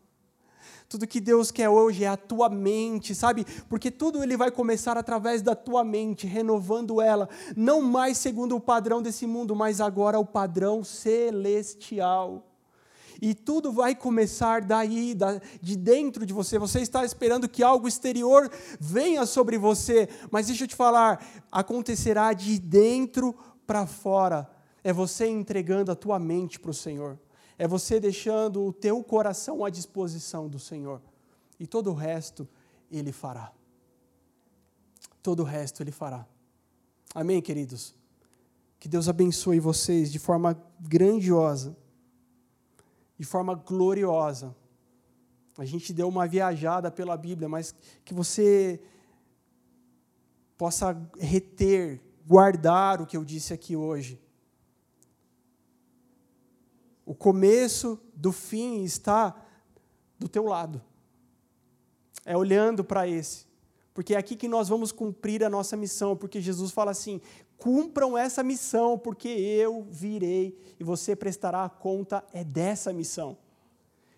Tudo 0.93 1.07
que 1.07 1.23
Deus 1.23 1.51
quer 1.51 1.71
hoje 1.71 2.05
é 2.05 2.07
a 2.07 2.19
tua 2.19 2.51
mente, 2.51 3.15
sabe? 3.15 3.47
Porque 3.67 3.91
tudo 3.91 4.23
ele 4.23 4.37
vai 4.37 4.51
começar 4.51 4.99
através 4.99 5.41
da 5.41 5.55
tua 5.55 5.83
mente, 5.83 6.27
renovando 6.27 7.01
ela, 7.01 7.31
não 7.57 7.81
mais 7.81 8.19
segundo 8.19 8.55
o 8.55 8.61
padrão 8.61 9.01
desse 9.01 9.27
mundo, 9.27 9.57
mas 9.57 9.81
agora 9.81 10.19
o 10.19 10.27
padrão 10.27 10.85
celestial. 10.85 12.47
E 13.23 13.33
tudo 13.33 13.73
vai 13.73 13.95
começar 13.95 14.61
daí, 14.61 15.17
de 15.63 15.77
dentro 15.77 16.27
de 16.27 16.35
você. 16.35 16.59
Você 16.59 16.81
está 16.83 17.07
esperando 17.07 17.49
que 17.49 17.63
algo 17.63 17.89
exterior 17.89 18.51
venha 18.79 19.25
sobre 19.25 19.57
você, 19.57 20.11
mas 20.31 20.49
deixa 20.49 20.65
eu 20.65 20.69
te 20.69 20.77
falar, 20.77 21.25
acontecerá 21.51 22.35
de 22.35 22.59
dentro 22.59 23.35
para 23.67 23.87
fora. 23.87 24.47
É 24.85 24.93
você 24.93 25.27
entregando 25.27 25.91
a 25.91 25.97
tua 25.97 26.19
mente 26.19 26.61
para 26.61 26.71
o 26.71 26.75
Senhor 26.75 27.19
é 27.63 27.69
você 27.69 28.01
deixando 28.01 28.67
o 28.67 28.73
teu 28.73 29.05
coração 29.05 29.65
à 29.65 29.71
disposição 29.71 30.49
do 30.49 30.59
Senhor. 30.59 31.01
E 31.61 31.65
todo 31.65 31.93
o 31.93 31.95
resto 31.95 32.49
Ele 32.91 33.13
fará. 33.13 33.53
Todo 35.23 35.45
o 35.45 35.45
resto 35.45 35.81
Ele 35.81 35.93
fará. 35.93 36.27
Amém, 37.15 37.41
queridos? 37.41 37.95
Que 38.81 38.89
Deus 38.89 39.09
abençoe 39.09 39.61
vocês 39.61 40.11
de 40.11 40.19
forma 40.19 40.61
grandiosa, 40.81 41.77
de 43.17 43.25
forma 43.25 43.55
gloriosa. 43.55 44.53
A 45.57 45.65
gente 45.65 45.93
deu 45.93 46.09
uma 46.09 46.27
viajada 46.27 46.91
pela 46.91 47.17
Bíblia, 47.17 47.49
mas 47.49 47.73
que 48.05 48.13
você 48.13 48.83
possa 50.59 51.01
reter, 51.17 52.03
guardar 52.27 53.01
o 53.01 53.07
que 53.07 53.17
eu 53.17 53.25
disse 53.25 53.53
aqui 53.53 53.77
hoje 53.77 54.21
o 57.05 57.15
começo 57.15 57.99
do 58.15 58.33
fim 58.33 58.83
está 58.85 59.35
do 60.19 60.29
teu 60.29 60.45
lado. 60.45 60.81
É 62.25 62.37
olhando 62.37 62.85
para 62.85 63.09
esse. 63.09 63.47
Porque 63.93 64.15
é 64.15 64.19
aqui 64.19 64.37
que 64.37 64.49
nós 64.49 64.69
vamos 64.69 64.91
cumprir 64.91 65.45
a 65.45 65.51
nossa 65.51 65.77
missão, 65.77 66.17
porque 66.17 66.41
Jesus 66.41 66.71
fala 66.71 66.91
assim: 66.91 67.21
cumpram 67.59 68.17
essa 68.17 68.43
missão, 68.43 68.99
porque 68.99 69.29
eu 69.29 69.87
virei 69.91 70.59
e 70.81 70.85
você 70.85 71.15
prestará 71.15 71.69
conta 71.69 72.25
é 72.33 72.43
dessa 72.43 72.93
missão. 72.93 73.37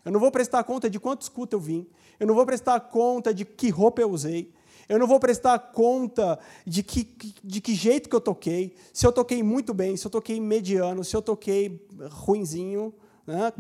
Eu 0.05 0.13
não 0.13 0.21
vou 0.21 0.31
prestar 0.31 0.63
conta 0.65 0.89
de 0.89 1.01
quantos 1.01 1.29
cultos 1.29 1.59
eu 1.59 1.61
vim, 1.61 1.87
eu 2.21 2.27
não 2.27 2.35
vou 2.35 2.47
prestar 2.47 2.79
conta 2.81 3.35
de 3.35 3.45
que 3.45 3.71
roupa 3.71 4.03
eu 4.03 4.11
usei, 4.11 4.53
eu 4.89 4.99
não 4.99 5.07
vou 5.07 5.19
prestar 5.19 5.59
conta 5.59 6.39
de 6.67 6.83
que, 6.83 7.05
de 7.43 7.61
que 7.61 7.75
jeito 7.75 8.09
que 8.09 8.17
eu 8.17 8.21
toquei, 8.21 8.77
se 8.93 9.07
eu 9.07 9.13
toquei 9.13 9.43
muito 9.43 9.73
bem, 9.73 9.97
se 9.97 10.07
eu 10.07 10.11
toquei 10.11 10.41
mediano, 10.41 11.05
se 11.05 11.17
eu 11.17 11.23
toquei 11.23 11.87
ruinzinho, 12.11 12.95
né? 13.27 13.53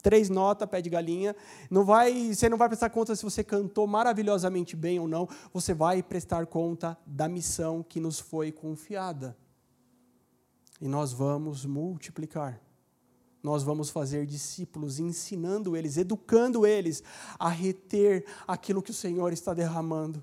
três 0.00 0.28
notas, 0.28 0.68
pé 0.68 0.80
de 0.80 0.90
galinha. 0.90 1.36
Não 1.70 1.84
vai, 1.84 2.34
você 2.34 2.48
não 2.48 2.58
vai 2.58 2.68
prestar 2.68 2.90
conta 2.90 3.14
se 3.14 3.22
você 3.22 3.44
cantou 3.44 3.86
maravilhosamente 3.86 4.74
bem 4.74 4.98
ou 4.98 5.06
não. 5.06 5.28
Você 5.52 5.72
vai 5.72 6.02
prestar 6.02 6.46
conta 6.46 6.98
da 7.06 7.28
missão 7.28 7.82
que 7.82 8.00
nos 8.00 8.18
foi 8.18 8.50
confiada. 8.50 9.36
E 10.80 10.88
nós 10.88 11.12
vamos 11.12 11.64
multiplicar. 11.64 12.60
Nós 13.42 13.62
vamos 13.62 13.88
fazer 13.88 14.26
discípulos, 14.26 14.98
ensinando 14.98 15.76
eles, 15.76 15.96
educando 15.96 16.66
eles 16.66 17.02
a 17.38 17.48
reter 17.48 18.26
aquilo 18.46 18.82
que 18.82 18.90
o 18.90 18.94
Senhor 18.94 19.32
está 19.32 19.54
derramando. 19.54 20.22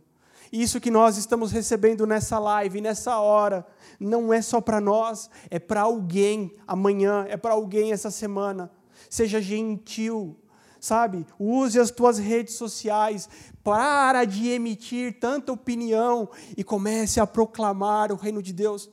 Isso 0.52 0.80
que 0.80 0.92
nós 0.92 1.18
estamos 1.18 1.52
recebendo 1.52 2.06
nessa 2.06 2.40
live, 2.40 2.82
nessa 2.82 3.20
hora, 3.20 3.66
não 4.00 4.34
é 4.34 4.42
só 4.42 4.62
para 4.62 4.80
nós, 4.80 5.30
é 5.50 5.60
para 5.60 5.82
alguém 5.82 6.56
amanhã, 6.66 7.26
é 7.28 7.38
para 7.38 7.54
alguém 7.54 7.92
essa 7.92 8.12
semana. 8.12 8.72
Seja 9.10 9.42
gentil, 9.42 10.38
sabe? 10.80 11.26
Use 11.40 11.80
as 11.80 11.92
tuas 11.92 12.18
redes 12.18 12.56
sociais, 12.56 13.30
para 13.64 14.24
de 14.26 14.50
emitir 14.50 15.20
tanta 15.20 15.52
opinião 15.52 16.30
e 16.56 16.64
comece 16.64 17.20
a 17.20 17.28
proclamar 17.28 18.12
o 18.12 18.16
reino 18.16 18.42
de 18.42 18.54
Deus. 18.54 18.90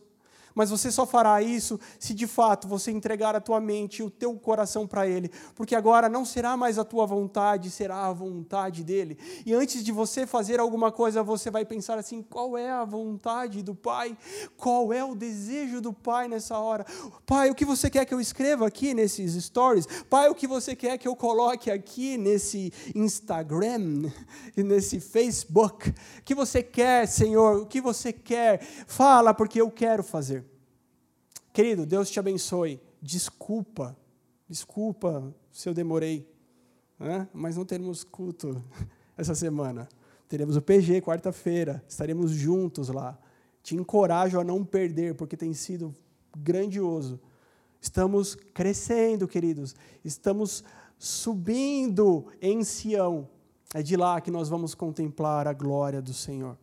Mas 0.54 0.70
você 0.70 0.90
só 0.92 1.04
fará 1.04 1.42
isso 1.42 1.80
se 1.98 2.14
de 2.14 2.26
fato 2.26 2.68
você 2.68 2.90
entregar 2.90 3.34
a 3.34 3.40
tua 3.40 3.60
mente 3.60 3.98
e 3.98 4.02
o 4.02 4.10
teu 4.10 4.34
coração 4.34 4.86
para 4.86 5.06
Ele, 5.06 5.30
porque 5.54 5.74
agora 5.74 6.08
não 6.08 6.24
será 6.24 6.56
mais 6.56 6.78
a 6.78 6.84
tua 6.84 7.04
vontade, 7.06 7.70
será 7.70 8.06
a 8.06 8.12
vontade 8.12 8.84
dEle. 8.84 9.18
E 9.44 9.52
antes 9.52 9.82
de 9.82 9.90
você 9.90 10.26
fazer 10.26 10.60
alguma 10.60 10.92
coisa, 10.92 11.22
você 11.22 11.50
vai 11.50 11.64
pensar 11.64 11.98
assim: 11.98 12.22
qual 12.22 12.56
é 12.56 12.70
a 12.70 12.84
vontade 12.84 13.62
do 13.62 13.74
Pai? 13.74 14.16
Qual 14.56 14.92
é 14.92 15.04
o 15.04 15.14
desejo 15.14 15.80
do 15.80 15.92
Pai 15.92 16.28
nessa 16.28 16.58
hora? 16.58 16.86
Pai, 17.26 17.50
o 17.50 17.54
que 17.54 17.64
você 17.64 17.90
quer 17.90 18.04
que 18.04 18.14
eu 18.14 18.20
escreva 18.20 18.66
aqui 18.66 18.94
nesses 18.94 19.32
stories? 19.44 19.86
Pai, 20.08 20.28
o 20.28 20.34
que 20.34 20.46
você 20.46 20.76
quer 20.76 20.98
que 20.98 21.08
eu 21.08 21.16
coloque 21.16 21.70
aqui 21.70 22.16
nesse 22.16 22.72
Instagram, 22.94 24.10
nesse 24.56 25.00
Facebook? 25.00 25.90
O 25.90 26.22
que 26.24 26.34
você 26.34 26.62
quer, 26.62 27.08
Senhor? 27.08 27.62
O 27.62 27.66
que 27.66 27.80
você 27.80 28.12
quer? 28.12 28.60
Fala, 28.86 29.34
porque 29.34 29.60
eu 29.60 29.70
quero 29.70 30.02
fazer. 30.02 30.43
Querido, 31.54 31.86
Deus 31.86 32.10
te 32.10 32.18
abençoe. 32.18 32.80
Desculpa, 33.00 33.96
desculpa 34.48 35.32
se 35.52 35.68
eu 35.68 35.72
demorei, 35.72 36.28
né? 36.98 37.28
mas 37.32 37.56
não 37.56 37.64
teremos 37.64 38.02
culto 38.02 38.60
essa 39.16 39.36
semana. 39.36 39.88
Teremos 40.28 40.56
o 40.56 40.60
PG 40.60 41.00
quarta-feira, 41.00 41.80
estaremos 41.88 42.32
juntos 42.32 42.88
lá. 42.88 43.16
Te 43.62 43.76
encorajo 43.76 44.40
a 44.40 44.42
não 44.42 44.64
perder, 44.64 45.14
porque 45.14 45.36
tem 45.36 45.54
sido 45.54 45.94
grandioso. 46.36 47.20
Estamos 47.80 48.34
crescendo, 48.34 49.28
queridos. 49.28 49.76
Estamos 50.04 50.64
subindo 50.98 52.32
em 52.42 52.64
Sião. 52.64 53.28
É 53.72 53.80
de 53.80 53.96
lá 53.96 54.20
que 54.20 54.30
nós 54.30 54.48
vamos 54.48 54.74
contemplar 54.74 55.46
a 55.46 55.52
glória 55.52 56.02
do 56.02 56.12
Senhor. 56.12 56.58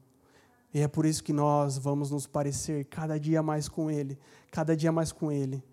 E 0.74 0.80
é 0.80 0.88
por 0.88 1.06
isso 1.06 1.24
que 1.24 1.34
nós 1.34 1.78
vamos 1.78 2.12
nos 2.12 2.26
parecer 2.26 2.86
cada 2.86 3.20
dia 3.20 3.44
mais 3.44 3.68
com 3.68 3.92
Ele, 3.92 4.18
cada 4.50 4.76
dia 4.76 4.92
mais 4.92 5.12
com 5.12 5.32
Ele. 5.32 5.64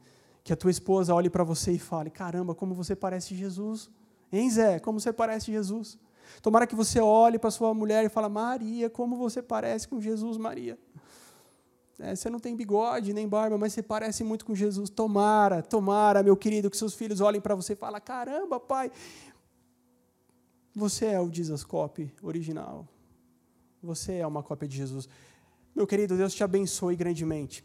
Que 0.43 0.53
a 0.53 0.57
tua 0.57 0.71
esposa 0.71 1.15
olhe 1.15 1.31
para 1.31 1.45
você 1.45 1.73
e 1.73 1.79
fale: 1.79 2.11
caramba, 2.11 2.55
como 2.55 2.75
você 2.75 2.97
parece 2.97 3.35
Jesus. 3.35 3.91
Hein, 4.33 4.51
Zé? 4.51 4.79
Como 4.79 4.99
você 4.99 5.13
parece 5.13 5.53
Jesus? 5.53 5.99
Tomara 6.43 6.67
que 6.67 6.75
você 6.75 7.01
olhe 7.01 7.39
para 7.39 7.51
sua 7.51 7.73
mulher 7.73 8.05
e 8.05 8.09
fale: 8.09 8.29
Maria, 8.29 8.91
como 8.91 9.17
você 9.17 9.41
parece 9.41 9.87
com 9.87 10.01
Jesus, 10.01 10.37
Maria. 10.37 10.79
É, 12.01 12.15
você 12.15 12.31
não 12.31 12.39
tem 12.39 12.55
bigode 12.55 13.13
nem 13.13 13.29
barba, 13.29 13.59
mas 13.59 13.73
você 13.73 13.83
parece 13.83 14.23
muito 14.23 14.45
com 14.45 14.55
Jesus. 14.55 14.89
Tomara, 14.89 15.63
tomara, 15.63 16.23
meu 16.23 16.37
querido, 16.37 16.71
que 16.71 16.77
seus 16.77 16.95
filhos 16.95 17.21
olhem 17.21 17.41
para 17.41 17.55
você 17.55 17.73
e 17.73 17.77
falem: 17.77 18.01
caramba, 18.01 18.61
pai, 18.61 18.91
você 20.75 21.07
é 21.07 21.21
o 21.21 21.33
Jesus 21.33 21.65
Cop 21.65 22.13
original. 22.23 22.87
Você 23.89 24.17
é 24.17 24.27
uma 24.27 24.43
cópia 24.43 24.69
de 24.69 24.77
Jesus. 24.77 25.09
Meu 25.75 25.87
querido, 25.87 26.15
Deus 26.15 26.35
te 26.35 26.45
abençoe 26.45 26.95
grandemente. 26.95 27.65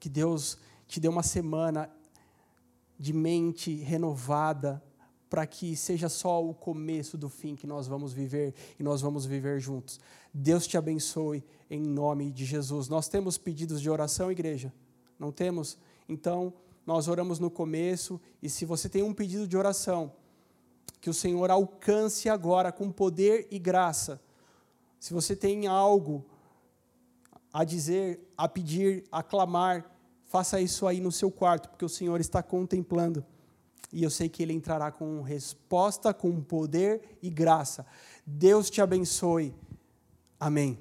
Que 0.00 0.08
Deus 0.08 0.58
te 0.88 0.98
dê 0.98 1.06
uma 1.06 1.22
semana 1.22 1.88
de 2.98 3.12
mente 3.12 3.76
renovada, 3.76 4.82
para 5.30 5.46
que 5.46 5.76
seja 5.76 6.08
só 6.08 6.44
o 6.44 6.52
começo 6.52 7.16
do 7.16 7.28
fim 7.28 7.54
que 7.54 7.64
nós 7.64 7.86
vamos 7.86 8.12
viver 8.12 8.52
e 8.76 8.82
nós 8.82 9.00
vamos 9.00 9.24
viver 9.24 9.60
juntos. 9.60 10.00
Deus 10.34 10.66
te 10.66 10.76
abençoe 10.76 11.44
em 11.70 11.80
nome 11.80 12.32
de 12.32 12.44
Jesus. 12.44 12.88
Nós 12.88 13.06
temos 13.06 13.38
pedidos 13.38 13.80
de 13.80 13.88
oração, 13.88 14.32
igreja? 14.32 14.72
Não 15.16 15.30
temos? 15.30 15.78
Então, 16.08 16.52
nós 16.84 17.06
oramos 17.06 17.38
no 17.38 17.52
começo 17.52 18.20
e 18.42 18.50
se 18.50 18.64
você 18.64 18.88
tem 18.88 19.04
um 19.04 19.14
pedido 19.14 19.46
de 19.46 19.56
oração, 19.56 20.12
que 21.00 21.08
o 21.08 21.14
Senhor 21.14 21.52
alcance 21.52 22.28
agora 22.28 22.72
com 22.72 22.90
poder 22.90 23.46
e 23.48 23.60
graça 23.60 24.20
se 24.98 25.12
você 25.12 25.36
tem 25.36 25.66
algo 25.66 26.24
a 27.52 27.64
dizer, 27.64 28.20
a 28.36 28.48
pedir, 28.48 29.04
a 29.10 29.22
clamar, 29.22 29.90
faça 30.26 30.60
isso 30.60 30.86
aí 30.86 31.00
no 31.00 31.10
seu 31.10 31.30
quarto, 31.30 31.68
porque 31.68 31.84
o 31.84 31.88
Senhor 31.88 32.20
está 32.20 32.42
contemplando. 32.42 33.24
E 33.92 34.02
eu 34.02 34.10
sei 34.10 34.28
que 34.28 34.42
Ele 34.42 34.52
entrará 34.52 34.92
com 34.92 35.22
resposta, 35.22 36.12
com 36.12 36.42
poder 36.42 37.18
e 37.22 37.30
graça. 37.30 37.86
Deus 38.26 38.68
te 38.68 38.82
abençoe. 38.82 39.54
Amém. 40.38 40.78